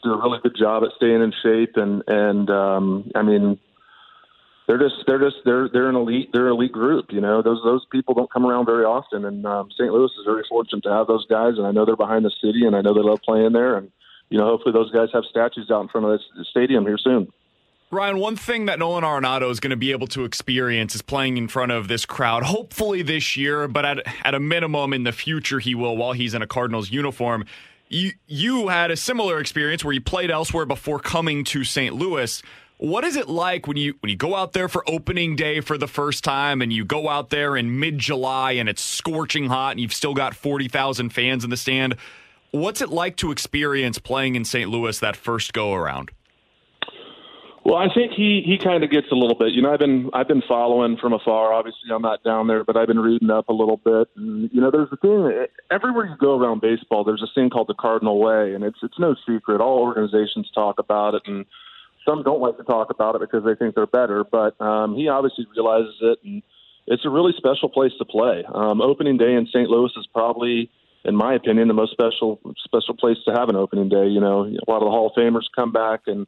do 0.03 0.13
a 0.13 0.23
really 0.23 0.39
good 0.43 0.57
job 0.57 0.85
at 0.85 0.91
staying 0.97 1.23
in 1.23 1.33
shape. 1.43 1.77
And 1.77 2.03
and 2.07 2.49
um, 2.51 3.11
I 3.15 3.23
mean, 3.23 3.59
they're 4.69 4.79
just 4.79 4.97
they're 5.07 5.19
just 5.19 5.37
they're 5.47 5.69
they're 5.71 5.89
an 5.89 5.97
elite 5.97 6.29
they're 6.33 6.47
an 6.47 6.53
elite 6.53 6.73
group. 6.73 7.07
You 7.09 7.23
know, 7.23 7.43
those 7.43 7.61
those 7.65 7.85
people 7.91 8.15
don't 8.15 8.31
come 8.31 8.45
around 8.45 8.67
very 8.67 8.85
often, 8.85 9.25
and 9.25 9.45
um, 9.47 9.71
St. 9.73 9.91
Louis 9.91 10.11
is 10.11 10.25
very 10.27 10.45
fortunate 10.49 10.83
to 10.83 10.91
have 10.91 11.07
those 11.07 11.27
guys. 11.27 11.55
And 11.57 11.67
I 11.67 11.73
know 11.73 11.87
they're 11.87 11.97
behind 11.97 12.25
the 12.25 12.33
city, 12.43 12.67
and 12.67 12.77
I 12.77 12.83
know 12.83 12.93
they 12.93 13.01
love 13.01 13.21
playing 13.25 13.53
there. 13.53 13.79
And 13.79 13.91
you 14.29 14.39
know, 14.39 14.45
hopefully 14.45 14.75
those 14.75 14.93
guys 14.93 15.09
have 15.15 15.25
statues 15.25 15.71
out 15.71 15.81
in 15.81 15.89
front 15.89 16.07
of 16.07 16.21
the 16.37 16.45
stadium 16.45 16.85
here 16.85 16.99
soon. 16.99 17.33
Ryan, 17.91 18.19
one 18.19 18.37
thing 18.37 18.67
that 18.67 18.79
Nolan 18.79 19.03
Arenado 19.03 19.51
is 19.51 19.61
going 19.61 19.71
to 19.71 19.77
be 19.77 19.93
able 19.93 20.09
to 20.09 20.25
experience 20.25 20.95
is 20.95 21.01
playing 21.01 21.39
in 21.39 21.49
front 21.49 21.73
of 21.73 21.89
this 21.89 22.05
crowd, 22.05 22.43
hopefully 22.43 23.01
this 23.01 23.35
year, 23.35 23.67
but 23.67 23.87
at, 23.87 24.07
at 24.23 24.35
a 24.35 24.41
minimum 24.41 24.93
in 24.93 25.05
the 25.05 25.13
future, 25.13 25.59
he 25.59 25.75
will 25.75 25.97
while 25.97 26.13
he's 26.13 26.35
in 26.35 26.43
a 26.43 26.47
Cardinals 26.47 26.91
uniform. 26.91 27.47
You, 27.89 28.13
you 28.27 28.69
had 28.69 28.91
a 28.91 28.97
similar 28.97 29.41
experience 29.41 29.83
where 29.83 29.95
you 29.95 30.03
played 30.03 30.31
elsewhere 30.31 30.67
before 30.67 30.99
coming 30.99 31.45
to 31.45 31.65
St. 31.65 31.95
Louis. 31.95 32.43
What 32.79 33.03
is 33.03 33.17
it 33.17 33.29
like 33.29 33.67
when 33.67 33.77
you 33.77 33.97
when 34.01 34.11
you 34.11 34.17
go 34.17 34.37
out 34.37 34.53
there 34.53 34.69
for 34.69 34.89
opening 34.89 35.35
day 35.35 35.61
for 35.61 35.77
the 35.77 35.89
first 35.89 36.23
time 36.23 36.63
and 36.63 36.73
you 36.73 36.85
go 36.85 37.09
out 37.09 37.31
there 37.31 37.57
in 37.57 37.81
mid 37.81 37.99
July 37.99 38.53
and 38.53 38.69
it's 38.69 38.83
scorching 38.83 39.47
hot 39.47 39.73
and 39.73 39.81
you've 39.81 39.93
still 39.93 40.15
got 40.15 40.37
forty 40.37 40.69
thousand 40.69 41.11
fans 41.11 41.43
in 41.43 41.51
the 41.51 41.57
stand? 41.57 41.97
What's 42.53 42.81
it 42.81 42.89
like 42.89 43.17
to 43.17 43.33
experience 43.33 43.99
playing 43.99 44.37
in 44.37 44.45
St. 44.45 44.71
Louis 44.71 44.97
that 45.01 45.17
first 45.17 45.53
go 45.53 45.75
around? 45.75 46.13
Well, 47.65 47.77
I 47.77 47.93
think 47.93 48.13
he 48.13 48.43
he 48.47 48.59
kind 48.63 48.85
of 48.85 48.91
gets 48.93 49.09
a 49.11 49.17
little 49.17 49.37
bit. 49.37 49.53
You 49.55 49.61
know, 49.61 49.73
I've 49.73 49.81
been 49.81 50.09
I've 50.15 50.29
been 50.29 50.43
following 50.47 50.97
from 50.99 51.13
afar. 51.13 51.53
Obviously, 51.53 51.91
I'm 51.93 52.01
not 52.01 52.23
down 52.23 52.47
there, 52.47 52.63
but 52.63 52.77
I've 52.77 52.87
been 52.87 53.01
reading 53.01 53.29
up 53.29 53.49
a 53.49 53.53
little 53.53 53.77
bit. 53.77 54.07
And 54.15 54.49
you 54.53 54.61
know, 54.61 54.71
there's 54.71 54.89
a 54.93 54.97
thing 54.97 55.47
everywhere 55.69 56.07
you 56.07 56.17
go 56.17 56.39
around 56.39 56.61
baseball. 56.61 57.03
There's 57.03 57.25
a 57.25 57.35
thing 57.35 57.51
called 57.51 57.67
the 57.67 57.75
Cardinal 57.75 58.21
Way, 58.21 58.55
and 58.55 58.63
it's 58.63 58.79
it's 58.85 59.01
no 59.01 59.17
secret. 59.29 59.61
All 59.61 59.81
organizations 59.81 60.49
talk 60.55 60.79
about 60.79 61.15
it, 61.15 61.23
and 61.27 61.45
some 62.09 62.23
don't 62.23 62.41
like 62.41 62.57
to 62.57 62.65
talk 62.65 62.91
about 62.91 63.15
it 63.15 63.21
because 63.21 63.45
they 63.45 63.55
think 63.55 63.75
they're 63.75 63.87
better, 63.87 64.25
but 64.25 64.59
um, 64.61 64.97
he 64.97 65.09
obviously 65.09 65.47
realizes 65.55 65.95
it, 66.01 66.19
and 66.25 66.43
it's 66.87 67.05
a 67.05 67.11
really 67.11 67.33
special 67.37 67.69
place 67.69 67.93
to 67.99 68.05
play. 68.05 68.45
Um, 68.53 68.81
opening 68.81 69.19
day 69.19 69.35
in 69.35 69.47
St. 69.47 69.69
Louis 69.69 69.93
is 69.97 70.07
probably, 70.13 70.71
in 71.05 71.15
my 71.15 71.35
opinion, 71.35 71.69
the 71.69 71.75
most 71.75 71.93
special 71.93 72.41
special 72.65 72.95
place 72.95 73.19
to 73.27 73.33
have 73.35 73.49
an 73.49 73.57
opening 73.57 73.89
day. 73.89 74.07
You 74.07 74.21
know, 74.21 74.45
a 74.45 74.71
lot 74.71 74.79
of 74.79 74.87
the 74.87 74.91
Hall 74.91 75.13
of 75.15 75.23
Famers 75.23 75.45
come 75.55 75.73
back, 75.73 76.03
and 76.07 76.27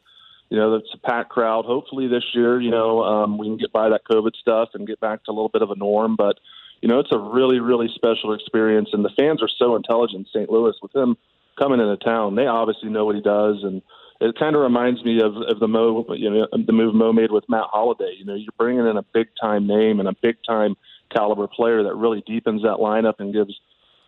you 0.50 0.58
know 0.58 0.74
it's 0.74 0.92
a 0.94 0.98
packed 0.98 1.30
crowd. 1.30 1.64
Hopefully 1.64 2.08
this 2.08 2.24
year, 2.34 2.60
you 2.60 2.70
know, 2.70 3.02
um, 3.02 3.38
we 3.38 3.46
can 3.46 3.56
get 3.56 3.72
by 3.72 3.88
that 3.88 4.02
COVID 4.10 4.36
stuff 4.36 4.70
and 4.74 4.86
get 4.86 5.00
back 5.00 5.24
to 5.24 5.30
a 5.30 5.32
little 5.32 5.48
bit 5.48 5.62
of 5.62 5.70
a 5.70 5.76
norm, 5.76 6.16
but. 6.16 6.38
You 6.82 6.88
know, 6.88 6.98
it's 6.98 7.12
a 7.12 7.18
really, 7.18 7.60
really 7.60 7.88
special 7.94 8.32
experience, 8.32 8.88
and 8.94 9.04
the 9.04 9.10
fans 9.14 9.42
are 9.42 9.50
so 9.58 9.76
intelligent. 9.76 10.20
In 10.34 10.40
St. 10.40 10.50
Louis, 10.50 10.72
with 10.80 10.96
him 10.96 11.18
coming 11.58 11.78
into 11.78 11.98
town, 11.98 12.36
they 12.36 12.46
obviously 12.46 12.88
know 12.88 13.04
what 13.04 13.16
he 13.16 13.20
does, 13.20 13.62
and 13.62 13.82
it 14.20 14.38
kind 14.38 14.54
of 14.54 14.62
reminds 14.62 15.02
me 15.02 15.20
of, 15.22 15.34
of 15.36 15.60
the 15.60 15.68
Mo, 15.68 16.04
you 16.14 16.30
know, 16.30 16.46
the 16.52 16.72
move 16.72 16.94
Mo 16.94 17.12
made 17.12 17.30
with 17.30 17.44
Matt 17.48 17.64
Holliday. 17.70 18.16
You 18.18 18.26
know, 18.26 18.34
you're 18.34 18.52
bringing 18.58 18.86
in 18.86 18.96
a 18.98 19.02
big 19.14 19.28
time 19.40 19.66
name 19.66 19.98
and 19.98 20.08
a 20.08 20.14
big 20.22 20.36
time 20.46 20.76
caliber 21.14 21.48
player 21.48 21.82
that 21.84 21.94
really 21.94 22.22
deepens 22.26 22.62
that 22.62 22.76
lineup 22.76 23.14
and 23.18 23.32
gives 23.32 23.58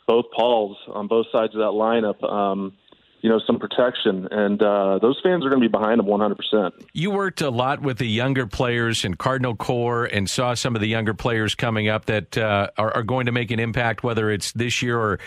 both 0.06 0.26
Pauls 0.36 0.76
on 0.88 1.08
both 1.08 1.26
sides 1.32 1.54
of 1.54 1.60
that 1.60 1.72
lineup, 1.72 2.22
um, 2.30 2.74
you 3.22 3.30
know, 3.30 3.40
some 3.46 3.58
protection. 3.58 4.28
And 4.30 4.62
uh, 4.62 4.98
those 5.00 5.18
fans 5.22 5.46
are 5.46 5.48
going 5.48 5.62
to 5.62 5.68
be 5.68 5.72
behind 5.72 5.98
him 5.98 6.06
100%. 6.06 6.72
You 6.92 7.10
worked 7.10 7.40
a 7.40 7.50
lot 7.50 7.80
with 7.80 7.96
the 7.96 8.06
younger 8.06 8.46
players 8.46 9.06
in 9.06 9.14
Cardinal 9.14 9.56
Core 9.56 10.04
and 10.04 10.28
saw 10.28 10.52
some 10.54 10.74
of 10.74 10.82
the 10.82 10.88
younger 10.88 11.14
players 11.14 11.54
coming 11.54 11.88
up 11.88 12.06
that 12.06 12.36
uh, 12.36 12.68
are, 12.76 12.96
are, 12.96 13.02
going 13.02 13.26
to 13.26 13.32
make 13.32 13.50
an 13.50 13.60
impact, 13.60 14.02
whether 14.02 14.30
it's 14.30 14.52
this 14.52 14.82
year 14.82 14.98
or 14.98 15.18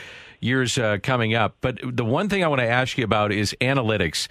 years 0.41 0.77
uh, 0.77 0.97
coming 1.01 1.33
up. 1.33 1.55
But 1.61 1.79
the 1.81 2.05
one 2.05 2.29
thing 2.29 2.43
I 2.43 2.47
want 2.47 2.61
to 2.61 2.67
ask 2.67 2.97
you 2.97 3.03
about 3.05 3.31
is 3.31 3.55
analytics. 3.61 4.27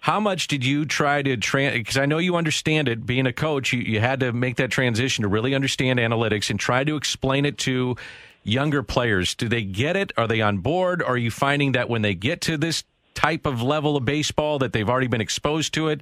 How 0.00 0.20
much 0.20 0.48
did 0.48 0.64
you 0.64 0.84
try 0.84 1.22
to 1.22 1.36
trans? 1.36 1.74
Because 1.74 1.96
I 1.96 2.06
know 2.06 2.18
you 2.18 2.36
understand 2.36 2.88
it. 2.88 3.04
Being 3.04 3.26
a 3.26 3.32
coach, 3.32 3.72
you, 3.72 3.80
you 3.80 4.00
had 4.00 4.20
to 4.20 4.32
make 4.32 4.56
that 4.56 4.70
transition 4.70 5.22
to 5.22 5.28
really 5.28 5.54
understand 5.54 5.98
analytics 5.98 6.50
and 6.50 6.58
try 6.58 6.84
to 6.84 6.96
explain 6.96 7.44
it 7.44 7.58
to 7.58 7.96
younger 8.44 8.82
players. 8.82 9.34
Do 9.34 9.48
they 9.48 9.62
get 9.62 9.96
it? 9.96 10.12
Are 10.16 10.26
they 10.26 10.40
on 10.40 10.58
board? 10.58 11.02
Are 11.02 11.16
you 11.16 11.30
finding 11.30 11.72
that 11.72 11.88
when 11.88 12.02
they 12.02 12.14
get 12.14 12.40
to 12.42 12.56
this 12.56 12.84
type 13.14 13.46
of 13.46 13.60
level 13.60 13.96
of 13.96 14.04
baseball 14.04 14.60
that 14.60 14.72
they've 14.72 14.88
already 14.88 15.08
been 15.08 15.20
exposed 15.20 15.74
to 15.74 15.88
it? 15.88 16.00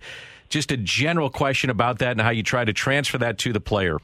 Just 0.48 0.70
a 0.70 0.76
general 0.76 1.30
question 1.30 1.70
about 1.70 1.98
that 1.98 2.12
and 2.12 2.20
how 2.20 2.30
you 2.30 2.42
try 2.42 2.64
to 2.64 2.72
transfer 2.72 3.18
that 3.18 3.38
to 3.38 3.52
the 3.52 3.60
player. 3.60 3.98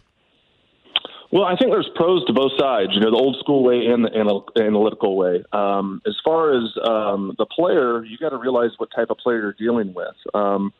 Well, 1.32 1.44
I 1.44 1.56
think 1.56 1.70
there's 1.70 1.88
pros 1.94 2.26
to 2.26 2.34
both 2.34 2.52
sides. 2.58 2.90
You 2.92 3.00
know, 3.00 3.10
the 3.10 3.16
old 3.16 3.38
school 3.40 3.64
way 3.64 3.86
and 3.86 4.04
the 4.04 4.14
analytical 4.60 5.16
way. 5.16 5.42
Um, 5.50 6.02
as 6.06 6.14
far 6.22 6.54
as 6.54 6.70
um, 6.86 7.34
the 7.38 7.46
player, 7.46 8.04
you 8.04 8.18
got 8.18 8.30
to 8.30 8.36
realize 8.36 8.72
what 8.76 8.90
type 8.94 9.08
of 9.08 9.16
player 9.16 9.40
you're 9.40 9.52
dealing 9.54 9.94
with. 9.94 10.14
Um, 10.34 10.74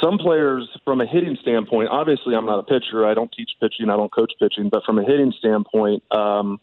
some 0.00 0.18
players, 0.18 0.68
from 0.84 1.00
a 1.00 1.06
hitting 1.06 1.36
standpoint, 1.42 1.88
obviously, 1.88 2.36
I'm 2.36 2.46
not 2.46 2.60
a 2.60 2.62
pitcher. 2.62 3.04
I 3.04 3.14
don't 3.14 3.30
teach 3.36 3.50
pitching. 3.60 3.90
I 3.90 3.96
don't 3.96 4.12
coach 4.12 4.32
pitching. 4.38 4.68
But 4.70 4.84
from 4.84 5.00
a 5.00 5.04
hitting 5.04 5.32
standpoint, 5.36 6.04
um, 6.12 6.60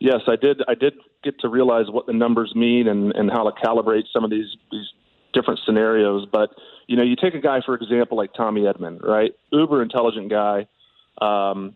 yes, 0.00 0.20
I 0.26 0.36
did. 0.36 0.62
I 0.66 0.74
did 0.74 0.94
get 1.22 1.38
to 1.40 1.48
realize 1.50 1.86
what 1.90 2.06
the 2.06 2.14
numbers 2.14 2.54
mean 2.54 2.88
and, 2.88 3.12
and 3.14 3.30
how 3.30 3.44
to 3.44 3.50
calibrate 3.62 4.04
some 4.14 4.24
of 4.24 4.30
these 4.30 4.56
these 4.72 4.86
different 5.34 5.60
scenarios. 5.66 6.26
But 6.32 6.50
you 6.86 6.96
know, 6.96 7.02
you 7.02 7.16
take 7.16 7.34
a 7.34 7.40
guy 7.40 7.60
for 7.66 7.74
example 7.74 8.16
like 8.16 8.32
Tommy 8.32 8.62
Edman, 8.62 9.02
right? 9.02 9.32
Uber 9.52 9.82
intelligent 9.82 10.30
guy. 10.30 10.68
Um, 11.20 11.74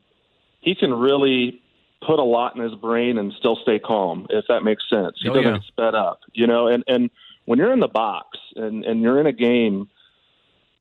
he 0.61 0.75
can 0.75 0.93
really 0.93 1.63
put 2.07 2.19
a 2.19 2.25
lot 2.25 2.55
in 2.57 2.63
his 2.63 2.75
brain 2.75 3.19
and 3.19 3.33
still 3.39 3.57
stay 3.63 3.79
calm, 3.79 4.27
if 4.31 4.45
that 4.49 4.63
makes 4.63 4.85
sense. 4.89 5.17
He 5.21 5.29
Oh, 5.29 5.35
doesn't 5.35 5.51
yeah. 5.51 5.59
get 5.59 5.67
sped 5.67 5.95
up, 5.95 6.21
you 6.33 6.47
know. 6.47 6.69
And 6.69 6.85
and 6.87 7.11
when 7.45 7.59
you're 7.59 7.73
in 7.73 7.81
the 7.81 7.89
box 7.89 8.39
and 8.57 8.85
and 8.85 9.01
you're 9.03 9.19
in 9.21 9.27
a 9.27 9.33
game, 9.33 9.89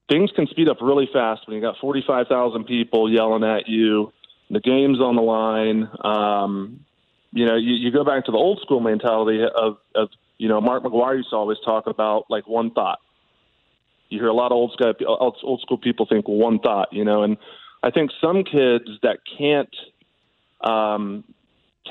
things 0.10 0.32
can 0.36 0.48
speed 0.48 0.70
up 0.70 0.78
really 0.82 1.10
fast 1.12 1.48
when 1.48 1.56
you 1.56 1.62
got 1.62 1.78
45,000 1.80 2.66
people 2.66 3.12
yelling 3.12 3.44
at 3.44 3.68
you. 3.68 4.14
The 4.50 4.60
game's 4.62 5.00
on 5.02 5.16
the 5.16 5.22
line. 5.22 5.90
Um, 6.04 6.86
you 7.34 7.46
know, 7.46 7.56
you, 7.56 7.74
you 7.74 7.92
go 7.92 8.06
back 8.06 8.26
to 8.26 8.32
the 8.32 8.38
old 8.38 8.62
school 8.62 8.80
mentality 8.80 9.42
of, 9.44 9.78
of 9.94 10.10
you 10.38 10.48
know, 10.48 10.62
Mark 10.62 10.84
McGwire 10.84 11.18
used 11.18 11.30
to 11.32 11.36
always 11.36 11.58
talk 11.66 11.88
about 11.88 12.26
like 12.30 12.48
one 12.48 12.72
thought. 12.72 13.00
You 14.10 14.20
hear 14.20 14.30
a 14.30 14.34
lot 14.34 14.52
of 14.52 14.54
old 14.54 14.72
school 14.72 14.94
old 15.44 15.62
school 15.62 15.78
people 15.78 16.06
think 16.06 16.28
one 16.30 16.60
thought, 16.60 16.94
you 16.94 17.04
know, 17.04 17.24
and 17.24 17.36
I 17.84 17.92
think 17.92 18.12
some 18.22 18.44
kids 18.44 18.86
that 19.04 19.20
can't 19.38 19.76
um, 20.62 21.24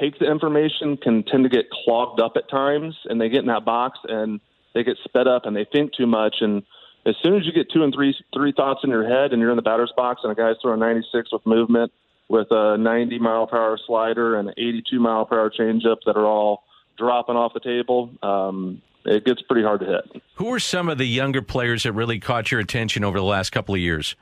take 0.01 0.19
the 0.19 0.31
information 0.31 0.97
can 0.97 1.23
tend 1.23 1.45
to 1.45 1.51
get 1.51 1.71
clogged 1.71 2.21
up 2.21 2.33
at 2.37 2.49
times, 2.49 2.97
and 3.05 3.21
they 3.21 3.29
get 3.29 3.41
in 3.41 3.47
that 3.47 3.65
box 3.65 3.99
and 4.05 4.41
they 4.75 4.85
get 4.85 4.97
sped 5.05 5.27
up 5.27 5.47
and 5.47 5.57
they 5.57 5.67
think 5.71 5.93
too 5.95 6.07
much. 6.07 6.37
And 6.41 6.63
as 7.07 7.15
soon 7.23 7.37
as 7.37 7.47
you 7.47 7.53
get 7.53 7.71
two 7.73 7.83
and 7.83 7.95
three 7.95 8.15
three 8.35 8.53
thoughts 8.53 8.81
in 8.85 8.91
your 8.91 9.09
head, 9.09 9.33
and 9.33 9.41
you're 9.41 9.51
in 9.51 9.57
the 9.57 9.63
batter's 9.63 9.93
box, 9.97 10.21
and 10.23 10.33
a 10.33 10.35
guy's 10.35 10.57
throwing 10.61 10.81
96 10.81 11.33
with 11.33 11.47
movement, 11.47 11.93
with 12.29 12.49
a 12.51 12.77
90 12.77 13.19
mile 13.19 13.47
per 13.47 13.57
hour 13.57 13.79
slider 13.87 14.39
and 14.39 14.49
an 14.49 14.55
82 14.57 14.99
mile 14.99 15.25
per 15.25 15.39
hour 15.39 15.51
changeup 15.51 15.99
that 16.05 16.17
are 16.17 16.27
all 16.27 16.65
dropping 16.99 17.37
off 17.37 17.55
the 17.55 17.61
table, 17.61 18.11
um, 18.23 18.83
it 19.05 19.25
gets 19.25 19.41
pretty 19.43 19.63
hard 19.63 19.81
to 19.81 19.87
hit. 19.87 20.23
Who 20.35 20.53
are 20.53 20.59
some 20.59 20.89
of 20.89 20.99
the 20.99 21.07
younger 21.07 21.43
players 21.43 21.85
that 21.85 21.93
really 21.93 22.19
caught 22.19 22.51
your 22.51 22.61
attention 22.61 23.05
over 23.05 23.19
the 23.19 23.25
last 23.25 23.51
couple 23.51 23.75
of 23.75 23.81
years? 23.81 24.17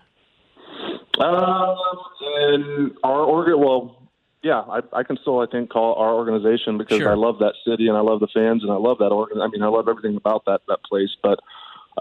Um, 1.19 1.77
and 2.25 2.93
our 3.03 3.21
organ, 3.23 3.61
well, 3.61 4.09
yeah, 4.43 4.61
I, 4.61 4.81
I 4.93 5.03
can 5.05 5.17
still, 5.23 5.41
I 5.41 5.47
think, 5.47 5.71
call 5.71 5.95
our 5.95 6.15
organization 6.15 6.77
because 6.77 6.99
Sure. 6.99 7.11
I 7.11 7.15
love 7.15 7.39
that 7.39 7.55
city 7.67 7.89
and 7.89 7.97
I 7.97 8.01
love 8.01 8.21
the 8.21 8.29
fans 8.35 8.63
and 8.63 8.71
I 8.71 8.77
love 8.77 8.99
that 8.99 9.11
organ. 9.11 9.41
I 9.41 9.49
mean, 9.49 9.63
I 9.63 9.69
love 9.69 9.89
everything 9.89 10.17
about 10.17 10.45
that 10.47 10.61
that 10.69 10.83
place. 10.85 11.11
But, 11.23 11.41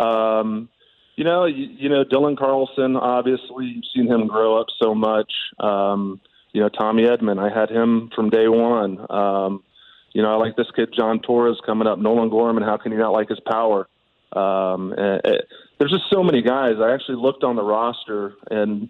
um, 0.01 0.69
you 1.15 1.23
know, 1.23 1.45
you, 1.45 1.67
you 1.77 1.89
know, 1.89 2.03
Dylan 2.03 2.37
Carlson. 2.37 2.97
Obviously, 2.97 3.65
you've 3.67 3.85
seen 3.95 4.07
him 4.07 4.27
grow 4.27 4.59
up 4.59 4.67
so 4.81 4.93
much. 4.93 5.31
Um, 5.59 6.19
you 6.51 6.61
know, 6.61 6.69
Tommy 6.69 7.03
Edman. 7.03 7.39
I 7.39 7.53
had 7.57 7.69
him 7.69 8.09
from 8.15 8.29
day 8.29 8.47
one. 8.47 9.05
Um, 9.09 9.63
you 10.11 10.21
know, 10.21 10.33
I 10.33 10.35
like 10.35 10.55
this 10.55 10.67
kid 10.75 10.93
Jhon 10.97 11.23
Torres 11.23 11.59
coming 11.65 11.87
up. 11.87 11.97
Nolan 11.97 12.29
Gorman. 12.29 12.63
How 12.63 12.77
can 12.77 12.91
you 12.91 12.97
not 12.97 13.13
like 13.13 13.29
his 13.29 13.39
power? 13.39 13.87
Um, 14.33 14.93
and, 14.93 15.21
and 15.23 15.43
there's 15.83 15.99
just 15.99 16.09
so 16.09 16.23
many 16.23 16.41
guys. 16.41 16.75
I 16.79 16.93
actually 16.93 17.17
looked 17.17 17.43
on 17.43 17.57
the 17.57 17.61
roster 17.61 18.35
and 18.49 18.87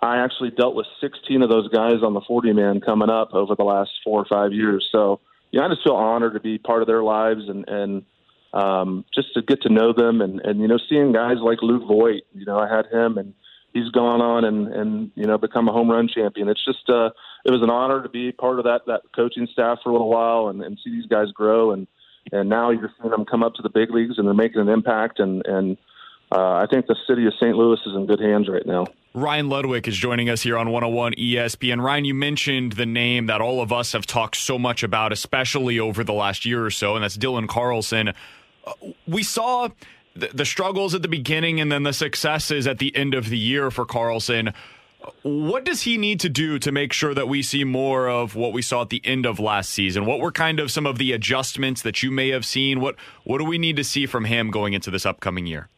I 0.00 0.24
actually 0.24 0.50
dealt 0.50 0.74
with 0.74 0.86
16 0.98 1.42
of 1.42 1.50
those 1.50 1.68
guys 1.68 2.02
on 2.02 2.14
the 2.14 2.22
40 2.26 2.54
man 2.54 2.80
coming 2.80 3.10
up 3.10 3.34
over 3.34 3.54
the 3.54 3.64
last 3.64 3.90
four 4.02 4.20
or 4.20 4.24
five 4.24 4.50
years. 4.50 4.88
So, 4.90 5.20
you 5.50 5.60
know, 5.60 5.66
I 5.66 5.68
just 5.68 5.84
feel 5.84 5.92
honored 5.92 6.32
to 6.32 6.40
be 6.40 6.56
part 6.56 6.80
of 6.80 6.88
their 6.88 7.02
lives 7.02 7.42
and, 7.50 7.68
and 7.68 8.04
um, 8.54 9.04
just 9.14 9.34
to 9.34 9.42
get 9.42 9.60
to 9.62 9.68
know 9.68 9.92
them 9.92 10.22
and, 10.22 10.40
and, 10.40 10.58
you 10.62 10.68
know, 10.68 10.78
seeing 10.88 11.12
guys 11.12 11.36
like 11.38 11.58
Luke 11.60 11.86
Voit, 11.86 12.22
you 12.32 12.46
know, 12.46 12.58
I 12.58 12.74
had 12.74 12.86
him 12.86 13.18
and 13.18 13.34
he's 13.74 13.90
gone 13.90 14.22
on 14.22 14.46
and, 14.46 14.68
and, 14.68 15.10
you 15.14 15.26
know, 15.26 15.36
become 15.36 15.68
a 15.68 15.72
home 15.72 15.90
run 15.90 16.08
champion. 16.08 16.48
It's 16.48 16.64
just, 16.64 16.88
uh, 16.88 17.10
it 17.44 17.50
was 17.50 17.60
an 17.62 17.68
honor 17.68 18.02
to 18.02 18.08
be 18.08 18.32
part 18.32 18.58
of 18.58 18.64
that, 18.64 18.86
that 18.86 19.02
coaching 19.14 19.48
staff 19.52 19.80
for 19.84 19.90
a 19.90 19.92
little 19.92 20.08
while 20.08 20.48
and, 20.48 20.62
and 20.62 20.78
see 20.82 20.90
these 20.90 21.06
guys 21.06 21.30
grow. 21.34 21.72
And, 21.72 21.86
and 22.32 22.48
now 22.48 22.70
you're 22.70 22.90
seeing 22.98 23.10
them 23.10 23.26
come 23.26 23.42
up 23.42 23.52
to 23.56 23.62
the 23.62 23.68
big 23.68 23.90
leagues 23.90 24.16
and 24.16 24.26
they're 24.26 24.32
making 24.32 24.62
an 24.62 24.70
impact. 24.70 25.20
And, 25.20 25.46
and, 25.46 25.76
uh, 26.32 26.54
I 26.54 26.66
think 26.66 26.86
the 26.86 26.96
city 27.06 27.26
of 27.26 27.34
St. 27.34 27.54
Louis 27.54 27.78
is 27.84 27.94
in 27.94 28.06
good 28.06 28.20
hands 28.20 28.48
right 28.48 28.64
now. 28.64 28.86
Ryan 29.12 29.48
Ludwick 29.48 29.86
is 29.86 29.94
joining 29.94 30.30
us 30.30 30.40
here 30.40 30.56
on 30.56 30.70
101 30.70 31.12
ESPN. 31.14 31.82
Ryan, 31.82 32.06
you 32.06 32.14
mentioned 32.14 32.72
the 32.72 32.86
name 32.86 33.26
that 33.26 33.42
all 33.42 33.60
of 33.60 33.70
us 33.70 33.92
have 33.92 34.06
talked 34.06 34.36
so 34.36 34.58
much 34.58 34.82
about, 34.82 35.12
especially 35.12 35.78
over 35.78 36.02
the 36.02 36.14
last 36.14 36.46
year 36.46 36.64
or 36.64 36.70
so, 36.70 36.94
and 36.94 37.04
that's 37.04 37.18
Dylan 37.18 37.46
Carlson. 37.46 38.14
Uh, 38.66 38.72
we 39.06 39.22
saw 39.22 39.68
the, 40.16 40.28
the 40.32 40.46
struggles 40.46 40.94
at 40.94 41.02
the 41.02 41.08
beginning 41.08 41.60
and 41.60 41.70
then 41.70 41.82
the 41.82 41.92
successes 41.92 42.66
at 42.66 42.78
the 42.78 42.96
end 42.96 43.12
of 43.12 43.28
the 43.28 43.38
year 43.38 43.70
for 43.70 43.84
Carlson. 43.84 44.54
What 45.22 45.64
does 45.64 45.82
he 45.82 45.98
need 45.98 46.20
to 46.20 46.30
do 46.30 46.58
to 46.60 46.72
make 46.72 46.94
sure 46.94 47.12
that 47.12 47.28
we 47.28 47.42
see 47.42 47.64
more 47.64 48.08
of 48.08 48.34
what 48.34 48.54
we 48.54 48.62
saw 48.62 48.82
at 48.82 48.88
the 48.88 49.02
end 49.04 49.26
of 49.26 49.38
last 49.38 49.68
season? 49.68 50.06
What 50.06 50.20
were 50.20 50.32
kind 50.32 50.60
of 50.60 50.70
some 50.70 50.86
of 50.86 50.96
the 50.96 51.12
adjustments 51.12 51.82
that 51.82 52.02
you 52.02 52.10
may 52.10 52.28
have 52.30 52.46
seen? 52.46 52.80
What 52.80 52.96
what 53.24 53.38
do 53.38 53.44
we 53.44 53.58
need 53.58 53.76
to 53.76 53.84
see 53.84 54.06
from 54.06 54.24
him 54.24 54.50
going 54.50 54.72
into 54.72 54.90
this 54.90 55.04
upcoming 55.04 55.46
year? 55.46 55.68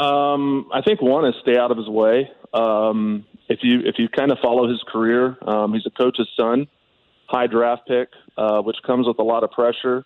Um, 0.00 0.70
I 0.72 0.80
think 0.80 1.02
one 1.02 1.26
is 1.26 1.34
stay 1.42 1.58
out 1.58 1.70
of 1.70 1.76
his 1.76 1.88
way. 1.88 2.30
Um, 2.54 3.26
if 3.48 3.58
you 3.62 3.80
if 3.80 3.96
you 3.98 4.08
kind 4.08 4.32
of 4.32 4.38
follow 4.38 4.66
his 4.66 4.82
career, 4.88 5.36
um, 5.46 5.74
he's 5.74 5.84
a 5.84 5.90
coach's 5.90 6.28
son, 6.34 6.68
high 7.26 7.46
draft 7.46 7.86
pick, 7.86 8.08
uh, 8.38 8.62
which 8.62 8.78
comes 8.86 9.06
with 9.06 9.18
a 9.18 9.22
lot 9.22 9.44
of 9.44 9.50
pressure. 9.50 10.04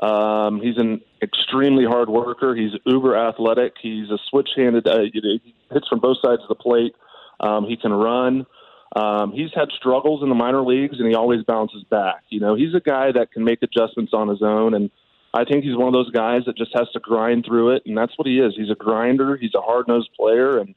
Um, 0.00 0.60
he's 0.60 0.78
an 0.78 1.00
extremely 1.20 1.84
hard 1.84 2.08
worker. 2.08 2.54
He's 2.54 2.72
uber 2.86 3.16
athletic. 3.16 3.74
He's 3.80 4.10
a 4.10 4.18
switch-handed. 4.30 4.86
Uh, 4.86 5.00
he 5.12 5.54
hits 5.72 5.88
from 5.88 5.98
both 5.98 6.18
sides 6.24 6.42
of 6.42 6.48
the 6.48 6.54
plate. 6.54 6.94
Um, 7.40 7.66
he 7.66 7.76
can 7.76 7.92
run. 7.92 8.46
Um, 8.94 9.32
he's 9.32 9.50
had 9.54 9.70
struggles 9.72 10.22
in 10.22 10.28
the 10.28 10.34
minor 10.34 10.62
leagues, 10.62 10.98
and 10.98 11.08
he 11.08 11.14
always 11.14 11.42
bounces 11.44 11.82
back. 11.84 12.22
You 12.28 12.40
know, 12.40 12.54
he's 12.54 12.74
a 12.74 12.80
guy 12.80 13.10
that 13.12 13.32
can 13.32 13.44
make 13.44 13.62
adjustments 13.62 14.12
on 14.14 14.28
his 14.28 14.42
own, 14.42 14.74
and 14.74 14.90
I 15.34 15.44
think 15.44 15.64
he's 15.64 15.76
one 15.76 15.88
of 15.88 15.94
those 15.94 16.10
guys 16.10 16.42
that 16.46 16.56
just 16.56 16.72
has 16.76 16.88
to 16.92 17.00
grind 17.00 17.44
through 17.46 17.76
it, 17.76 17.84
and 17.86 17.96
that's 17.96 18.12
what 18.16 18.26
he 18.26 18.38
is. 18.38 18.54
He's 18.56 18.70
a 18.70 18.74
grinder. 18.74 19.36
He's 19.36 19.54
a 19.54 19.62
hard-nosed 19.62 20.10
player, 20.14 20.58
and 20.58 20.74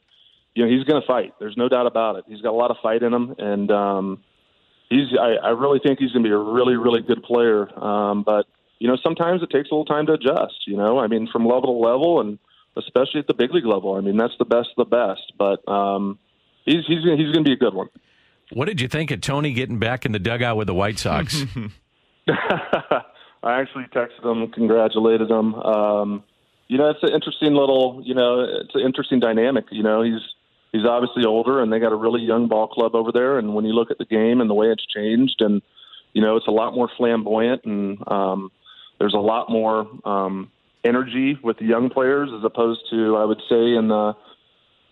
you 0.54 0.64
know 0.64 0.72
he's 0.72 0.86
going 0.86 1.02
to 1.02 1.08
fight. 1.08 1.34
There's 1.40 1.58
no 1.58 1.68
doubt 1.68 1.88
about 1.88 2.16
it. 2.18 2.26
He's 2.28 2.42
got 2.42 2.52
a 2.52 2.58
lot 2.58 2.72
of 2.72 2.78
fight 2.82 3.04
in 3.04 3.14
him, 3.14 3.36
and 3.38 3.70
um, 3.72 4.24
he's. 4.90 5.08
I, 5.20 5.48
I 5.48 5.50
really 5.50 5.80
think 5.80 6.00
he's 6.00 6.12
going 6.12 6.24
to 6.24 6.30
be 6.30 6.34
a 6.34 6.38
really, 6.38 6.76
really 6.76 7.02
good 7.02 7.22
player. 7.24 7.68
Um, 7.78 8.24
but 8.24 8.46
you 8.80 8.88
know, 8.88 8.98
sometimes 9.04 9.44
it 9.44 9.50
takes 9.50 9.70
a 9.72 9.74
little 9.74 9.86
time 9.86 10.06
to 10.08 10.14
adjust. 10.14 10.68
You 10.68 10.78
know, 10.78 11.00
I 11.00 11.08
mean, 11.08 11.28
from 11.32 11.46
level 11.46 11.82
to 11.82 11.88
level, 11.88 12.22
and 12.22 12.40
especially 12.78 13.20
at 13.20 13.28
the 13.28 13.34
big 13.34 13.54
league 13.54 13.66
level. 13.66 13.96
I 13.96 14.02
mean, 14.02 14.16
that's 14.16 14.38
the 14.40 14.46
best 14.46 14.70
of 14.78 14.90
the 14.90 14.96
best. 14.96 15.34
But 15.38 15.68
um, 15.70 16.18
he's 16.64 16.86
he's 16.88 17.04
he's 17.04 17.34
going 17.34 17.44
to 17.44 17.50
be 17.50 17.54
a 17.54 17.58
good 17.58 17.74
one. 17.74 17.88
What 18.54 18.66
did 18.66 18.80
you 18.80 18.88
think 18.88 19.12
of 19.12 19.22
Tony 19.22 19.54
getting 19.54 19.80
back 19.80 20.06
in 20.06 20.12
the 20.12 20.20
dugout 20.20 20.56
with 20.56 20.68
the 20.68 20.74
White 20.74 21.00
Sox? 21.00 21.44
I 23.46 23.62
actually 23.62 23.86
texted 23.94 24.26
him, 24.26 24.52
congratulated 24.52 25.30
him. 25.30 25.54
Um, 25.54 26.24
you 26.68 26.80
know, 26.80 26.90
it's 26.90 27.04
an 27.04 27.14
interesting 27.14 27.54
little, 27.54 28.02
you 28.04 28.16
know, 28.16 28.42
it's 28.42 28.74
an 28.74 28.82
interesting 28.82 29.20
dynamic. 29.20 29.66
You 29.72 29.84
know, 29.84 30.02
he's 30.02 30.20
he's 30.72 30.84
obviously 30.84 31.26
older, 31.26 31.62
and 31.62 31.72
they 31.72 31.80
got 31.80 31.92
a 31.92 31.96
really 31.96 32.22
young 32.22 32.48
ball 32.48 32.68
club 32.68 32.96
over 32.96 33.12
there. 33.12 33.38
And 33.38 33.54
when 33.54 33.64
you 33.64 33.74
look 33.74 33.92
at 33.92 34.00
the 34.00 34.06
game 34.06 34.42
and 34.42 34.50
the 34.50 34.56
way 34.56 34.68
it's 34.72 34.86
changed, 34.88 35.42
and 35.42 35.62
you 36.14 36.24
know, 36.24 36.38
it's 36.38 36.48
a 36.48 36.52
lot 36.52 36.74
more 36.74 36.90
flamboyant, 36.98 37.66
and 37.66 38.00
um, 38.08 38.52
there's 39.00 39.14
a 39.14 39.20
lot 39.20 39.52
more 39.52 39.88
um, 40.06 40.52
energy 40.84 41.38
with 41.44 41.60
the 41.60 41.66
young 41.66 41.92
players 41.92 42.32
as 42.36 42.44
opposed 42.44 42.82
to, 42.90 43.16
I 43.16 43.26
would 43.26 43.42
say, 43.48 43.76
in 43.76 43.90
the 43.90 44.14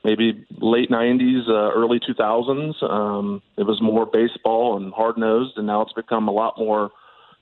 maybe 0.04 0.46
late 0.60 0.92
90s, 0.92 1.48
uh, 1.48 1.72
early 1.74 2.00
2000s. 2.00 2.84
Um, 2.84 3.42
it 3.58 3.64
was 3.64 3.82
more 3.82 4.06
baseball 4.06 4.78
and 4.78 4.94
hard 4.94 5.18
nosed, 5.18 5.58
and 5.58 5.66
now 5.66 5.82
it's 5.82 5.94
become 5.94 6.28
a 6.28 6.32
lot 6.32 6.60
more 6.60 6.92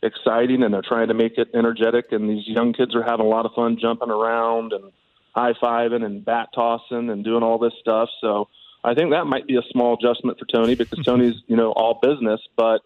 exciting, 0.03 0.63
and 0.63 0.73
they're 0.73 0.81
trying 0.81 1.07
to 1.09 1.13
make 1.13 1.37
it 1.37 1.49
energetic. 1.53 2.11
And 2.11 2.29
these 2.29 2.47
young 2.47 2.73
kids 2.73 2.95
are 2.95 3.03
having 3.03 3.25
a 3.25 3.29
lot 3.29 3.45
of 3.45 3.53
fun 3.53 3.77
jumping 3.79 4.09
around 4.09 4.73
and 4.73 4.91
high 5.33 5.53
fiving 5.53 6.03
and 6.03 6.23
bat 6.23 6.49
tossing 6.53 7.09
and 7.09 7.23
doing 7.23 7.43
all 7.43 7.57
this 7.57 7.73
stuff. 7.79 8.09
So 8.19 8.47
I 8.83 8.93
think 8.93 9.11
that 9.11 9.25
might 9.25 9.47
be 9.47 9.55
a 9.55 9.61
small 9.71 9.93
adjustment 9.93 10.39
for 10.39 10.45
Tony 10.45 10.75
because 10.75 10.99
Tony's 11.05 11.35
you 11.47 11.55
know 11.55 11.71
all 11.71 11.99
business, 12.01 12.41
but 12.55 12.81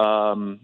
um, 0.00 0.60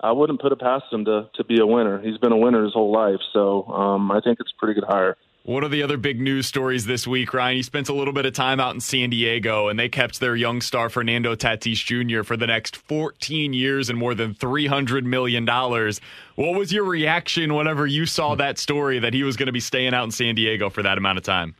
I 0.00 0.12
wouldn't 0.12 0.40
put 0.40 0.52
it 0.52 0.60
past 0.60 0.84
him 0.92 1.04
to 1.06 1.28
to 1.34 1.44
be 1.44 1.60
a 1.60 1.66
winner. 1.66 2.00
He's 2.00 2.18
been 2.18 2.32
a 2.32 2.36
winner 2.36 2.64
his 2.64 2.72
whole 2.72 2.92
life, 2.92 3.20
so 3.32 3.64
um, 3.66 4.10
I 4.10 4.20
think 4.20 4.38
it's 4.40 4.52
a 4.56 4.58
pretty 4.58 4.80
good 4.80 4.88
hire. 4.88 5.16
One 5.48 5.64
of 5.64 5.70
the 5.70 5.82
other 5.82 5.96
big 5.96 6.20
news 6.20 6.46
stories 6.46 6.84
this 6.84 7.06
week, 7.06 7.32
Ryan, 7.32 7.56
he 7.56 7.62
spent 7.62 7.88
a 7.88 7.94
little 7.94 8.12
bit 8.12 8.26
of 8.26 8.34
time 8.34 8.60
out 8.60 8.74
in 8.74 8.82
San 8.82 9.08
Diego, 9.08 9.68
and 9.68 9.78
they 9.78 9.88
kept 9.88 10.20
their 10.20 10.36
young 10.36 10.60
star 10.60 10.90
Fernando 10.90 11.34
Tatis 11.34 11.82
Jr. 11.82 12.22
for 12.22 12.36
the 12.36 12.46
next 12.46 12.76
14 12.76 13.54
years 13.54 13.88
and 13.88 13.98
more 13.98 14.14
than 14.14 14.34
$300 14.34 15.04
million. 15.04 15.46
What 15.46 16.58
was 16.58 16.70
your 16.70 16.84
reaction 16.84 17.54
whenever 17.54 17.86
you 17.86 18.04
saw 18.04 18.34
that 18.34 18.58
story 18.58 18.98
that 18.98 19.14
he 19.14 19.22
was 19.22 19.38
going 19.38 19.46
to 19.46 19.52
be 19.52 19.60
staying 19.60 19.94
out 19.94 20.04
in 20.04 20.10
San 20.10 20.34
Diego 20.34 20.68
for 20.68 20.82
that 20.82 20.98
amount 20.98 21.16
of 21.16 21.24
time? 21.24 21.54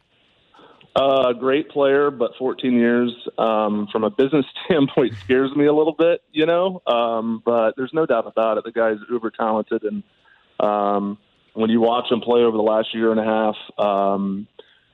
Uh, 0.94 1.32
great 1.32 1.70
player, 1.70 2.10
but 2.10 2.32
14 2.38 2.70
years 2.74 3.10
um, 3.38 3.88
from 3.90 4.04
a 4.04 4.10
business 4.10 4.44
standpoint 4.66 5.14
scares 5.24 5.56
me 5.56 5.64
a 5.64 5.72
little 5.72 5.94
bit, 5.94 6.20
you 6.30 6.44
know. 6.44 6.82
Um, 6.86 7.42
but 7.42 7.72
there's 7.78 7.94
no 7.94 8.04
doubt 8.04 8.26
about 8.26 8.58
it. 8.58 8.64
The 8.64 8.72
guy's 8.72 8.98
uber 9.10 9.30
talented, 9.30 9.82
and 9.84 10.02
um, 10.60 11.16
when 11.58 11.70
you 11.70 11.80
watch 11.80 12.10
him 12.10 12.20
play 12.20 12.42
over 12.42 12.56
the 12.56 12.62
last 12.62 12.94
year 12.94 13.10
and 13.10 13.18
a 13.18 13.24
half, 13.24 13.56
um, 13.84 14.46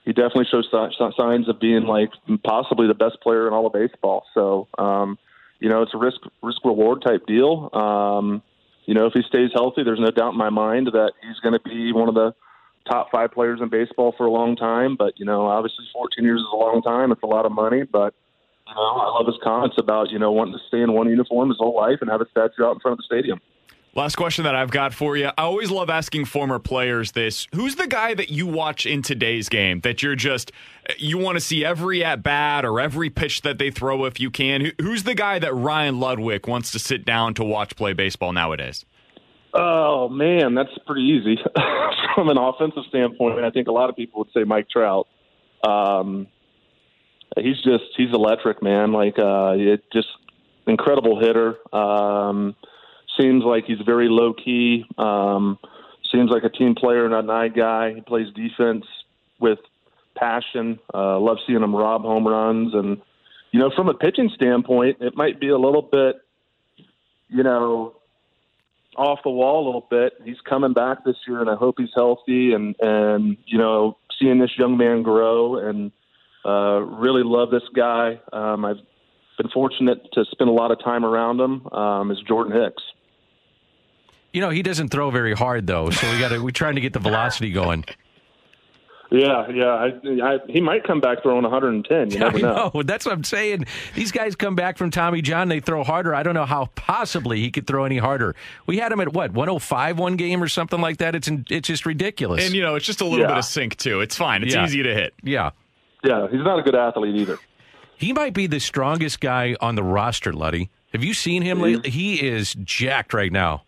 he 0.07 0.15
definitely 0.15 0.47
shows 0.51 0.67
signs 0.71 1.47
of 1.47 1.61
being 1.61 1.83
like 1.83 2.09
possibly 2.43 2.87
the 2.87 2.95
best 2.95 3.21
player 3.23 3.47
in 3.47 3.53
all 3.53 3.67
of 3.67 3.75
baseball. 3.75 4.25
So, 4.33 4.67
um, 4.79 5.19
you 5.61 5.69
know, 5.69 5.83
it's 5.83 5.93
a 5.93 5.99
risk 5.99 6.21
risk 6.43 6.65
reward 6.65 7.03
type 7.03 7.27
deal. 7.27 7.69
Um, 7.75 8.43
you 8.87 8.95
know, 8.95 9.07
if 9.07 9.13
he 9.13 9.21
stays 9.29 9.51
healthy, 9.53 9.83
there's 9.83 10.01
no 10.01 10.11
doubt 10.11 10.33
in 10.33 10.39
my 10.39 10.49
mind 10.49 10.89
that 10.93 11.13
he's 11.21 11.39
going 11.41 11.53
to 11.53 11.61
be 11.69 11.93
one 11.93 12.09
of 12.09 12.15
the 12.15 12.35
top 12.89 13.11
five 13.11 13.33
players 13.33 13.61
in 13.61 13.69
baseball 13.69 14.15
for 14.17 14.25
a 14.25 14.31
long 14.31 14.57
time. 14.57 14.97
But 14.97 15.19
you 15.19 15.27
know, 15.27 15.47
obviously, 15.47 15.85
14 15.93 16.25
years 16.25 16.41
is 16.41 16.47
a 16.51 16.57
long 16.57 16.81
time. 16.81 17.13
It's 17.13 17.23
a 17.23 17.27
lot 17.27 17.45
of 17.45 17.53
money, 17.53 17.83
but 17.83 18.15
you 18.67 18.75
know, 18.75 18.81
I 18.81 19.19
love 19.19 19.27
his 19.27 19.37
comments 19.43 19.77
about 19.79 20.11
you 20.11 20.19
know 20.19 20.33
wanting 20.33 20.55
to 20.55 20.65
stay 20.69 20.81
in 20.81 20.95
one 20.95 21.11
uniform 21.11 21.51
his 21.51 21.59
whole 21.59 21.77
life 21.77 21.99
and 22.01 22.11
have 22.11 22.23
a 22.23 22.29
statue 22.31 22.65
out 22.65 22.73
in 22.73 22.81
front 22.81 22.95
of 22.95 22.99
the 22.99 23.05
stadium. 23.05 23.41
Last 23.97 24.17
question 24.17 24.43
that 24.43 24.57
I've 24.57 24.73
got 24.73 24.93
for 24.93 25.17
you. 25.17 25.27
I 25.27 25.43
always 25.43 25.71
love 25.71 25.89
asking 25.89 26.25
former 26.25 26.59
players 26.59 27.13
this. 27.13 27.47
Who's 27.55 27.77
the 27.77 27.87
guy 27.87 28.13
that 28.15 28.29
you 28.29 28.45
watch 28.45 28.87
in 28.87 29.03
today's 29.03 29.49
game 29.49 29.81
that 29.81 30.03
you're 30.03 30.17
just, 30.17 30.51
you 30.99 31.17
want 31.17 31.37
to 31.37 31.41
see 31.41 31.65
every 31.65 32.03
at 32.03 32.21
bat 32.21 32.65
or 32.65 32.81
every 32.81 33.09
pitch 33.09 33.43
that 33.43 33.59
they 33.59 33.71
throw 33.71 34.05
if 34.05 34.19
you 34.19 34.33
can? 34.33 34.73
Who's 34.81 35.05
the 35.05 35.15
guy 35.15 35.39
that 35.39 35.55
Ryan 35.55 35.97
Ludwick 35.97 36.49
wants 36.49 36.73
to 36.73 36.81
sit 36.81 37.05
down 37.05 37.35
to 37.35 37.45
watch 37.45 37.77
play 37.77 37.93
baseball 37.93 38.33
nowadays? 38.33 38.85
Oh, 39.53 40.09
man, 40.09 40.55
that's 40.55 40.77
pretty 40.89 41.03
easy. 41.03 41.41
From 42.17 42.29
an 42.29 42.37
offensive 42.37 42.83
standpoint, 42.89 43.39
I 43.45 43.51
think 43.51 43.69
a 43.69 43.73
lot 43.73 43.91
of 43.91 43.97
people 43.97 44.19
would 44.21 44.33
say 44.35 44.43
Mike 44.43 44.69
Trout. 44.69 45.07
Um, 45.63 46.27
he's 47.37 47.63
just, 47.63 47.85
he's 47.97 48.13
electric, 48.13 48.61
man. 48.61 48.91
Like, 48.91 49.21
uh, 49.21 49.55
it 49.57 49.85
just 49.93 50.09
incredible 50.67 51.21
hitter. 51.21 51.59
Um, 51.73 52.57
seems 53.19 53.45
like 53.45 53.65
he's 53.67 53.81
very 53.85 54.09
low 54.09 54.33
key. 54.33 54.85
Um, 54.99 55.59
seems 56.13 56.31
like 56.31 56.45
a 56.45 56.49
team 56.49 56.75
player, 56.75 57.09
not 57.09 57.25
an 57.25 57.31
eye 57.31 57.49
guy. 57.49 57.95
He 57.95 58.01
plays 58.01 58.29
defense 58.35 58.85
with 59.41 59.59
passion. 60.17 60.79
Uh, 60.93 61.19
love 61.19 61.39
seeing 61.47 61.63
him 61.63 61.75
rob 61.75 62.03
home 62.03 62.27
runs. 62.27 62.75
And, 62.75 63.01
you 63.51 63.61
know, 63.61 63.71
from 63.75 63.89
a 63.89 63.95
pitching 63.95 64.31
standpoint, 64.35 64.99
it 65.01 65.17
might 65.17 65.41
be 65.41 65.49
a 65.49 65.59
little 65.59 65.83
bit, 65.83 66.17
you 67.29 67.43
know, 67.43 67.97
off 68.97 69.19
the 69.25 69.31
wall 69.31 69.65
a 69.65 69.67
little 69.67 69.87
bit. 69.91 70.15
He's 70.25 70.41
coming 70.49 70.73
back 70.73 71.05
this 71.05 71.17
year, 71.27 71.41
and 71.41 71.51
I 71.51 71.57
hope 71.57 71.77
he's 71.79 71.89
healthy. 71.95 72.53
And, 72.53 72.77
and 72.81 73.37
you 73.47 73.59
know, 73.59 73.97
seeing 74.21 74.39
this 74.39 74.53
young 74.57 74.77
man 74.77 75.03
grow 75.03 75.57
and 75.57 75.91
uh, 76.45 76.81
really 76.81 77.23
love 77.25 77.51
this 77.51 77.63
guy. 77.75 78.21
Um, 78.33 78.65
I've 78.65 78.77
been 79.39 79.51
fortunate 79.51 80.13
to 80.13 80.25
spend 80.31 80.49
a 80.49 80.53
lot 80.53 80.71
of 80.71 80.79
time 80.85 81.05
around 81.05 81.41
him. 81.41 81.67
Um, 81.69 82.11
is 82.13 82.19
Jordan 82.29 82.53
Hicks. 82.53 82.83
You 84.35 84.41
know, 84.41 84.51
he 84.51 84.63
doesn't 84.63 84.89
throw 84.89 85.13
very 85.13 85.33
hard 85.33 85.69
though, 85.69 85.91
so 85.91 86.11
we 86.11 86.19
got 86.19 86.31
to 86.31 86.41
we're 86.41 86.51
trying 86.51 86.75
to 86.75 86.81
get 86.81 86.93
the 86.93 86.99
velocity 86.99 87.53
going. 87.53 87.85
Yeah, 89.13 89.49
yeah. 89.49 89.67
I, 89.67 89.87
I, 90.25 90.39
he 90.49 90.61
might 90.61 90.83
come 90.83 91.01
back 91.01 91.23
throwing 91.23 91.45
110. 91.45 92.11
You 92.11 92.19
never 92.19 92.39
know. 92.41 92.73
know. 92.75 92.83
That's 92.83 93.07
what 93.07 93.13
I'm 93.13 93.23
saying. 93.23 93.67
These 93.95 94.11
guys 94.11 94.35
come 94.35 94.57
back 94.57 94.77
from 94.77 94.91
Tommy 94.91 95.23
John, 95.23 95.49
they 95.49 95.61
throw 95.61 95.85
harder. 95.85 96.17
I 96.17 96.25
don't 96.25 96.35
know 96.35 96.47
how 96.47 96.67
possibly 96.75 97.39
he 97.41 97.53
could 97.53 97.69
throw 97.69 97.85
any 97.85 97.99
harder. 97.99 98.35
We 98.67 98.79
had 98.79 98.91
him 98.91 98.99
at 98.99 99.13
what 99.13 99.31
105 99.33 99.99
one 100.01 100.17
game 100.17 100.43
or 100.43 100.49
something 100.49 100.81
like 100.81 100.97
that. 100.97 101.15
It's 101.15 101.31
it's 101.49 101.69
just 101.69 101.87
ridiculous. 101.87 102.45
And 102.45 102.57
you 102.57 102.63
know, 102.63 102.75
it's 102.75 102.87
just 102.87 103.03
a 103.03 103.05
little 103.05 103.21
yeah. 103.21 103.29
bit 103.29 103.39
of 103.39 103.45
sink 103.45 103.77
too. 103.77 104.01
It's 104.01 104.17
fine. 104.17 104.43
It's 104.43 104.55
yeah. 104.55 104.65
easy 104.65 104.83
to 104.83 104.93
hit. 104.93 105.15
Yeah. 105.23 105.51
Yeah, 106.03 106.27
he's 106.29 106.43
not 106.43 106.59
a 106.59 106.63
good 106.63 106.75
athlete 106.75 107.15
either. 107.15 107.39
He 107.97 108.13
might 108.13 108.35
be 108.35 108.49
the 108.49 108.59
strongest 108.59 109.21
guy 109.21 109.55
on 109.61 109.77
the 109.77 109.85
roster, 109.85 110.33
Luddy. 110.33 110.71
Have 110.93 111.05
you 111.05 111.15
seen 111.15 111.43
him 111.43 111.61
lately? 111.61 111.89
He 111.89 112.21
is 112.21 112.55
jacked 112.65 113.15
right 113.15 113.31
now. 113.31 113.63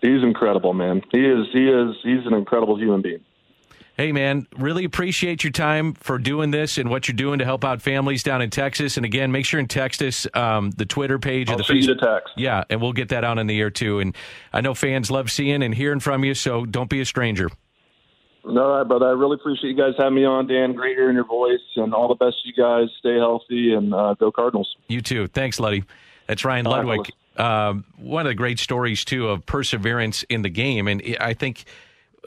He's 0.00 0.22
incredible, 0.22 0.74
man. 0.74 1.02
He 1.10 1.24
is. 1.26 1.46
He 1.52 1.68
is. 1.68 1.96
He's 2.02 2.26
an 2.26 2.34
incredible 2.34 2.78
human 2.78 3.02
being. 3.02 3.24
Hey, 3.96 4.12
man, 4.12 4.46
really 4.56 4.84
appreciate 4.84 5.42
your 5.42 5.50
time 5.50 5.94
for 5.94 6.18
doing 6.18 6.52
this 6.52 6.78
and 6.78 6.88
what 6.88 7.08
you're 7.08 7.16
doing 7.16 7.40
to 7.40 7.44
help 7.44 7.64
out 7.64 7.82
families 7.82 8.22
down 8.22 8.40
in 8.40 8.48
Texas. 8.48 8.96
And 8.96 9.04
again, 9.04 9.32
make 9.32 9.44
sure 9.44 9.58
and 9.58 9.68
text 9.68 10.00
us 10.02 10.24
um, 10.34 10.70
the 10.70 10.86
Twitter 10.86 11.18
page 11.18 11.48
I'll 11.48 11.56
or 11.56 11.58
the 11.58 11.64
Facebook. 11.64 11.98
Text. 11.98 12.32
Yeah, 12.36 12.62
and 12.70 12.80
we'll 12.80 12.92
get 12.92 13.08
that 13.08 13.24
out 13.24 13.38
in 13.38 13.48
the 13.48 13.58
air 13.58 13.70
too. 13.70 13.98
And 13.98 14.14
I 14.52 14.60
know 14.60 14.72
fans 14.72 15.10
love 15.10 15.32
seeing 15.32 15.64
and 15.64 15.74
hearing 15.74 15.98
from 15.98 16.22
you, 16.22 16.34
so 16.34 16.64
don't 16.64 16.88
be 16.88 17.00
a 17.00 17.04
stranger. 17.04 17.50
All 18.44 18.54
right, 18.54 18.84
brother. 18.84 19.06
I 19.06 19.10
really 19.10 19.34
appreciate 19.34 19.70
you 19.70 19.76
guys 19.76 19.94
having 19.98 20.14
me 20.14 20.24
on, 20.24 20.46
Dan. 20.46 20.74
Great 20.74 20.96
hearing 20.96 21.16
your 21.16 21.26
voice, 21.26 21.58
and 21.74 21.92
all 21.92 22.06
the 22.06 22.14
best 22.14 22.36
to 22.42 22.48
you 22.48 22.54
guys. 22.54 22.88
Stay 23.00 23.16
healthy 23.16 23.74
and 23.74 23.92
uh, 23.92 24.14
go 24.14 24.30
Cardinals. 24.30 24.76
You 24.86 25.00
too. 25.00 25.26
Thanks, 25.26 25.58
Luddy. 25.58 25.82
That's 26.28 26.44
Ryan 26.44 26.66
Ludwick. 26.66 27.10
Um, 27.38 27.84
one 27.96 28.26
of 28.26 28.30
the 28.30 28.34
great 28.34 28.58
stories 28.58 29.04
too 29.04 29.28
of 29.28 29.46
perseverance 29.46 30.24
in 30.24 30.42
the 30.42 30.50
game, 30.50 30.88
and 30.88 31.02
I 31.20 31.34
think 31.34 31.64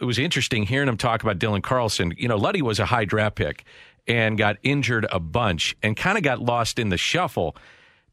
it 0.01 0.05
was 0.05 0.17
interesting 0.17 0.63
hearing 0.63 0.89
him 0.89 0.97
talk 0.97 1.21
about 1.21 1.37
Dylan 1.37 1.61
Carlson. 1.61 2.13
You 2.17 2.27
know, 2.27 2.37
Luddy 2.37 2.61
was 2.61 2.79
a 2.79 2.85
high 2.85 3.05
draft 3.05 3.35
pick 3.35 3.65
and 4.07 4.37
got 4.37 4.57
injured 4.63 5.05
a 5.11 5.19
bunch 5.19 5.75
and 5.83 5.95
kind 5.95 6.17
of 6.17 6.23
got 6.23 6.39
lost 6.39 6.79
in 6.79 6.89
the 6.89 6.97
shuffle, 6.97 7.55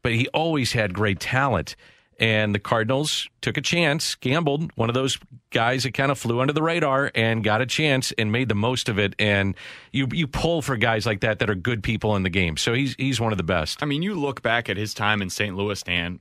but 0.01 0.11
he 0.11 0.27
always 0.29 0.73
had 0.73 0.93
great 0.93 1.19
talent. 1.19 1.75
And 2.19 2.53
the 2.53 2.59
Cardinals 2.59 3.29
took 3.39 3.55
a 3.55 3.61
chance, 3.61 4.15
gambled, 4.15 4.71
one 4.75 4.89
of 4.89 4.93
those 4.93 5.17
guys 5.51 5.83
that 5.83 5.93
kind 5.93 6.11
of 6.11 6.19
flew 6.19 6.41
under 6.41 6.51
the 6.51 6.61
radar 6.61 7.11
and 7.15 7.45
got 7.45 7.61
a 7.61 7.65
chance 7.65 8.11
and 8.17 8.29
made 8.29 8.49
the 8.49 8.55
most 8.55 8.89
of 8.89 8.99
it. 8.99 9.15
And 9.17 9.55
you 9.93 10.05
you 10.11 10.27
pull 10.27 10.61
for 10.61 10.75
guys 10.75 11.05
like 11.05 11.21
that 11.21 11.39
that 11.39 11.49
are 11.49 11.55
good 11.55 11.81
people 11.81 12.17
in 12.17 12.23
the 12.23 12.29
game. 12.29 12.57
So 12.57 12.73
he's 12.73 12.93
he's 12.95 13.21
one 13.21 13.31
of 13.31 13.37
the 13.37 13.43
best. 13.45 13.81
I 13.81 13.85
mean, 13.85 14.01
you 14.01 14.15
look 14.15 14.41
back 14.41 14.69
at 14.69 14.75
his 14.75 14.93
time 14.93 15.21
in 15.21 15.29
St. 15.29 15.55
Louis, 15.55 15.81
Dan, 15.81 16.19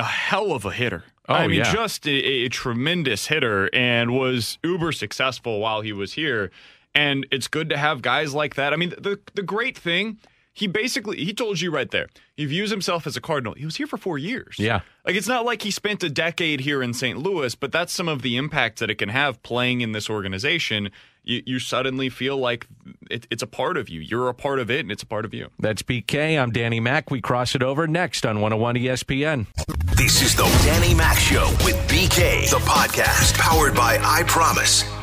a 0.00 0.04
hell 0.04 0.52
of 0.52 0.64
a 0.64 0.72
hitter. 0.72 1.04
Oh, 1.28 1.34
I 1.34 1.46
mean, 1.46 1.58
yeah. 1.58 1.72
just 1.72 2.08
a, 2.08 2.10
a, 2.10 2.48
tremendous 2.48 3.28
hitter 3.28 3.70
and 3.72 4.16
was 4.16 4.58
uber 4.64 4.90
successful 4.90 5.60
while 5.60 5.80
he 5.82 5.92
was 5.92 6.14
here. 6.14 6.50
And 6.94 7.26
it's 7.30 7.46
good 7.46 7.68
to 7.68 7.76
have 7.76 8.02
guys 8.02 8.34
like 8.34 8.56
that. 8.56 8.72
I 8.72 8.76
mean, 8.76 8.90
the 8.90 9.20
the 9.34 9.44
great 9.44 9.78
thing, 9.78 10.18
he 10.52 10.66
basically 10.66 11.18
he 11.18 11.32
told 11.32 11.60
you 11.60 11.70
right 11.70 11.88
there. 11.90 12.08
He 12.36 12.46
views 12.46 12.70
himself 12.70 13.06
as 13.06 13.16
a 13.16 13.20
Cardinal. 13.20 13.54
He 13.54 13.64
was 13.64 13.76
here 13.76 13.86
for 13.86 13.96
four 13.96 14.18
years. 14.18 14.56
Yeah. 14.58 14.80
Like 15.06 15.14
it's 15.14 15.28
not 15.28 15.44
like 15.44 15.62
he 15.62 15.70
spent 15.70 16.02
a 16.02 16.10
decade 16.10 16.60
here 16.60 16.82
in 16.82 16.94
St. 16.94 17.18
Louis, 17.18 17.54
but 17.54 17.70
that's 17.70 17.92
some 17.92 18.08
of 18.08 18.22
the 18.22 18.36
impact 18.36 18.80
that 18.80 18.90
it 18.90 18.96
can 18.96 19.10
have 19.10 19.40
playing 19.44 19.82
in 19.82 19.92
this 19.92 20.10
organization 20.10 20.90
you, 21.22 21.42
you 21.46 21.58
suddenly 21.58 22.08
feel 22.08 22.36
like 22.36 22.66
it, 23.10 23.26
it's 23.30 23.42
a 23.42 23.46
part 23.46 23.76
of 23.76 23.88
you. 23.88 24.00
You're 24.00 24.28
a 24.28 24.34
part 24.34 24.58
of 24.58 24.70
it, 24.70 24.80
and 24.80 24.90
it's 24.90 25.02
a 25.02 25.06
part 25.06 25.24
of 25.24 25.34
you. 25.34 25.48
That's 25.58 25.82
BK. 25.82 26.40
I'm 26.40 26.50
Danny 26.50 26.80
Mac. 26.80 27.10
We 27.10 27.20
cross 27.20 27.54
it 27.54 27.62
over 27.62 27.86
next 27.86 28.24
on 28.24 28.40
101 28.40 28.76
ESPN. 28.76 29.46
This 29.96 30.22
is 30.22 30.34
the 30.34 30.44
Danny 30.64 30.94
Mac 30.94 31.18
Show 31.18 31.48
with 31.64 31.76
BK, 31.88 32.50
the 32.50 32.56
podcast 32.58 33.34
powered 33.38 33.74
by 33.74 33.98
I 34.02 34.22
Promise. 34.24 34.99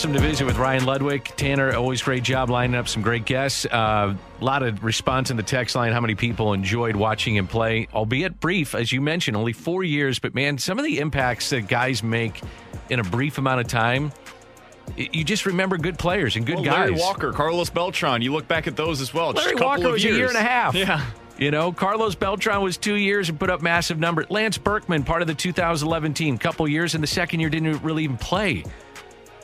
Awesome 0.00 0.14
to 0.14 0.18
visit 0.20 0.46
with 0.46 0.56
Ryan 0.56 0.84
Ludwick. 0.84 1.36
Tanner, 1.36 1.76
always 1.76 2.00
great 2.00 2.22
job 2.22 2.48
lining 2.48 2.74
up 2.74 2.88
some 2.88 3.02
great 3.02 3.26
guests. 3.26 3.66
Uh, 3.66 4.16
a 4.40 4.42
lot 4.42 4.62
of 4.62 4.82
response 4.82 5.30
in 5.30 5.36
the 5.36 5.42
text 5.42 5.76
line, 5.76 5.92
how 5.92 6.00
many 6.00 6.14
people 6.14 6.54
enjoyed 6.54 6.96
watching 6.96 7.36
him 7.36 7.46
play, 7.46 7.86
albeit 7.92 8.40
brief, 8.40 8.74
as 8.74 8.90
you 8.92 9.02
mentioned, 9.02 9.36
only 9.36 9.52
four 9.52 9.84
years. 9.84 10.18
But 10.18 10.34
man, 10.34 10.56
some 10.56 10.78
of 10.78 10.86
the 10.86 11.00
impacts 11.00 11.50
that 11.50 11.68
guys 11.68 12.02
make 12.02 12.40
in 12.88 12.98
a 12.98 13.04
brief 13.04 13.36
amount 13.36 13.60
of 13.60 13.68
time, 13.68 14.10
you 14.96 15.22
just 15.22 15.44
remember 15.44 15.76
good 15.76 15.98
players 15.98 16.34
and 16.34 16.46
good 16.46 16.54
well, 16.54 16.64
guys. 16.64 16.88
Larry 16.88 16.94
Walker, 16.94 17.30
Carlos 17.34 17.68
Beltran, 17.68 18.22
you 18.22 18.32
look 18.32 18.48
back 18.48 18.66
at 18.66 18.76
those 18.76 19.02
as 19.02 19.12
well. 19.12 19.32
Larry 19.32 19.50
just 19.50 19.60
a 19.60 19.64
Walker 19.66 19.90
was 19.90 20.02
years. 20.02 20.16
a 20.16 20.18
year 20.18 20.28
and 20.28 20.36
a 20.38 20.42
half. 20.42 20.74
Yeah. 20.74 21.04
You 21.36 21.50
know, 21.50 21.72
Carlos 21.72 22.14
Beltran 22.14 22.62
was 22.62 22.78
two 22.78 22.96
years 22.96 23.28
and 23.28 23.38
put 23.38 23.50
up 23.50 23.60
massive 23.60 23.98
numbers. 23.98 24.30
Lance 24.30 24.56
Berkman, 24.56 25.02
part 25.02 25.20
of 25.20 25.28
the 25.28 25.34
2011 25.34 26.14
team, 26.14 26.38
couple 26.38 26.66
years, 26.66 26.94
and 26.94 27.02
the 27.02 27.08
second 27.08 27.40
year 27.40 27.50
didn't 27.50 27.82
really 27.82 28.04
even 28.04 28.16
play. 28.16 28.64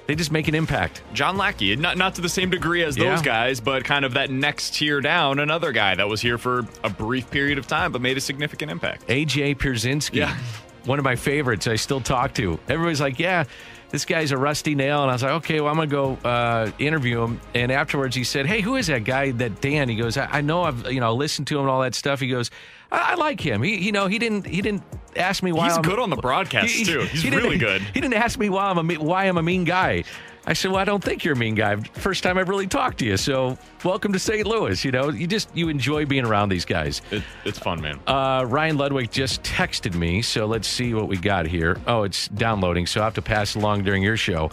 They 0.07 0.14
just 0.14 0.30
make 0.30 0.46
an 0.46 0.54
impact. 0.54 1.02
John 1.12 1.36
Lackey, 1.36 1.74
not 1.76 1.96
not 1.96 2.14
to 2.14 2.20
the 2.20 2.28
same 2.28 2.50
degree 2.50 2.82
as 2.84 2.94
those 2.94 3.18
Yeah. 3.18 3.22
guys, 3.22 3.61
but 3.61 3.84
kind 3.84 4.04
of 4.04 4.14
that 4.14 4.30
next 4.30 4.74
tier 4.74 5.00
down. 5.00 5.40
Another 5.40 5.72
guy 5.72 5.94
that 5.96 6.09
was 6.09 6.20
here 6.20 6.38
for 6.38 6.64
a 6.84 6.90
brief 6.90 7.28
period 7.30 7.59
of 7.59 7.66
time, 7.66 7.90
but 7.92 8.00
made 8.00 8.16
a 8.16 8.20
significant 8.20 8.70
impact. 8.70 9.09
AJ 9.09 9.57
Pierzynski, 9.57 10.14
Yeah. 10.16 10.36
one 10.84 10.98
of 11.00 11.04
my 11.04 11.16
favorites. 11.16 11.66
I 11.66 11.74
still 11.76 12.00
talk 12.00 12.34
to. 12.34 12.59
Everybody's 12.68 13.00
like, 13.00 13.18
"Yeah, 13.18 13.44
this 13.90 14.04
guy's 14.04 14.30
a 14.30 14.38
rusty 14.38 14.76
nail," 14.76 15.02
and 15.02 15.11
I 15.11 15.14
was 15.14 15.22
like, 15.24 15.32
"Okay, 15.32 15.61
well, 15.61 15.70
I'm 15.70 15.76
gonna 15.76 15.88
go 15.88 16.16
uh, 16.24 16.70
interview 16.78 17.22
him." 17.24 17.40
And 17.54 17.72
afterwards, 17.72 18.14
he 18.14 18.22
said, 18.22 18.46
"Hey, 18.46 18.61
who 18.61 18.76
is 18.76 18.86
that 18.86 19.02
guy? 19.02 19.32
That 19.32 19.61
Dan?" 19.61 19.88
He 19.88 19.96
goes, 19.96 20.16
"I, 20.16 20.26
I 20.30 20.40
know. 20.40 20.62
I've 20.62 20.90
you 20.92 21.00
know 21.00 21.14
listened 21.14 21.48
to 21.48 21.57
him 21.57 21.62
and 21.62 21.70
all 21.70 21.80
that 21.82 21.96
stuff." 21.96 22.20
He 22.20 22.28
goes, 22.28 22.50
"I, 22.93 23.12
I 23.12 23.14
like 23.14 23.41
him. 23.41 23.62
He, 23.62 23.76
you 23.78 23.93
know, 23.93 24.07
he 24.07 24.18
didn't 24.18 24.47
he 24.47 24.61
didn't 24.62 24.82
ask 25.16 25.43
me 25.43 25.53
why 25.53 25.64
He's 25.68 25.76
I'm 25.76 25.82
good 25.82 25.99
on 25.99 26.11
the 26.11 26.16
broadcast 26.16 26.68
He- 26.72 26.84
too. 26.84 27.01
He's 27.01 27.22
he 27.22 27.30
really 27.30 27.59
good. 27.59 27.82
He 27.82 28.01
didn't 28.01 28.14
ask 28.14 28.39
me 28.39 28.49
why 28.49 28.66
I'm 28.70 28.78
a 28.91 28.95
why 28.97 29.24
I'm 29.24 29.39
a 29.39 29.43
mean 29.43 29.64
guy." 29.64 30.05
I 30.49 30.53
said, 30.53 30.70
"Well, 30.70 30.80
I 30.80 30.84
don't 30.84 31.03
think 31.03 31.24
you're 31.24 31.34
a 31.34 31.37
mean 31.37 31.57
guy. 31.57 31.74
First 31.74 32.22
time 32.22 32.39
I've 32.39 32.49
really 32.49 32.68
talked 32.68 32.99
to 32.99 33.05
you. 33.05 33.16
So, 33.16 33.59
welcome 33.82 34.12
to 34.12 34.18
St. 34.20 34.47
Louis. 34.47 34.84
You 34.84 34.93
know, 34.93 35.09
you 35.11 35.26
just 35.26 35.49
you 35.57 35.68
enjoy 35.68 36.07
being 36.07 36.24
around 36.24 36.51
these 36.51 36.64
guys." 36.64 37.03
It, 37.11 37.24
it's 37.45 37.59
fun, 37.59 37.80
man. 37.80 37.99
Uh, 38.07 38.45
Ryan 38.47 38.76
Ludwick 38.78 39.11
just 39.11 39.43
texted 39.43 39.97
me, 39.97 40.22
so 40.22 40.47
let's 40.47 40.68
see 40.68 40.95
what 40.95 41.09
we 41.09 41.16
got 41.16 41.47
here. 41.47 41.78
Oh, 41.89 42.05
it's 42.05 42.28
downloading, 42.28 42.87
so 42.87 43.01
I 43.01 43.05
have 43.05 43.14
to 43.14 43.22
pass 43.22 43.57
along 43.57 43.82
during 43.82 44.05
your 44.05 44.16
show. 44.16 44.51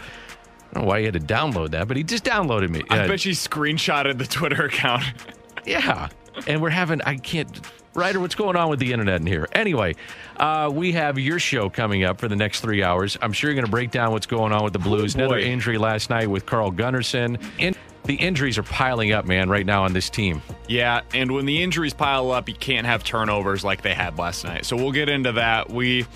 I 0.71 0.73
don't 0.73 0.83
know 0.85 0.89
why 0.89 0.97
you 0.97 1.05
had 1.05 1.13
to 1.13 1.19
download 1.19 1.69
that, 1.71 1.87
but 1.87 1.95
he 1.95 2.01
just 2.03 2.23
downloaded 2.23 2.69
me. 2.71 2.81
I 2.89 3.01
Uh, 3.01 3.07
bet 3.07 3.23
you 3.25 3.33
screenshotted 3.33 4.17
the 4.17 4.25
Twitter 4.25 4.65
account. 4.65 5.03
yeah. 5.65 6.09
and 6.47 6.59
we're 6.59 6.71
having 6.71 7.03
I 7.03 7.17
can't 7.17 7.47
Ryder, 7.95 8.19
what's 8.19 8.33
going 8.33 8.55
on 8.55 8.69
with 8.69 8.79
the 8.79 8.91
internet 8.91 9.21
in 9.21 9.27
here? 9.27 9.47
Anyway, 9.51 9.95
uh, 10.37 10.71
we 10.73 10.93
have 10.93 11.19
your 11.19 11.37
show 11.37 11.69
coming 11.69 12.03
up 12.03 12.19
for 12.19 12.27
the 12.27 12.35
next 12.35 12.61
three 12.61 12.81
hours. 12.81 13.17
I'm 13.21 13.33
sure 13.33 13.51
you're 13.51 13.55
going 13.55 13.65
to 13.65 13.71
break 13.71 13.91
down 13.91 14.11
what's 14.11 14.25
going 14.25 14.51
on 14.51 14.63
with 14.63 14.73
the 14.73 14.79
Blues. 14.79 15.15
Oh, 15.15 15.19
Another 15.19 15.37
injury 15.37 15.77
last 15.77 16.09
night 16.09 16.27
with 16.27 16.45
Carl 16.45 16.71
Gunnarsson. 16.71 17.39
And 17.59 17.77
the 18.05 18.15
injuries 18.15 18.57
are 18.57 18.63
piling 18.63 19.11
up, 19.11 19.25
man, 19.25 19.47
right 19.47 19.65
now 19.65 19.83
on 19.83 19.93
this 19.93 20.09
team. 20.09 20.41
Yeah, 20.67 21.01
and 21.13 21.31
when 21.31 21.45
the 21.45 21.61
injuries 21.61 21.93
pile 21.93 22.31
up, 22.31 22.49
you 22.49 22.55
can't 22.55 22.87
have 22.87 23.03
turnovers 23.03 23.63
like 23.63 23.83
they 23.83 23.93
had 23.93 24.17
last 24.17 24.43
night. 24.43 24.65
So 24.65 24.75
we'll 24.75 24.91
get 24.91 25.07
into 25.07 25.33
that. 25.33 25.69
We 25.69 26.07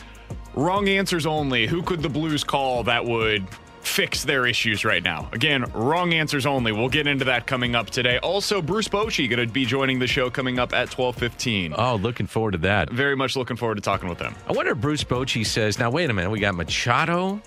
wrong 0.55 0.89
answers 0.89 1.27
only. 1.27 1.67
Who 1.67 1.83
could 1.83 2.01
the 2.01 2.09
Blues 2.09 2.43
call 2.43 2.83
that 2.85 3.05
would 3.05 3.45
fix 3.87 4.23
their 4.23 4.45
issues 4.45 4.85
right 4.85 5.03
now? 5.03 5.29
Again, 5.31 5.65
wrong 5.73 6.13
answers 6.13 6.45
only. 6.45 6.71
We'll 6.71 6.89
get 6.89 7.07
into 7.07 7.25
that 7.25 7.47
coming 7.47 7.75
up 7.75 7.89
today. 7.89 8.17
Also, 8.19 8.61
Bruce 8.61 8.87
Bochy 8.87 9.29
going 9.29 9.45
to 9.45 9.51
be 9.51 9.65
joining 9.65 9.99
the 9.99 10.07
show 10.07 10.29
coming 10.29 10.59
up 10.59 10.73
at 10.73 10.89
12:15. 10.89 11.73
Oh, 11.77 11.95
looking 11.95 12.27
forward 12.27 12.51
to 12.51 12.57
that. 12.59 12.89
Very 12.89 13.15
much 13.15 13.35
looking 13.35 13.57
forward 13.57 13.75
to 13.75 13.81
talking 13.81 14.09
with 14.09 14.19
them. 14.19 14.35
I 14.47 14.53
wonder 14.53 14.71
if 14.71 14.77
Bruce 14.79 15.03
Bochy 15.03 15.45
says, 15.45 15.79
now, 15.79 15.89
wait 15.89 16.09
a 16.09 16.13
minute, 16.13 16.29
we 16.29 16.39
got 16.39 16.55
Machado. 16.55 17.41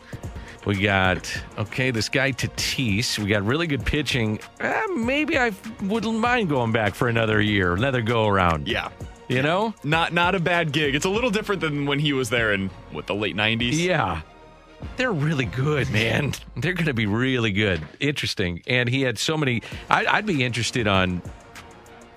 We 0.66 0.74
got, 0.76 1.32
okay, 1.58 1.90
this 1.90 2.08
guy 2.08 2.32
Tatis. 2.32 3.18
We 3.18 3.26
got 3.28 3.44
really 3.44 3.66
good 3.66 3.84
pitching. 3.84 4.40
Eh, 4.60 4.86
maybe 4.94 5.38
I 5.38 5.52
wouldn't 5.82 6.18
mind 6.18 6.50
going 6.50 6.72
back 6.72 6.94
for 6.94 7.08
another 7.08 7.40
year, 7.40 7.72
another 7.72 8.02
go 8.02 8.26
around. 8.26 8.68
Yeah. 8.68 8.90
You 9.28 9.42
know? 9.42 9.74
Not 9.84 10.12
not 10.12 10.34
a 10.34 10.40
bad 10.40 10.72
gig. 10.72 10.94
It's 10.96 11.04
a 11.04 11.08
little 11.08 11.30
different 11.30 11.60
than 11.60 11.86
when 11.86 12.00
he 12.00 12.12
was 12.12 12.30
there 12.30 12.52
in 12.52 12.68
what 12.90 13.06
the 13.06 13.14
late 13.14 13.36
90s. 13.36 13.72
Yeah. 13.72 14.22
They're 14.96 15.12
really 15.12 15.44
good, 15.46 15.90
man. 15.90 16.32
They're 16.56 16.72
going 16.74 16.86
to 16.86 16.94
be 16.94 17.06
really 17.06 17.52
good. 17.52 17.80
Interesting. 18.00 18.62
And 18.66 18.88
he 18.88 19.02
had 19.02 19.18
so 19.18 19.36
many. 19.36 19.62
I, 19.88 20.04
I'd 20.06 20.26
be 20.26 20.44
interested 20.44 20.86
on 20.86 21.22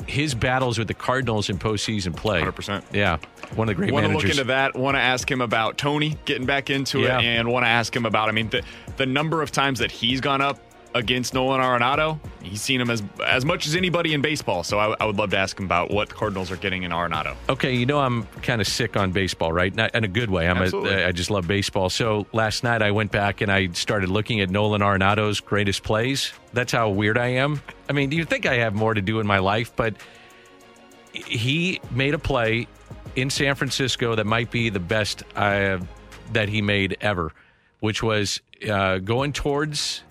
his 0.08 0.36
battles 0.36 0.78
with 0.78 0.88
the 0.90 0.94
Cardinals 0.94 1.50
in 1.50 1.58
postseason 1.58 2.16
play. 2.16 2.42
100%. 2.42 2.84
Yeah. 2.92 3.18
One 3.56 3.70
of 3.70 3.76
the 3.76 3.76
great 3.76 3.92
Want 3.94 4.04
to 4.06 4.08
look 4.12 4.18
managers. 4.24 4.38
into 4.40 4.48
that. 4.50 4.76
Want 4.76 4.96
to 4.96 5.02
ask 5.02 5.30
him 5.30 5.40
about 5.42 5.78
Tony 5.78 6.18
getting 6.26 6.46
back 6.46 6.70
into 6.70 7.00
Yeah. 7.02 7.20
it, 7.20 7.24
and 7.26 7.50
want 7.50 7.64
to 7.66 7.70
ask 7.70 7.96
him 7.96 8.06
about. 8.06 8.28
I 8.28 8.32
mean, 8.34 8.50
the 8.50 8.64
the 8.98 9.06
number 9.06 9.42
of 9.42 9.52
times 9.52 9.80
that 9.80 9.92
he's 9.92 10.20
gone 10.22 10.42
up 10.42 10.60
against 10.96 11.34
Nolan 11.34 11.62
Arenado, 11.62 12.20
he's 12.42 12.62
seen 12.62 12.80
him 12.80 12.90
as 12.90 13.04
as 13.26 13.46
much 13.46 13.66
as 13.68 13.76
anybody 13.76 14.14
in 14.14 14.22
baseball. 14.22 14.64
So 14.64 14.80
I, 14.80 14.96
I 15.00 15.06
would 15.06 15.18
love 15.18 15.32
to 15.32 15.38
ask 15.38 15.58
him 15.58 15.66
about 15.66 15.92
what 15.92 16.10
the 16.10 16.16
Cardinals 16.16 16.52
are 16.52 16.58
getting 16.58 16.84
in 16.84 16.92
Arenado. 16.92 17.36
Okay, 17.50 17.74
you 17.76 17.86
know 17.86 18.00
I'm 18.00 18.24
kind 18.42 18.62
of 18.62 18.68
sick 18.68 18.96
on 18.98 19.12
baseball, 19.12 19.52
right? 19.52 19.74
Not 19.74 19.94
in 19.96 20.04
a 20.04 20.08
good 20.08 20.30
way. 20.30 20.48
I'm 20.48 20.62
a, 20.62 21.08
I 21.08 21.12
just 21.12 21.32
love 21.32 21.48
baseball. 21.48 21.90
So 21.90 22.28
last 22.34 22.64
night 22.64 22.82
I 22.82 22.92
went 22.92 23.12
back 23.12 23.42
and 23.42 23.52
I 23.52 23.68
started 23.70 24.10
looking 24.10 24.42
at 24.42 24.50
Nolan 24.50 24.82
Arenado's 24.82 25.40
greatest 25.40 25.84
plays. 25.84 26.34
That's 26.54 26.72
how 26.72 26.90
weird 26.90 27.18
I 27.18 27.28
am. 27.28 27.62
I 27.90 27.94
mean, 27.94 28.12
you'd 28.12 28.30
think 28.30 28.46
I 28.46 28.56
have 28.56 28.74
more 28.74 28.94
to 28.94 29.02
do 29.02 29.20
in 29.20 29.28
my 29.28 29.40
life, 29.40 29.76
but 29.76 29.96
he 31.14 31.80
made 31.92 32.14
a 32.14 32.20
play 32.20 32.68
in 33.16 33.30
San 33.30 33.56
Francisco 33.56 34.16
that 34.16 34.26
might 34.26 34.52
be 34.52 34.70
the 34.70 34.80
best 34.80 35.24
uh, 35.36 35.80
that 36.32 36.50
he 36.50 36.62
made 36.62 36.98
ever, 37.02 37.32
which 37.80 38.02
was 38.02 38.42
uh, 38.70 38.98
going 39.00 39.34
towards 39.34 40.04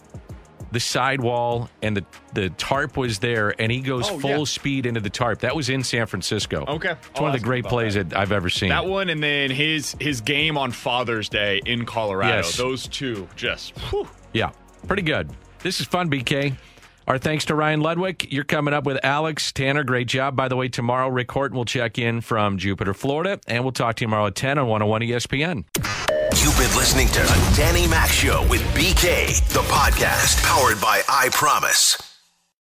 the 0.72 0.80
sidewall 0.80 1.68
and 1.82 1.96
the, 1.96 2.04
the 2.32 2.48
tarp 2.50 2.96
was 2.96 3.18
there 3.18 3.54
and 3.60 3.70
he 3.70 3.80
goes 3.80 4.08
Oh, 4.10 4.18
full 4.18 4.30
yeah. 4.38 4.44
speed 4.44 4.86
into 4.86 5.00
the 5.00 5.10
tarp. 5.10 5.40
That 5.40 5.54
was 5.54 5.68
in 5.68 5.84
San 5.84 6.06
Francisco. 6.06 6.64
Okay. 6.66 6.92
It's 6.92 7.08
I'll 7.16 7.22
one 7.24 7.34
of 7.34 7.40
the 7.40 7.44
great 7.44 7.64
plays 7.64 7.94
that. 7.94 8.10
that. 8.10 8.18
I've 8.18 8.32
ever 8.32 8.48
seen. 8.48 8.70
That 8.70 8.86
one, 8.86 9.08
and 9.10 9.22
then 9.22 9.50
his 9.50 9.94
his 10.00 10.20
game 10.20 10.56
on 10.58 10.72
Father's 10.72 11.28
Day 11.28 11.60
in 11.66 11.84
Colorado. 11.86 12.36
Yes. 12.36 12.56
Those 12.56 12.88
two, 12.88 13.28
just 13.36 13.78
whew. 13.90 14.08
Yeah, 14.32 14.50
pretty 14.88 15.02
good. 15.02 15.30
This 15.60 15.78
is 15.80 15.86
fun, 15.86 16.10
BK. 16.10 16.56
Our 17.06 17.18
thanks 17.18 17.44
to 17.46 17.54
Ryan 17.56 17.80
Ludwick. 17.82 18.30
You're 18.32 18.44
coming 18.44 18.72
up 18.72 18.84
with 18.84 18.98
Alex 19.04 19.50
Tanner. 19.52 19.82
Great 19.84 20.06
job. 20.06 20.36
By 20.36 20.48
the 20.48 20.56
way, 20.56 20.68
tomorrow 20.68 21.08
Rick 21.08 21.32
Horton 21.32 21.56
will 21.56 21.64
check 21.64 21.98
in 21.98 22.20
from 22.20 22.58
Jupiter, 22.58 22.94
Florida, 22.94 23.40
and 23.48 23.64
we'll 23.64 23.72
talk 23.72 23.96
to 23.96 24.02
you 24.02 24.06
tomorrow 24.06 24.26
at 24.28 24.34
10 24.36 24.56
on 24.58 24.68
101 24.68 25.02
ESPN. 25.02 26.11
Listening 26.76 27.08
to 27.08 27.20
Danny 27.54 27.86
Mac 27.86 28.08
Show 28.08 28.46
with 28.48 28.62
BK, 28.74 29.46
the 29.48 29.60
podcast 29.60 30.42
powered 30.42 30.80
by 30.80 31.02
I 31.06 31.28
Promise. 31.28 32.11